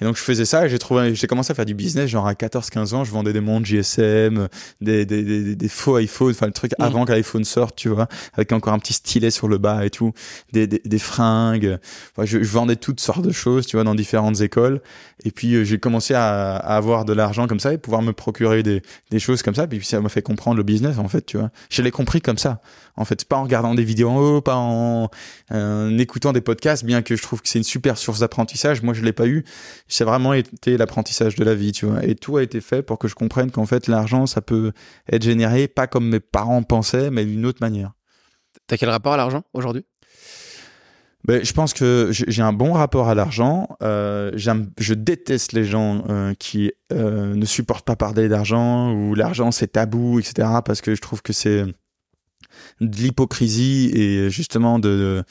[0.00, 2.26] Et donc je faisais ça et j'ai trouvé, j'ai commencé à faire du business, genre
[2.26, 4.48] à 14-15 ans, je vendais des montres GSM,
[4.80, 6.82] des des, des, des, faux iPhone, enfin le truc mm.
[6.82, 9.90] avant que l'iPhone sorte, tu vois, avec encore un petit stylet sur le bas et
[9.90, 10.12] tout,
[10.52, 11.78] des, des, fringues.
[12.22, 14.80] je, vendais toutes sortes de choses, tu vois, dans différentes écoles.
[15.24, 18.12] Et puis euh, j'ai commencé à, à, avoir de l'argent comme ça et pouvoir me
[18.12, 19.66] procurer des, des choses comme ça.
[19.66, 21.50] Puis ça m'a fait comprendre le business en fait, tu vois.
[21.70, 22.60] Je l'ai compris comme ça.
[22.96, 25.10] En fait, pas en regardant des vidéos en haut, pas en,
[25.50, 28.82] en écoutant des podcasts, bien que je trouve que c'est une super source d'apprentissage.
[28.82, 29.44] Moi, je l'ai pas eu.
[29.88, 32.04] C'est vraiment été l'apprentissage de la vie, tu vois.
[32.04, 34.72] Et tout a été fait pour que je comprenne qu'en fait, l'argent, ça peut
[35.10, 37.92] être généré pas comme mes parents pensaient, mais d'une autre manière.
[38.66, 39.84] T'as quel rapport à l'argent aujourd'hui?
[41.24, 43.68] Ben, je pense que j'ai un bon rapport à l'argent.
[43.82, 49.50] Euh, je déteste les gens euh, qui euh, ne supportent pas parler d'argent ou l'argent
[49.50, 50.48] c'est tabou, etc.
[50.64, 51.64] Parce que je trouve que c'est
[52.80, 55.24] de l'hypocrisie et justement de,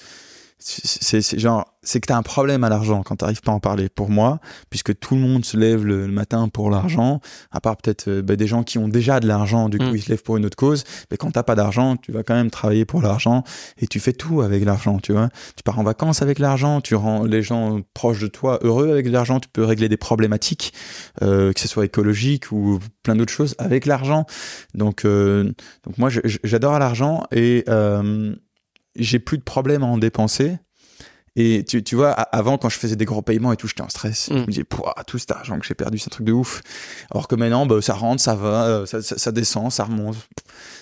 [0.65, 3.55] c'est genre c'est que tu as un problème à l'argent quand tu n'arrives pas à
[3.55, 3.89] en parler.
[3.89, 4.39] Pour moi
[4.69, 7.19] puisque tout le monde se lève le, matin pour l'argent
[7.51, 9.95] à part peut-être euh, bah, des gens qui ont déjà de l'argent du coup mm.
[9.95, 10.85] ils se lèvent pour une autre cause.
[11.11, 13.43] Mais quand t'as pas d'argent tu vas quand même travailler pour l'argent
[13.77, 15.29] et tu fais tout avec l'argent tu vois.
[15.57, 19.07] Tu pars en vacances avec l'argent tu rends les gens proches de toi heureux avec
[19.07, 20.73] l'argent tu peux régler des problématiques
[21.21, 24.25] euh, que ce soit écologique ou plein d'autres choses avec l'argent.
[24.73, 25.51] Donc euh,
[25.83, 26.09] donc moi
[26.43, 27.65] j'adore l'argent et
[28.95, 30.57] j'ai plus de problème à en dépenser.
[31.35, 33.89] Et tu, tu vois, avant, quand je faisais des gros paiements et tout, j'étais en
[33.89, 34.27] stress.
[34.29, 34.41] Je mm.
[34.41, 34.65] me disais,
[35.07, 36.61] tout cet argent que j'ai perdu, c'est un truc de ouf.
[37.09, 40.15] Alors que maintenant, bah, ça rentre, ça va, euh, ça, ça, descend, ça remonte.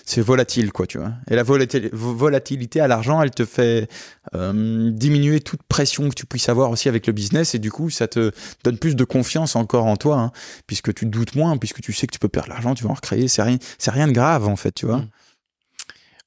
[0.04, 1.12] C'est volatile, quoi, tu vois.
[1.30, 3.88] Et la volatilité à l'argent, elle te fait
[4.34, 7.54] euh, diminuer toute pression que tu puisses avoir aussi avec le business.
[7.54, 8.30] Et du coup, ça te
[8.62, 10.32] donne plus de confiance encore en toi, hein,
[10.66, 12.94] puisque tu doutes moins, puisque tu sais que tu peux perdre l'argent, tu vas en
[12.94, 13.26] recréer.
[13.26, 13.56] C'est rien,
[13.86, 14.98] rien de grave, en fait, tu vois.
[14.98, 15.08] Mm.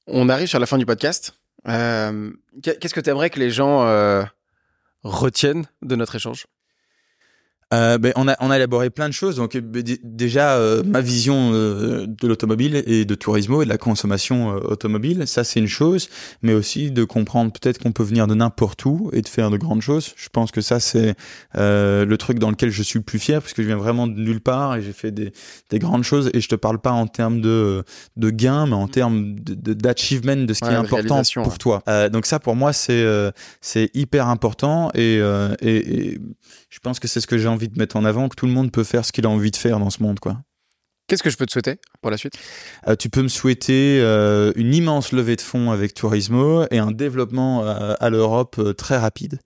[0.08, 1.35] On arrive sur la fin du podcast.
[1.68, 4.24] Euh, qu'est-ce que tu aimerais que les gens euh,
[5.02, 6.46] retiennent de notre échange?
[7.74, 9.36] Euh, ben, on, a, on a élaboré plein de choses.
[9.36, 13.78] Donc ben, déjà euh, ma vision euh, de l'automobile et de tourismo et de la
[13.78, 16.08] consommation automobile, ça c'est une chose,
[16.42, 19.56] mais aussi de comprendre peut-être qu'on peut venir de n'importe où et de faire de
[19.56, 20.14] grandes choses.
[20.16, 21.16] Je pense que ça c'est
[21.54, 24.14] le truc dans lequel je suis le plus fier parce que je viens vraiment de
[24.14, 25.32] nulle part et j'ai fait des,
[25.70, 27.82] des grandes choses et je te parle pas en termes de
[28.16, 31.82] de gains, mais en termes d'achievement de, de, ce qui est important pour toi.
[32.12, 33.04] donc ça pour moi c'est
[33.60, 35.16] c'est hyper important et,
[35.60, 36.20] et, et
[36.68, 38.52] je pense que c'est ce que j'ai envie de mettre en avant, que tout le
[38.52, 40.38] monde peut faire ce qu'il a envie de faire dans ce monde, quoi.
[41.08, 42.34] Qu'est-ce que je peux te souhaiter pour la suite?
[42.88, 46.90] Euh, Tu peux me souhaiter euh, une immense levée de fonds avec Turismo et un
[46.90, 49.38] développement euh, à l'Europe très rapide.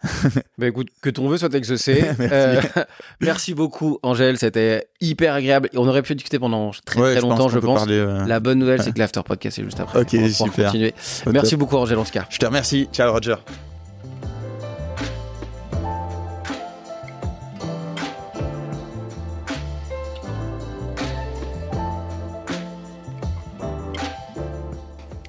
[0.58, 2.04] bah écoute, que ton vœu soit exaucé.
[2.20, 2.68] merci.
[3.20, 3.54] merci.
[3.54, 4.38] beaucoup, Angèle.
[4.38, 5.70] C'était hyper agréable.
[5.74, 7.84] On aurait pu discuter pendant très très longtemps, je pense.
[7.88, 10.00] La bonne nouvelle, c'est que l'after podcast est juste après.
[10.00, 10.66] Ok, super.
[10.66, 10.94] Continuer.
[11.26, 12.26] Merci beaucoup, Angèle, en tout cas.
[12.30, 12.88] Je te remercie.
[12.92, 13.34] Ciao, Roger.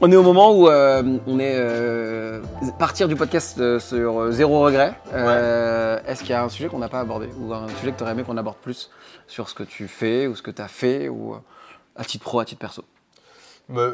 [0.02, 2.42] On est au moment où euh, on est euh,
[2.78, 4.94] partir du podcast euh, sur zéro regret.
[5.12, 8.04] Est-ce qu'il y a un sujet qu'on n'a pas abordé ou un sujet que tu
[8.04, 8.90] aurais aimé qu'on aborde plus
[9.28, 11.36] sur ce que tu fais ou ce que tu as fait ou
[11.98, 12.86] à titre pro, à titre perso?
[13.68, 13.90] Bah,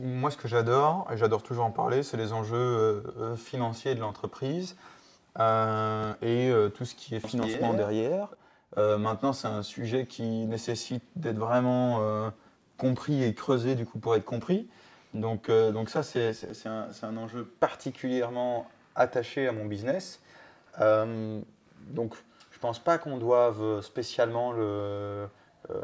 [0.00, 3.02] Moi, ce que j'adore, et j'adore toujours en parler, c'est les enjeux
[3.36, 4.76] financiers de l'entreprise
[5.36, 8.28] et tout ce qui est financement derrière.
[8.76, 12.30] maintenant, c'est un sujet qui nécessite d'être vraiment
[12.78, 14.68] compris et creusé du coup pour être compris.
[15.14, 16.34] Donc, euh, donc ça, c'est
[16.66, 20.20] un, un, enjeu particulièrement attaché à mon business.
[20.80, 21.40] Euh,
[21.88, 22.14] donc,
[22.50, 24.62] je pense pas qu'on doive spécialement le,
[25.70, 25.82] euh,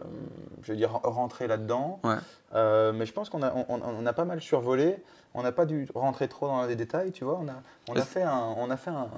[0.62, 2.00] je veux dire, rentrer là-dedans.
[2.02, 5.02] mais je pense qu'on a, on, a pas mal survolé.
[5.32, 7.38] On n'a pas dû rentrer trop dans les détails, tu vois.
[7.40, 9.08] On a, on a fait, un, on a fait un,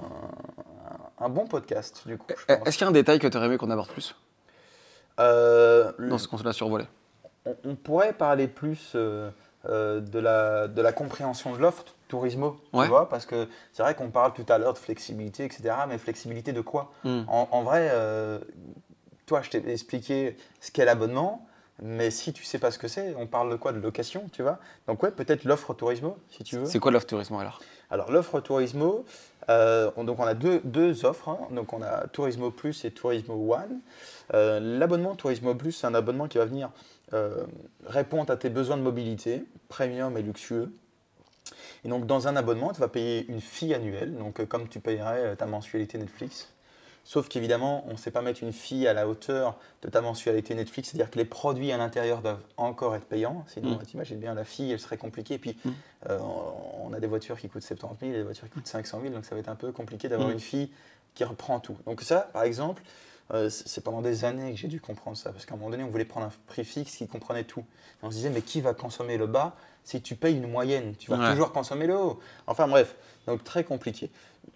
[1.21, 2.27] un, bon podcast, du coup.
[2.49, 4.15] Est-ce qu'il y a un détail que tu aurais aimé qu'on aborde plus?
[5.17, 6.85] Dans ce qu'on a survolé
[7.65, 8.95] on, pourrait parler plus
[9.69, 13.95] euh, de, la, de la compréhension de l'offre Tourismo, tu vois, parce que c'est vrai
[13.95, 16.93] qu'on parle tout à l'heure de flexibilité, etc., mais flexibilité de quoi?
[17.05, 17.23] Hmm.
[17.29, 18.41] en, vrai, euh,
[19.25, 21.47] toi, je t'ai expliqué ce qu'est l'abonnement,
[21.81, 23.73] mais si tu sais pas ce que c'est, on parle de quoi?
[23.73, 24.59] De location, tu vois?
[24.89, 26.67] Donc ouais, peut-être l'offre Tourismo, si tu veux.
[26.67, 27.61] C'est quoi l'offre Tourismo alors?
[27.89, 29.05] Alors l'offre Tourismo,
[29.49, 31.39] euh, on, donc on a deux, deux offres, hein.
[31.53, 33.79] donc on a Tourismo Plus et Tourismo One.
[34.33, 36.71] L'abonnement Tourismo Plus, c'est un abonnement qui va venir
[37.15, 37.45] euh,
[37.85, 40.73] répondent à tes besoins de mobilité, premium et luxueux.
[41.85, 44.81] Et donc, dans un abonnement, tu vas payer une fee annuelle, donc euh, comme tu
[44.81, 46.49] payerais euh, ta mensualité Netflix.
[47.05, 50.55] Sauf qu'évidemment, on ne sait pas mettre une fee à la hauteur de ta mensualité
[50.55, 53.45] Netflix, c'est-à-dire que les produits à l'intérieur doivent encore être payants.
[53.49, 53.85] Sinon, mm.
[53.85, 55.35] tu imagines bien, la fille, elle serait compliquée.
[55.35, 55.71] Et puis, mm.
[56.09, 59.13] on a des voitures qui coûtent 70 000 et des voitures qui coûtent 500 000,
[59.13, 60.33] donc ça va être un peu compliqué d'avoir mm.
[60.33, 60.71] une fille
[61.15, 61.77] qui reprend tout.
[61.87, 62.83] Donc ça, par exemple,
[63.33, 65.85] euh, c'est pendant des années que j'ai dû comprendre ça, parce qu'à un moment donné,
[65.85, 67.64] on voulait prendre un prix fixe qui comprenait tout.
[68.03, 69.55] on se disait, mais qui va consommer le bas
[69.85, 70.95] si tu payes une moyenne?
[70.97, 72.20] Tu vas toujours consommer le haut.
[72.47, 72.95] Enfin bref,
[73.27, 74.11] donc très compliqué.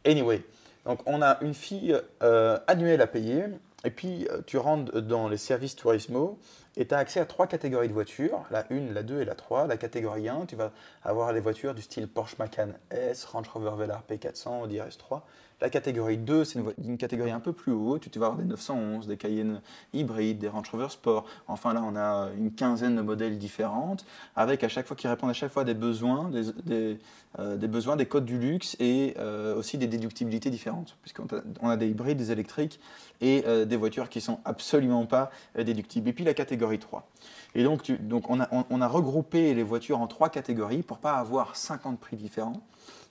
[0.05, 0.43] Anyway,
[0.85, 3.45] donc on a une fille euh, annuelle à payer,
[3.85, 6.39] et puis euh, tu rentres dans les services Turismo,
[6.77, 9.35] et tu as accès à trois catégories de voitures, la 1, la 2 et la
[9.35, 9.67] 3.
[9.67, 13.73] La catégorie 1, tu vas avoir les voitures du style Porsche Macan S, Range Rover
[13.79, 15.23] Velar P400, Audi RS3.
[15.63, 18.11] La catégorie 2, c'est une, catégorie un peu plus haute.
[18.11, 19.63] Tu vas avoir des 911, des Cayenne
[19.95, 21.25] hybrides, des Range Rover Sport.
[21.49, 24.05] Enfin là, on a une quinzaine de modèles différentes,
[24.35, 26.31] avec à chaque fois qui répondent à chaque fois des besoins,
[26.67, 26.99] des,
[27.39, 31.89] euh, besoins, des codes du luxe et euh, aussi des déductibilités différentes, puisqu'on a, des
[31.89, 32.79] hybrides, des électriques
[33.23, 36.11] et euh, des voitures qui sont absolument pas déductibles.
[36.11, 37.09] Et puis la catégorie 3.
[37.55, 41.15] Et donc, donc on, a, on, a, regroupé les voitures en trois catégories pour pas
[41.15, 42.61] avoir 50 prix différents.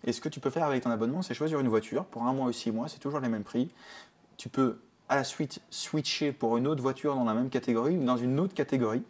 [0.06, 2.34] Et ce que tu peux faire avec ton abonnement, c'est choisir une voiture pour un
[2.34, 3.71] mois ou six mois, c'est toujours les mêmes prix.
[4.38, 4.78] Tu peux
[5.09, 8.39] à la suite switcher pour une autre voiture dans la même catégorie ou dans une
[8.39, 9.04] autre catégorie.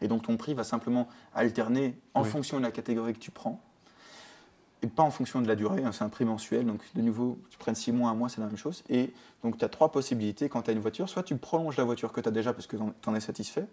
[0.00, 3.60] Et donc ton prix va simplement alterner en fonction de la catégorie que tu prends.
[4.84, 6.66] Et pas en fonction de la durée, hein, c'est un prix mensuel.
[6.66, 8.82] Donc de nouveau, tu prennes six mois, un mois, c'est la même chose.
[8.88, 9.12] Et
[9.44, 11.08] donc tu as trois possibilités quand tu as une voiture.
[11.08, 13.66] Soit tu prolonges la voiture que tu as déjà parce que tu en es satisfait.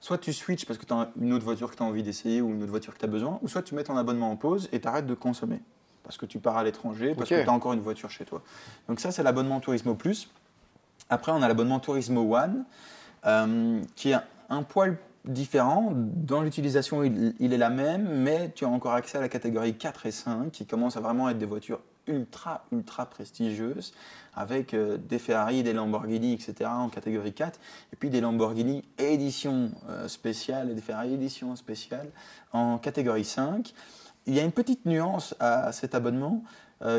[0.00, 2.42] Soit tu switches parce que tu as une autre voiture que tu as envie d'essayer
[2.42, 3.38] ou une autre voiture que tu as besoin.
[3.40, 5.62] Ou soit tu mets ton abonnement en pause et tu arrêtes de consommer.
[6.02, 8.42] Parce que tu pars à l'étranger, parce que tu as encore une voiture chez toi.
[8.88, 10.30] Donc ça, c'est l'abonnement Turismo Plus.
[11.08, 12.64] Après, on a l'abonnement Turismo One,
[13.26, 14.18] euh, qui est
[14.48, 15.92] un poil différent.
[15.94, 20.06] Dans l'utilisation, il, est la même, mais tu as encore accès à la catégorie 4
[20.06, 23.92] et 5, qui commence à vraiment être des voitures ultra, ultra prestigieuses,
[24.34, 26.70] avec euh, des Ferrari, des Lamborghini, etc.
[26.72, 27.60] en catégorie 4,
[27.92, 32.08] et puis des Lamborghini édition euh, spéciale et des Ferrari édition spéciale
[32.52, 33.74] en catégorie 5.
[34.26, 36.42] Il y a une petite nuance à cet abonnement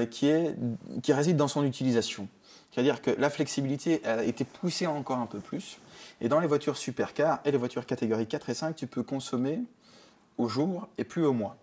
[0.09, 0.55] qui, est,
[1.01, 2.27] qui réside dans son utilisation.
[2.71, 5.77] C'est-à-dire que la flexibilité a été poussée encore un peu plus.
[6.21, 9.61] Et dans les voitures supercar et les voitures catégorie 4 et 5, tu peux consommer
[10.37, 11.57] au jour et plus au mois.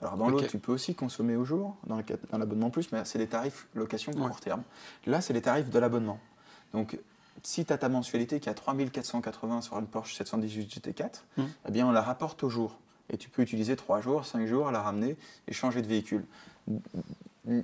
[0.00, 2.00] Alors dans l'autre, tu peux aussi consommer au jour, dans
[2.38, 4.62] l'abonnement plus, mais c'est les tarifs location court terme.
[5.06, 6.20] Là, c'est les tarifs de l'abonnement.
[6.72, 6.98] Donc,
[7.42, 11.70] si tu as ta mensualité qui est à 3480 sur une Porsche 718 GT4, eh
[11.70, 12.78] bien, on la rapporte au jour.
[13.10, 15.16] Et tu peux utiliser 3 jours, 5 jours, la ramener
[15.46, 16.24] et changer de véhicule.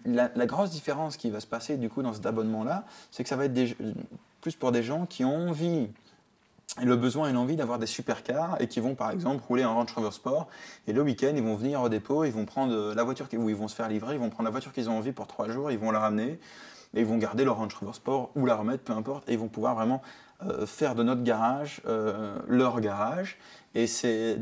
[0.06, 3.36] La, grosse différence qui va se passer du coup dans cet abonnement-là, c'est que ça
[3.36, 3.76] va être
[4.40, 5.88] plus pour des gens qui ont envie
[6.82, 9.92] le besoin et l'envie d'avoir des supercars et qui vont par exemple rouler en Range
[9.94, 10.48] Rover Sport
[10.88, 13.54] et le week-end ils vont venir au dépôt, ils vont prendre la voiture où ils
[13.54, 15.70] vont se faire livrer, ils vont prendre la voiture qu'ils ont envie pour trois jours,
[15.70, 16.40] ils vont la ramener
[16.94, 19.38] et ils vont garder leur Range Rover Sport ou la remettre, peu importe, et ils
[19.38, 20.00] vont pouvoir vraiment
[20.42, 23.38] euh, faire de notre garage euh, leur garage.
[23.74, 24.38] Et c'est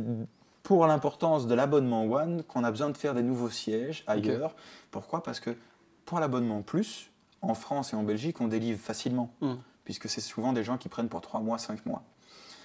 [0.62, 4.55] pour l'importance de l'abonnement One qu'on a besoin de faire des nouveaux sièges ailleurs.
[4.90, 5.22] Pourquoi?
[5.22, 5.56] Parce que
[6.05, 7.10] pour l'abonnement Plus,
[7.40, 9.55] en France et en Belgique, on délivre facilement, hmm.
[9.84, 12.02] puisque c'est souvent des gens qui prennent pour 3 mois, 5 mois.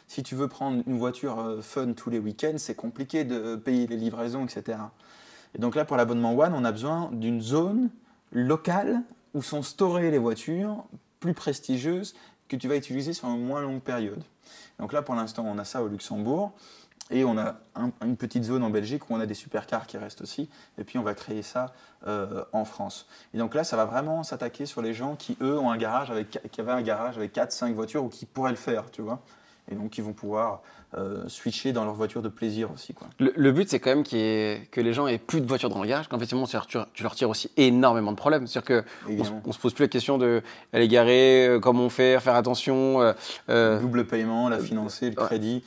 [0.07, 3.87] Si tu veux prendre une voiture euh, fun tous les week-ends, c'est compliqué de payer
[3.87, 4.79] les livraisons, etc.
[5.53, 7.89] Et donc là, pour l'abonnement One, on a besoin d'une zone
[8.31, 9.01] locale
[9.33, 10.85] où sont storées les voitures
[11.19, 12.15] plus prestigieuses
[12.47, 14.23] que tu vas utiliser sur une moins longue période.
[14.79, 16.53] Donc là, pour l'instant, on a ça au Luxembourg.
[17.09, 17.55] Et on a
[18.01, 20.49] une petite zone en Belgique où on a des supercars qui restent aussi.
[20.77, 21.73] Et puis on va créer ça
[22.05, 23.07] euh, en France.
[23.33, 26.11] Et donc là, ça va vraiment s'attaquer sur les gens qui, eux, ont un garage
[26.11, 29.21] avec, qui avaient un garage avec 4-5 voitures ou qui pourraient le faire, tu vois.
[29.71, 30.61] Et donc, ils vont pouvoir
[30.93, 32.93] euh, switcher dans leur voiture de plaisir aussi.
[32.93, 33.07] Quoi.
[33.19, 36.07] Le, but, c'est quand même que les gens aient plus de voitures dans le garage,
[36.07, 36.55] qu'effectivement, tu,
[36.93, 38.47] tu leur tires aussi énormément de problèmes.
[38.47, 40.41] C'est-à-dire qu'on ne se pose plus la question de
[40.71, 43.01] elle est garée, euh, comment faire, faire attention.
[43.01, 43.11] Euh,
[43.49, 45.61] euh Double paiement, la financer, le crédit.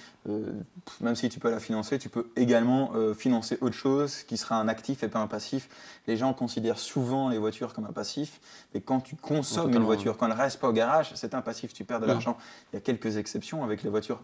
[1.03, 4.69] même si tu peux la financer, tu peux également financer autre chose qui sera un
[4.69, 5.69] actif et pas un passif.
[6.07, 8.41] Les gens considèrent souvent les voitures comme un passif,
[8.73, 11.75] mais quand tu consommes une voiture, quand elle reste pas au garage, c'est un passif,
[11.75, 12.39] tu perds de l'argent.
[12.73, 14.23] Il y a quelques exceptions avec les voitures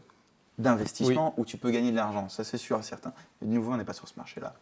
[0.58, 2.28] d'investissement où tu peux gagner de l'argent.
[2.28, 3.12] Ça, c'est sûr et certain.
[3.42, 4.54] Et de nouveau, on n'est pas sur ce marché-là.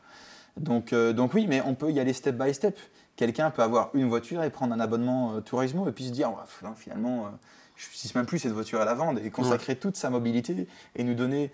[0.57, 2.79] Donc, euh, donc oui, mais on peut y aller step by step.
[3.16, 6.33] Quelqu'un peut avoir une voiture et prendre un abonnement euh, Tourismo et puis se dire,
[6.77, 7.29] finalement, euh,
[7.77, 11.03] je n'utilise même plus cette voiture à la vente et consacrer toute sa mobilité et
[11.03, 11.51] nous donner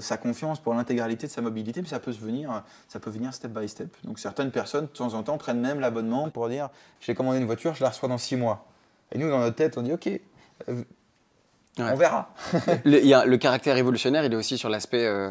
[0.00, 1.80] sa confiance pour l'intégralité de sa mobilité.
[1.80, 3.92] Puis ça peut, se venir, ça peut venir step by step.
[4.04, 6.68] Donc certaines personnes, de temps en temps, prennent même l'abonnement pour dire,
[7.00, 8.64] j'ai commandé une voiture, je la reçois dans six mois.
[9.10, 10.08] Et nous, dans notre tête, on dit, OK,
[11.78, 12.30] on verra.
[12.84, 15.30] le, y a, le caractère révolutionnaire, il est aussi sur l'aspect euh,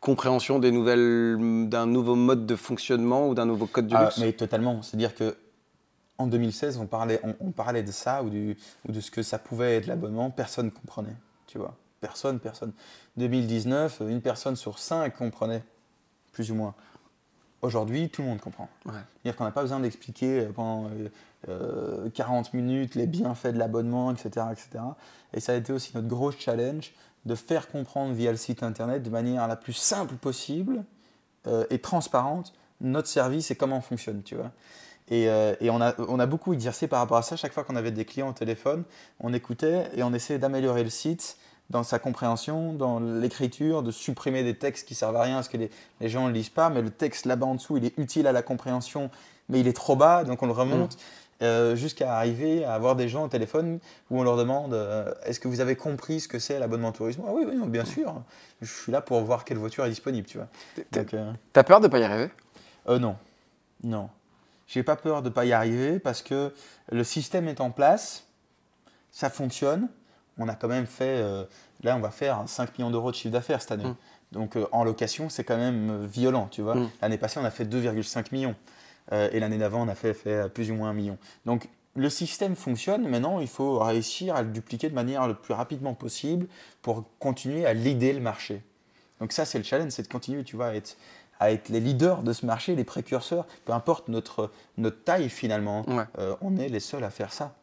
[0.00, 4.18] compréhension des nouvelles, d'un nouveau mode de fonctionnement ou d'un nouveau code du ah, luxe.
[4.18, 4.82] Mais totalement.
[4.82, 5.36] C'est-à-dire que
[6.18, 8.56] en 2016, on parlait, on, parlait de ça ou, du,
[8.88, 10.30] ou, de ce que ça pouvait être l'abonnement.
[10.30, 11.14] Personne ne comprenait.
[11.46, 12.72] Tu vois, personne, personne.
[13.18, 15.62] 2019, une personne sur cinq comprenait,
[16.32, 16.74] plus ou moins.
[17.62, 18.68] Aujourd'hui, tout le monde comprend.
[18.84, 20.90] C'est-à-dire qu'on n'a pas besoin d'expliquer pendant
[22.14, 24.84] 40 euh, minutes les bienfaits de l'abonnement, etc., etc.
[25.32, 26.92] Et ça a été aussi notre gros challenge
[27.24, 30.84] de faire comprendre via le site internet de manière la plus simple possible
[31.46, 34.50] euh, et transparente notre service et comment on fonctionne, tu vois.
[35.08, 37.36] Et, euh, et on, a, on, a, beaucoup exercé par rapport à ça.
[37.36, 38.84] Chaque fois qu'on avait des clients au téléphone,
[39.20, 41.36] on écoutait et on essayait d'améliorer le site
[41.70, 45.56] dans sa compréhension, dans l'écriture, de supprimer des textes qui servent à rien parce que
[45.56, 45.70] les,
[46.00, 48.32] les gens ne lisent pas, mais le texte là-bas en dessous, il est utile à
[48.32, 49.10] la compréhension,
[49.48, 50.94] mais il est trop bas, donc on le remonte.
[50.94, 50.98] Mmh.
[51.42, 53.78] Euh, jusqu'à arriver à avoir des gens au téléphone
[54.10, 57.22] où on leur demande euh, est-ce que vous avez compris ce que c'est l'abonnement tourisme?
[57.26, 58.22] Ah oui, oui, bien sûr.
[58.62, 60.48] Je suis là pour voir quelle voiture est disponible, tu vois.
[60.96, 62.30] Euh, t'as peur de pas y arriver?
[62.88, 63.16] Non,
[63.82, 64.08] non.
[64.66, 66.54] J'ai pas peur de pas y arriver parce que
[66.90, 68.24] le système est en place,
[69.10, 69.88] ça fonctionne.
[70.38, 71.22] On a quand même fait,
[71.82, 73.84] là, on va faire 5 millions d'euros de chiffre d'affaires cette année.
[73.84, 73.96] Mmh.
[74.32, 76.76] Donc en location, c'est quand même violent, tu vois.
[76.76, 76.90] Mmh.
[77.02, 78.54] L'année passée, on a fait 2,5 millions.
[79.12, 81.16] Et l'année d'avant, on a fait, fait plus ou moins un million.
[81.44, 85.54] Donc, le système fonctionne, maintenant il faut réussir à le dupliquer de manière le plus
[85.54, 86.46] rapidement possible
[86.82, 88.62] pour continuer à leader le marché.
[89.20, 90.96] Donc ça c'est le challenge, c'est de continuer tu vois, à, être,
[91.40, 95.86] à être les leaders de ce marché, les précurseurs, peu importe notre, notre taille finalement,
[96.18, 97.54] euh, on est les seuls à faire ça.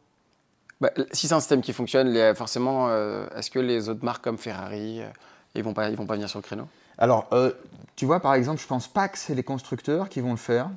[0.80, 4.38] Bah, si c'est un système qui fonctionne, forcément, euh, est-ce que les autres marques comme
[4.38, 5.06] Ferrari, euh,
[5.54, 6.66] ils vont pas, ils vont pas venir sur le créneau?
[6.98, 7.28] Alors,
[7.96, 10.68] tu vois, par exemple, je pense pas que c'est les constructeurs qui vont le faire.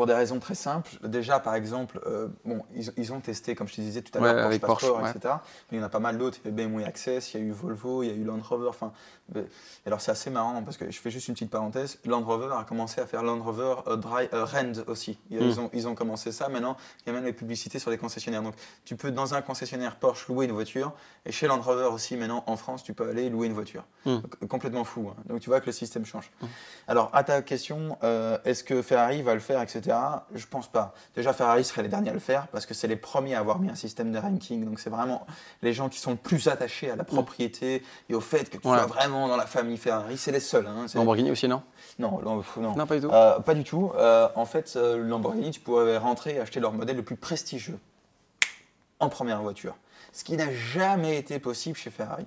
[0.00, 0.92] Pour des raisons très simples.
[1.06, 4.22] Déjà, par exemple, euh, bon, ils, ils, ont testé, comme je te disais tout à
[4.22, 5.34] l'heure, Porsche, Passport, etc.
[5.70, 6.38] Mais il y en a pas mal d'autres.
[6.42, 8.40] Il y a BMW Access, il y a eu Volvo, il y a eu Land
[8.42, 8.70] Rover.
[8.70, 8.94] Enfin,
[9.86, 11.98] alors c'est assez marrant parce que je fais juste une petite parenthèse.
[12.06, 15.18] Land Rover a commencé à faire Land Rover euh, Dry, euh, Rend aussi.
[15.30, 15.58] Ils, mm.
[15.58, 16.48] ont, ils ont commencé ça.
[16.48, 18.42] Maintenant, il y a même les publicités sur les concessionnaires.
[18.42, 18.54] Donc,
[18.86, 20.92] tu peux dans un concessionnaire Porsche louer une voiture.
[21.26, 23.84] Et chez Land Rover aussi, maintenant, en France, tu peux aller louer une voiture.
[24.04, 24.20] Mm.
[24.48, 25.10] complètement fou.
[25.10, 25.22] Hein.
[25.26, 26.30] Donc, tu vois que le système change.
[26.40, 26.46] Mm.
[26.88, 27.98] Alors, à ta question,
[28.44, 29.89] est-ce que Ferrari va le faire, etc.
[30.34, 30.94] Je pense pas.
[31.14, 33.58] Déjà, Ferrari serait les derniers à le faire parce que c'est les premiers à avoir
[33.58, 34.64] mis un système de ranking.
[34.64, 35.26] Donc, c'est vraiment
[35.62, 37.06] les gens qui sont le plus attachés à la mm.
[37.06, 40.16] propriété et au fait que tu sois vraiment dans la famille Ferrari.
[40.16, 40.66] C'est les seuls.
[40.66, 40.86] Hein.
[40.94, 41.62] Lamborghini aussi, non?
[41.98, 42.86] Non, non, non.
[42.86, 43.12] pas du tout.
[43.12, 43.92] Euh, pas du tout.
[43.96, 47.78] Euh, en fait, euh, Lamborghini, tu pouvais rentrer et acheter leur modèle le plus prestigieux
[49.00, 49.76] en première voiture.
[50.12, 52.26] Ce qui n'a jamais été possible chez Ferrari.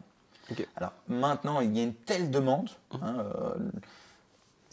[0.75, 2.69] Alors maintenant, il y a une telle demande.
[2.91, 2.97] Mm.
[3.03, 3.25] Hein,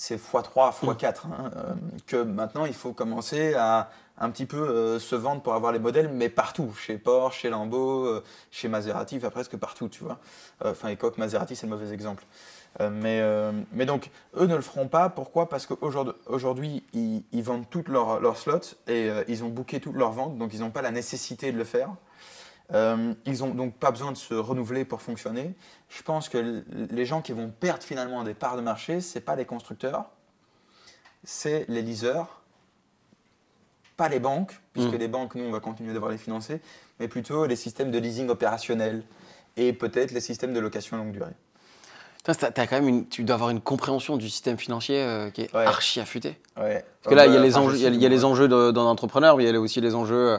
[0.01, 1.75] c'est x3, x4, hein, euh,
[2.07, 5.79] que maintenant il faut commencer à un petit peu euh, se vendre pour avoir les
[5.79, 10.19] modèles, mais partout, chez Porsche, chez Lambo, euh, chez Maserati, enfin presque partout, tu vois.
[10.65, 12.25] Enfin, et Maserati, c'est le mauvais exemple.
[12.81, 13.23] mais,
[13.73, 15.11] mais donc, eux ne le feront pas.
[15.11, 15.49] Pourquoi?
[15.49, 20.13] Parce qu'aujourd'hui, ils, ils, vendent toutes leurs leur slots et ils ont booké toutes leurs
[20.13, 21.91] ventes, donc ils n'ont pas la nécessité de le faire.
[22.73, 25.55] Euh, ils n'ont donc pas besoin de se renouveler pour fonctionner.
[25.89, 29.25] Je pense que les gens qui vont perdre finalement des parts de marché, ce n'est
[29.25, 30.05] pas les constructeurs,
[31.25, 32.27] c'est les leasers,
[33.97, 34.99] pas les banques, puisque mm.
[34.99, 36.61] les banques, nous, on va continuer devoir les financer,
[36.99, 39.03] mais plutôt les systèmes de leasing opérationnel
[39.57, 41.35] et peut-être les systèmes de location longue durée.
[42.27, 46.01] as quand même tu dois avoir une compréhension du système financier euh, qui est archi
[46.01, 46.39] affûté.
[46.57, 46.85] Ouais.
[47.03, 49.37] Parce que là, il y a les enjeux, il y a, les enjeux d'un entrepreneur,
[49.37, 50.39] mais il y a aussi les enjeux euh,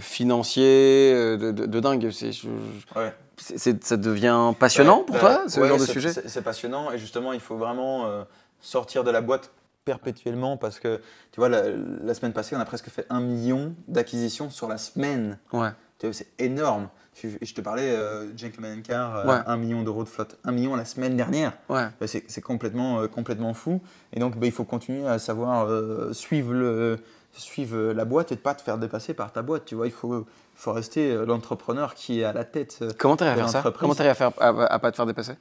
[0.00, 2.10] financier euh, de, de, dingue.
[2.10, 7.40] C'est, ça devient passionnant pour toi, ce genre de sujet c'est, passionnant et justement, il
[7.40, 8.22] faut vraiment euh,
[8.60, 9.50] sortir de la boîte
[9.86, 11.00] perpétuellement parce que,
[11.32, 15.38] tu vois, la, semaine passée, on a presque fait un million d'acquisitions sur la semaine.
[15.54, 15.70] Ouais.
[16.12, 16.88] C'est énorme.
[17.14, 20.38] Je, je te parlais, euh, Gentleman Car, un million d'euros de flotte.
[20.44, 21.54] Un million la semaine dernière.
[21.70, 21.86] Ouais.
[22.06, 23.80] C'est, complètement, complètement fou.
[24.12, 25.66] Et donc, bah, il faut continuer à savoir
[26.14, 26.98] suivre le
[27.32, 29.64] suivre la boîte et de pas te faire dépasser par ta boîte.
[29.64, 32.78] Tu vois, il faut, faut rester euh, l'entrepreneur qui est à la tête.
[32.82, 33.62] Euh, Comment tu à faire ça?
[33.78, 35.34] Comment tu à faire à, pas te faire dépasser?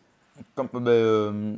[0.55, 1.55] Comme, ben, euh,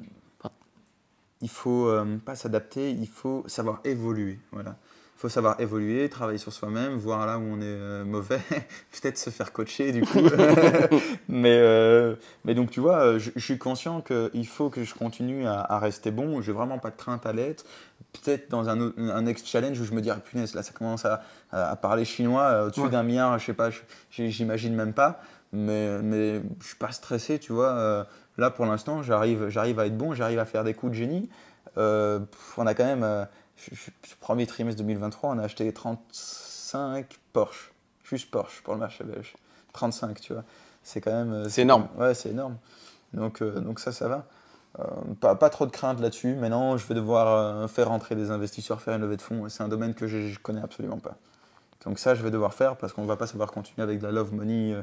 [1.41, 1.91] Il faut
[2.25, 4.39] pas s'adapter, il faut savoir évoluer.
[4.51, 4.75] Voilà
[5.21, 8.39] faut savoir évoluer, travailler sur soi-même, voir là où on est euh, mauvais,
[8.91, 10.17] peut-être se faire coacher du coup.
[11.29, 15.77] mais, euh, mais donc tu vois, je, suis conscient qu'il faut que je continue à,
[15.77, 16.41] rester bon.
[16.41, 17.65] J'ai vraiment pas de crainte à l'être.
[18.13, 21.05] Peut-être dans un, un next challenge où je me dis, ah, punaise, là ça commence
[21.05, 23.69] à, à parler chinois euh, au-dessus d'un milliard, je sais pas,
[24.09, 25.21] j'imagine même pas.
[25.53, 28.07] Mais, mais je suis pas stressé, tu vois.
[28.37, 31.29] là pour l'instant, j'arrive à être bon, j'arrive à faire des coups de génie.
[31.75, 33.27] on a quand même
[34.19, 37.71] premier trimestre 2023, on a acheté 35 Porsche.
[38.03, 39.33] Juste Porsche pour le marché belge.
[39.73, 40.43] 35, tu vois.
[40.83, 41.33] C'est quand même.
[41.33, 41.87] Euh, c'est énorme.
[41.97, 42.57] ouais, c'est énorme.
[43.13, 44.25] Donc, euh, donc ça, ça va.
[44.79, 44.83] Euh,
[45.19, 46.35] pas, pas, trop de crainte là-dessus.
[46.35, 49.49] Maintenant, je vais devoir faire rentrer des investisseurs, faire une levée de fonds.
[49.49, 51.17] C'est un domaine que je, ne connais absolument pas.
[51.85, 54.03] Donc ça, je vais devoir faire parce qu'on ne va pas savoir continuer avec de
[54.03, 54.75] la love money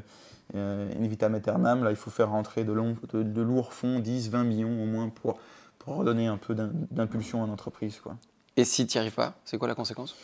[0.53, 1.83] in vitam aeternam.
[1.83, 5.39] Là, il faut faire rentrer de, lourds fonds, 10, 20 millions au moins pour,
[5.79, 8.01] pour redonner un peu d'impulsion à l'entreprise.
[8.57, 10.15] Et si tu n'y arrives pas, c'est quoi la conséquence?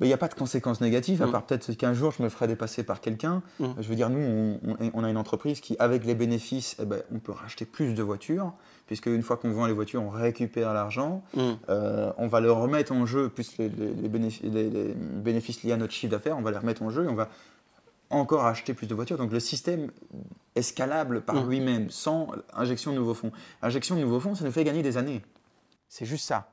[0.00, 1.32] Il n'y a pas de conséquences négatives, à mm.
[1.32, 3.42] part peut-être qu'un jour je me ferai dépasser par quelqu'un.
[3.58, 3.66] Mm.
[3.78, 4.58] Je veux dire, nous,
[4.94, 8.02] on, a une entreprise qui, avec les bénéfices, eh ben, on peut racheter plus de
[8.02, 8.52] voitures,
[8.86, 11.22] puisque une fois qu'on vend les voitures, on récupère l'argent.
[11.34, 11.40] Mm.
[11.68, 15.92] Euh, on va le remettre en jeu, plus les, bénéfices, les, bénéfices, liés à notre
[15.92, 17.28] chiffre d'affaires, on va les remettre en jeu et on va
[18.08, 19.18] encore acheter plus de voitures.
[19.18, 19.90] Donc le système
[20.56, 23.32] est scalable par lui-même, sans injection de nouveaux fonds.
[23.62, 25.22] Injection de nouveaux fonds, ça nous fait gagner des années.
[25.88, 26.50] C'est juste ça.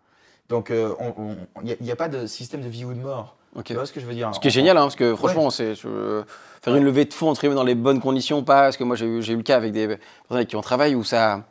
[0.50, 3.37] Donc, il euh, n'y a, pas de système de vie ou de mort.
[3.64, 5.50] Tu vois ce que je veux dire Ce qui est génial, hein, parce que franchement,
[5.50, 8.96] c'est faire une levée de fonds entre dans les bonnes conditions, pas parce que moi
[8.96, 9.98] j'ai eu, eu le cas avec des
[10.28, 11.44] personnes qui ont travaillé où ça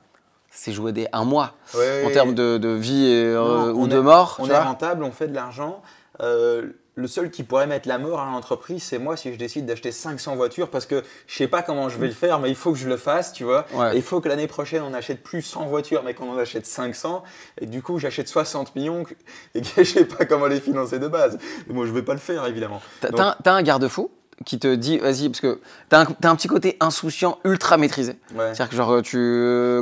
[0.51, 4.37] s'est joué des un mois en termes de, vie euh, ou de mort.
[4.41, 5.83] On est rentable, on fait de l'argent.
[6.20, 9.66] euh, le seul qui pourrait mettre la mort à l'entreprise, c'est moi si je décide
[9.66, 12.56] d'acheter 500 voitures parce que je sais pas comment je vais le faire, mais il
[12.56, 13.66] faut que je le fasse, tu vois.
[13.94, 17.23] il faut que l'année prochaine, on achète plus 100 voitures, mais qu'on en achète 500.
[17.60, 19.05] Et du coup, j'achète 60 millions
[19.55, 21.39] et que je sais pas comment les financer de base.
[21.68, 22.81] moi, je vais pas le faire, évidemment.
[23.01, 24.10] T'as as un garde-fou
[24.47, 28.18] qui te dit vas-y parce que t'as un, as un petit côté insouciant ultra maîtrisé
[28.28, 29.16] c'est-à-dire que genre tu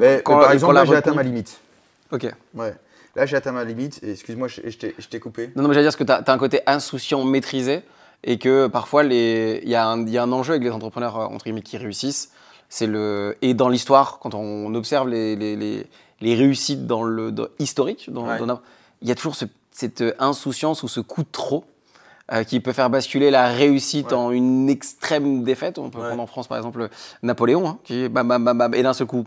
[0.01, 1.59] mais, quand, par exemple là j'ai atteint ma limite
[2.13, 2.77] ok ouais
[3.17, 4.01] Là, j'ai atteint ma limite.
[4.03, 5.51] Excuse-moi, je, je t'ai coupé.
[5.55, 7.83] Non, non, mais j'allais dire que tu as, un côté insouciant, maîtrisé,
[8.25, 11.27] et que parfois, il y, a un, y a un enjeu avec les entrepreneurs euh,
[11.27, 12.33] entre guillemets qui réussissent.
[12.69, 15.87] C'est le et dans l'histoire, quand on observe les, les, les,
[16.21, 18.27] les réussites dans le historique, dans,
[19.03, 19.37] il y a toujours
[19.71, 21.65] cette insouciance ou ce coup de trop
[22.33, 25.79] euh, qui peut faire basculer la réussite en une extrême défaite.
[25.79, 26.89] On peut prendre en France par exemple
[27.23, 29.25] Napoléon, hein, qui bam, bam, bam, bam, et d'un seul coup,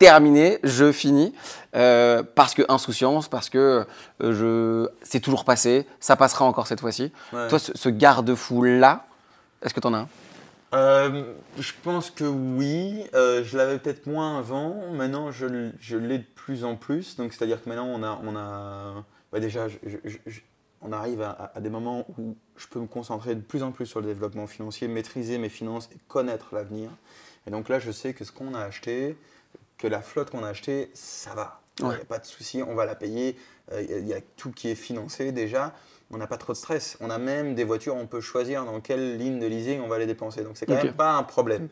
[0.00, 1.34] terminé, je finis,
[1.76, 3.84] euh, parce que insouciance, parce que
[4.22, 7.12] euh, je, c'est toujours passé, ça passera encore cette fois-ci.
[7.30, 9.06] Toi, ce, garde-fou-là,
[9.62, 10.08] est-ce que tu en as un?
[10.72, 11.24] Euh,
[11.58, 13.04] Je pense que oui.
[13.12, 14.74] je l'avais peut-être moins avant.
[14.92, 17.16] Maintenant, je, je l'ai de plus en plus.
[17.16, 19.66] Donc, c'est-à-dire que maintenant, on a, on a déjà,
[20.80, 23.84] on arrive à, à, des moments où je peux me concentrer de plus en plus
[23.84, 26.88] sur le développement financier, maîtriser mes finances et connaître l'avenir.
[27.46, 29.16] Et donc là, je sais que ce qu'on a acheté,
[29.80, 31.60] que la flotte qu'on a achetée, ça va.
[31.78, 33.36] Il n'y a pas de souci, on va la payer.
[33.72, 35.72] Euh, il y, a tout qui est financé déjà.
[36.10, 36.98] On n'a pas trop de stress.
[37.00, 39.98] On a même des voitures, on peut choisir dans quelle ligne de leasing on va
[39.98, 40.42] les dépenser.
[40.42, 41.68] Donc c'est quand même pas un problème.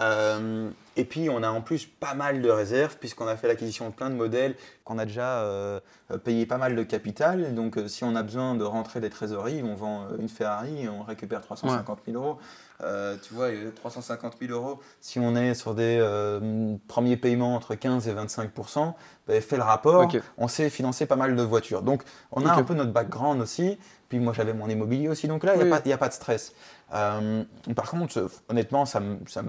[0.00, 3.88] Euh, et puis on a en plus pas mal de réserves puisqu'on a fait l'acquisition
[3.88, 4.54] de plein de modèles,
[4.84, 5.80] qu'on a déjà euh,
[6.22, 7.54] payé pas mal de capital.
[7.54, 11.02] Donc si on a besoin de rentrer des trésoreries, on vend une Ferrari et on
[11.02, 12.38] récupère 350 000 euros.
[12.80, 17.74] Euh, tu vois, 350 000 euros, si on est sur des euh, premiers paiements entre
[17.74, 18.94] 15 et 25%
[19.26, 21.82] ben, fait le rapport, on sait financer pas mal de voitures.
[21.82, 23.78] Donc, on a un peu notre background aussi.
[24.08, 25.28] Puis moi, j'avais mon immobilier aussi.
[25.28, 26.54] Donc là, il n'y a, pas de stress.
[26.94, 27.44] Euh,
[27.76, 29.42] par contre, honnêtement, ça, ça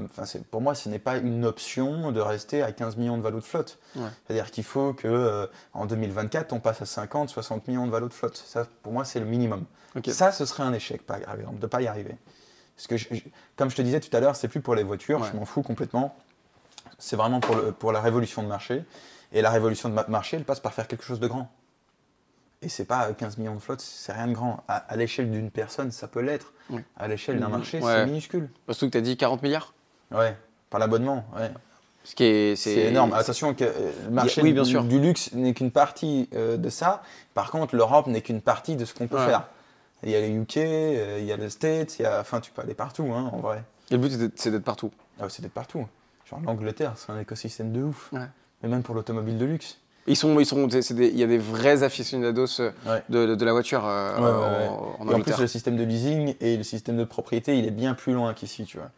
[0.52, 3.46] pour moi, ce n'est pas une option de rester à 15 millions de valos de
[3.46, 3.80] flotte.
[4.26, 8.14] C'est-à-dire qu'il faut que en 2024, on passe à 50, 60 millions de valos de
[8.14, 8.36] flotte.
[8.36, 9.64] Ça, pour moi, c'est le minimum.
[10.08, 12.18] Ça, ce serait un échec, par exemple, de ne pas y arriver.
[12.88, 13.16] Parce que,
[13.58, 15.62] comme je te disais tout à l'heure, c'est plus pour les voitures, je m'en fous
[15.62, 16.16] complètement.
[16.98, 18.84] C'est vraiment pour, le, pour la révolution de marché.
[19.34, 21.52] Et la révolution de marché, elle passe par faire quelque chose de grand.
[22.62, 24.64] Et c'est pas 15 millions de flottes, c'est rien de grand.
[24.68, 26.54] À, l'échelle d'une personne, ça peut l'être.
[26.98, 27.52] À l'échelle d'un mmh.
[27.52, 28.50] marché, c'est minuscule.
[28.66, 29.74] Parce que tu as dit 40 milliards?
[30.12, 30.36] Ouais,
[30.70, 31.52] par l'abonnement, ouais.
[32.06, 33.14] Ce qui est, c'est énorme.
[33.14, 34.84] Attention que euh, le marché oui, bien du, sûr.
[34.86, 37.04] du, luxe n'est qu'une partie euh, de ça.
[37.34, 39.48] Par contre, l'Europe n'est qu'une partie de ce qu'on peut faire.
[40.04, 42.22] Il y a les UK, euh, il y a les States, il y a...
[42.22, 43.64] enfin tu peux aller partout hein, en vrai.
[43.92, 44.92] Et le but c'est d'être partout.
[45.20, 45.86] Ah, c'est d'être partout.
[46.30, 48.12] Genre l'Angleterre, c'est un écosystème de ouf.
[48.62, 49.78] Mais même pour l'automobile de luxe.
[50.08, 52.72] Ils sont, ils sont, il y a des vrais aficionados euh,
[53.10, 55.12] de, de, la voiture euh, en, Angleterre.
[55.12, 57.94] Et en plus, le système de leasing et le système de propriété, il est bien
[57.94, 58.90] plus loin qu'ici, tu vois.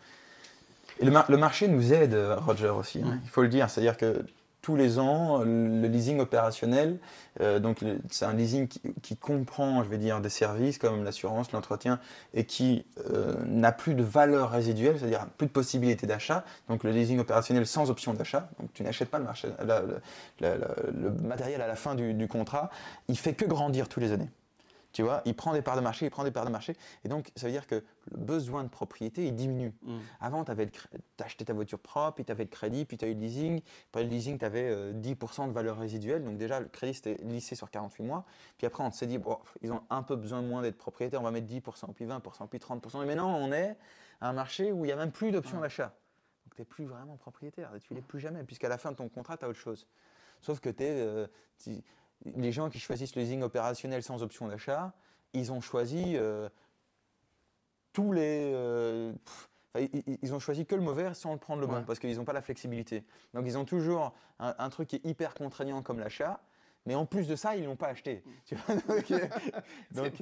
[0.99, 3.01] Et le, le, marché nous aide, Roger, aussi.
[3.03, 3.19] Hein.
[3.23, 3.69] Il faut le dire.
[3.69, 4.23] C'est-à-dire que
[4.61, 6.99] tous les ans le leasing opérationnel.
[7.39, 7.79] Euh, donc
[8.09, 11.99] c'est un leasing qui, comprend, je vais dire, des services comme l'assurance, l'entretien,
[12.33, 16.43] et qui euh, n'a plus de valeur résiduelle, c'est-à-dire plus de possibilité d'achat.
[16.67, 18.49] Donc le leasing opérationnel sans option d'achat.
[18.59, 19.25] Donc tu n'achètes pas le,
[21.23, 22.69] matériel à la fin du, du contrat.
[23.07, 24.29] Il fait que grandir tous les années.
[24.91, 26.75] Tu vois, il prend des parts de marché, il prend des parts de marché.
[27.05, 29.73] Et donc, ça veut dire que le besoin de propriété, il diminue.
[29.83, 29.97] Mm.
[30.19, 30.51] Avant, tu
[31.19, 33.61] acheté ta voiture propre, puis tu avais le crédit, puis tu as eu le leasing.
[33.89, 36.23] Après le leasing, tu avais 10% de valeur résiduelle.
[36.23, 38.25] Donc, déjà, le crédit, c'était lissé sur 48 mois.
[38.57, 41.23] Puis après, on s'est dit, bon, ils ont un peu besoin moins d'être propriétaires, on
[41.23, 43.03] va mettre 10%, puis 20%, puis 30%.
[43.03, 43.77] Et maintenant, on est
[44.19, 45.93] à un marché où il n'y a même plus d'option d'achat.
[46.45, 47.71] Donc, tu n'es plus vraiment propriétaire.
[47.81, 49.87] Tu ne l'es plus jamais, puisqu'à la fin de ton contrat, tu as autre chose.
[50.41, 50.91] Sauf que tu es.
[50.91, 51.27] Euh,
[52.35, 54.93] les gens qui choisissent le leasing opérationnel sans option d'achat,
[55.33, 56.49] ils ont choisi euh,
[57.93, 58.51] tous les.
[58.53, 59.13] Euh,
[60.21, 62.33] ils, ont choisi que le mauvais sans le prendre le bon, parce qu'ils n'ont pas
[62.33, 63.05] la flexibilité.
[63.33, 66.41] Donc ils ont toujours un, truc qui est hyper contraignant comme l'achat,
[66.85, 68.23] mais en plus de ça, ils l'ont pas acheté.
[69.91, 70.19] donc,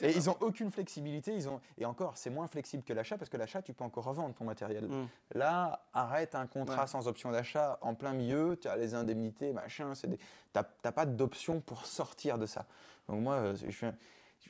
[0.00, 1.34] et ils ont aucune flexibilité.
[1.34, 4.04] Ils ont, et encore, c'est moins flexible que l'achat parce que l'achat, tu peux encore
[4.04, 4.88] revendre ton matériel.
[4.88, 5.08] Mm.
[5.34, 8.58] Là, arrête un contrat sans option d'achat en plein milieu.
[8.60, 9.92] Tu as les indemnités, machin.
[9.92, 10.08] Tu
[10.54, 12.66] n'as pas d'option pour sortir de ça.
[13.08, 13.86] Donc moi, euh, je,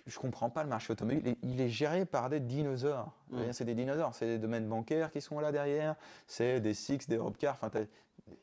[0.06, 1.36] je comprends pas le marché automobile.
[1.42, 3.12] Il est géré par des dinosaures.
[3.30, 3.52] Mm.
[3.52, 4.14] C'est des dinosaures.
[4.14, 5.94] C'est des domaines bancaires qui sont là derrière.
[6.26, 7.58] C'est des Six, des Europcar.
[7.60, 7.70] Enfin,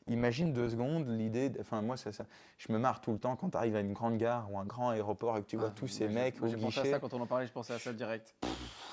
[0.08, 1.52] imagine deux secondes l'idée.
[1.60, 2.10] Enfin, moi, ça,
[2.58, 4.64] je me marre tout le temps quand tu arrives à une grande gare ou un
[4.64, 6.60] grand aéroport et que tu vois ah, tous ces mecs au guichet.
[6.60, 8.34] pensé à ça quand on en parlait, je pensais à ça direct.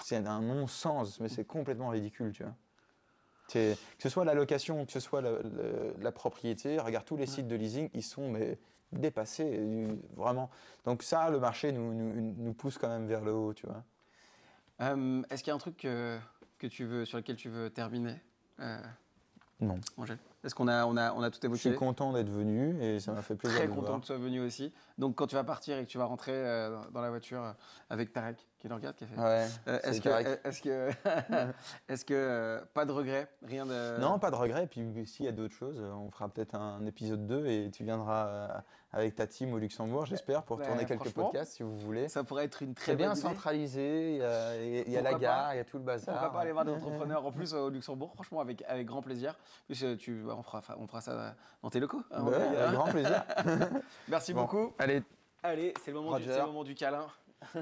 [0.04, 2.54] C'est un non-sens, mais c'est complètement ridicule, tu vois.
[3.52, 7.56] Que ce soit la location, que ce soit la, propriété, regarde tous les sites de
[7.56, 8.58] leasing, ils sont mais,
[8.92, 10.50] dépasser, vraiment.
[10.86, 13.84] Donc ça, le marché nous, nous, nous pousse quand même vers le haut, tu vois.
[14.80, 16.18] Est-ce qu'il y a un truc que,
[16.58, 18.16] que, tu veux, sur lequel tu veux terminer
[19.60, 19.80] Non.
[19.98, 20.18] Angèle?
[20.44, 23.00] Est-ce qu'on a, on a, on a tout évoqué Je suis content d'être venu et
[23.00, 23.58] ça m'a fait plaisir.
[23.58, 24.74] Très content que tu sois venu aussi.
[24.98, 27.52] Donc, quand tu vas partir et que tu vas rentrer euh, dans la voiture euh,
[27.90, 29.18] avec Tarek, qui le regarde, qui a fait.
[29.18, 29.48] Ouais.
[29.68, 30.90] Euh, est-ce que, est-ce que,
[31.90, 34.00] est-ce que pas de regret, rien de.
[34.00, 34.66] Non, pas de regret.
[34.66, 37.86] Et puis, s'il y a d'autres choses, on fera peut-être un épisode 2 et tu
[37.86, 42.10] viendras avec ta team au Luxembourg, j'espère, pour tourner quelques podcasts si vous voulez.
[42.10, 44.18] Ça pourrait être une très C'est bien centralisé.
[44.86, 46.14] Il y a, la gare, il y a tout le bazar.
[46.14, 49.36] Pourquoi pas aller voir des entrepreneurs en plus au Luxembourg Franchement, avec, avec grand plaisir.
[49.66, 52.02] Plus, tu on fera, on fera ça dans tes locaux.
[52.12, 53.24] Hein, avec grand plaisir.
[54.08, 54.74] Merci beaucoup.
[54.80, 55.02] Allez,
[55.42, 57.08] allez, c'est le moment du, le moment du câlin.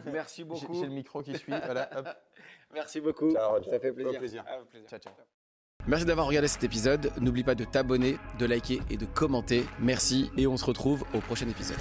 [0.06, 0.74] Merci beaucoup.
[0.74, 1.54] J'ai le micro qui suit.
[1.66, 2.08] voilà, hop.
[2.74, 3.32] Merci beaucoup.
[3.32, 4.20] Ciao, Ça fait plaisir.
[4.20, 4.44] plaisir.
[4.70, 4.90] plaisir.
[4.90, 5.14] Ciao, ciao.
[5.88, 7.12] Merci d'avoir regardé cet épisode.
[7.20, 9.66] N'oublie pas de t'abonner, de liker et de commenter.
[9.80, 11.80] Merci et on se retrouve au prochain épisode.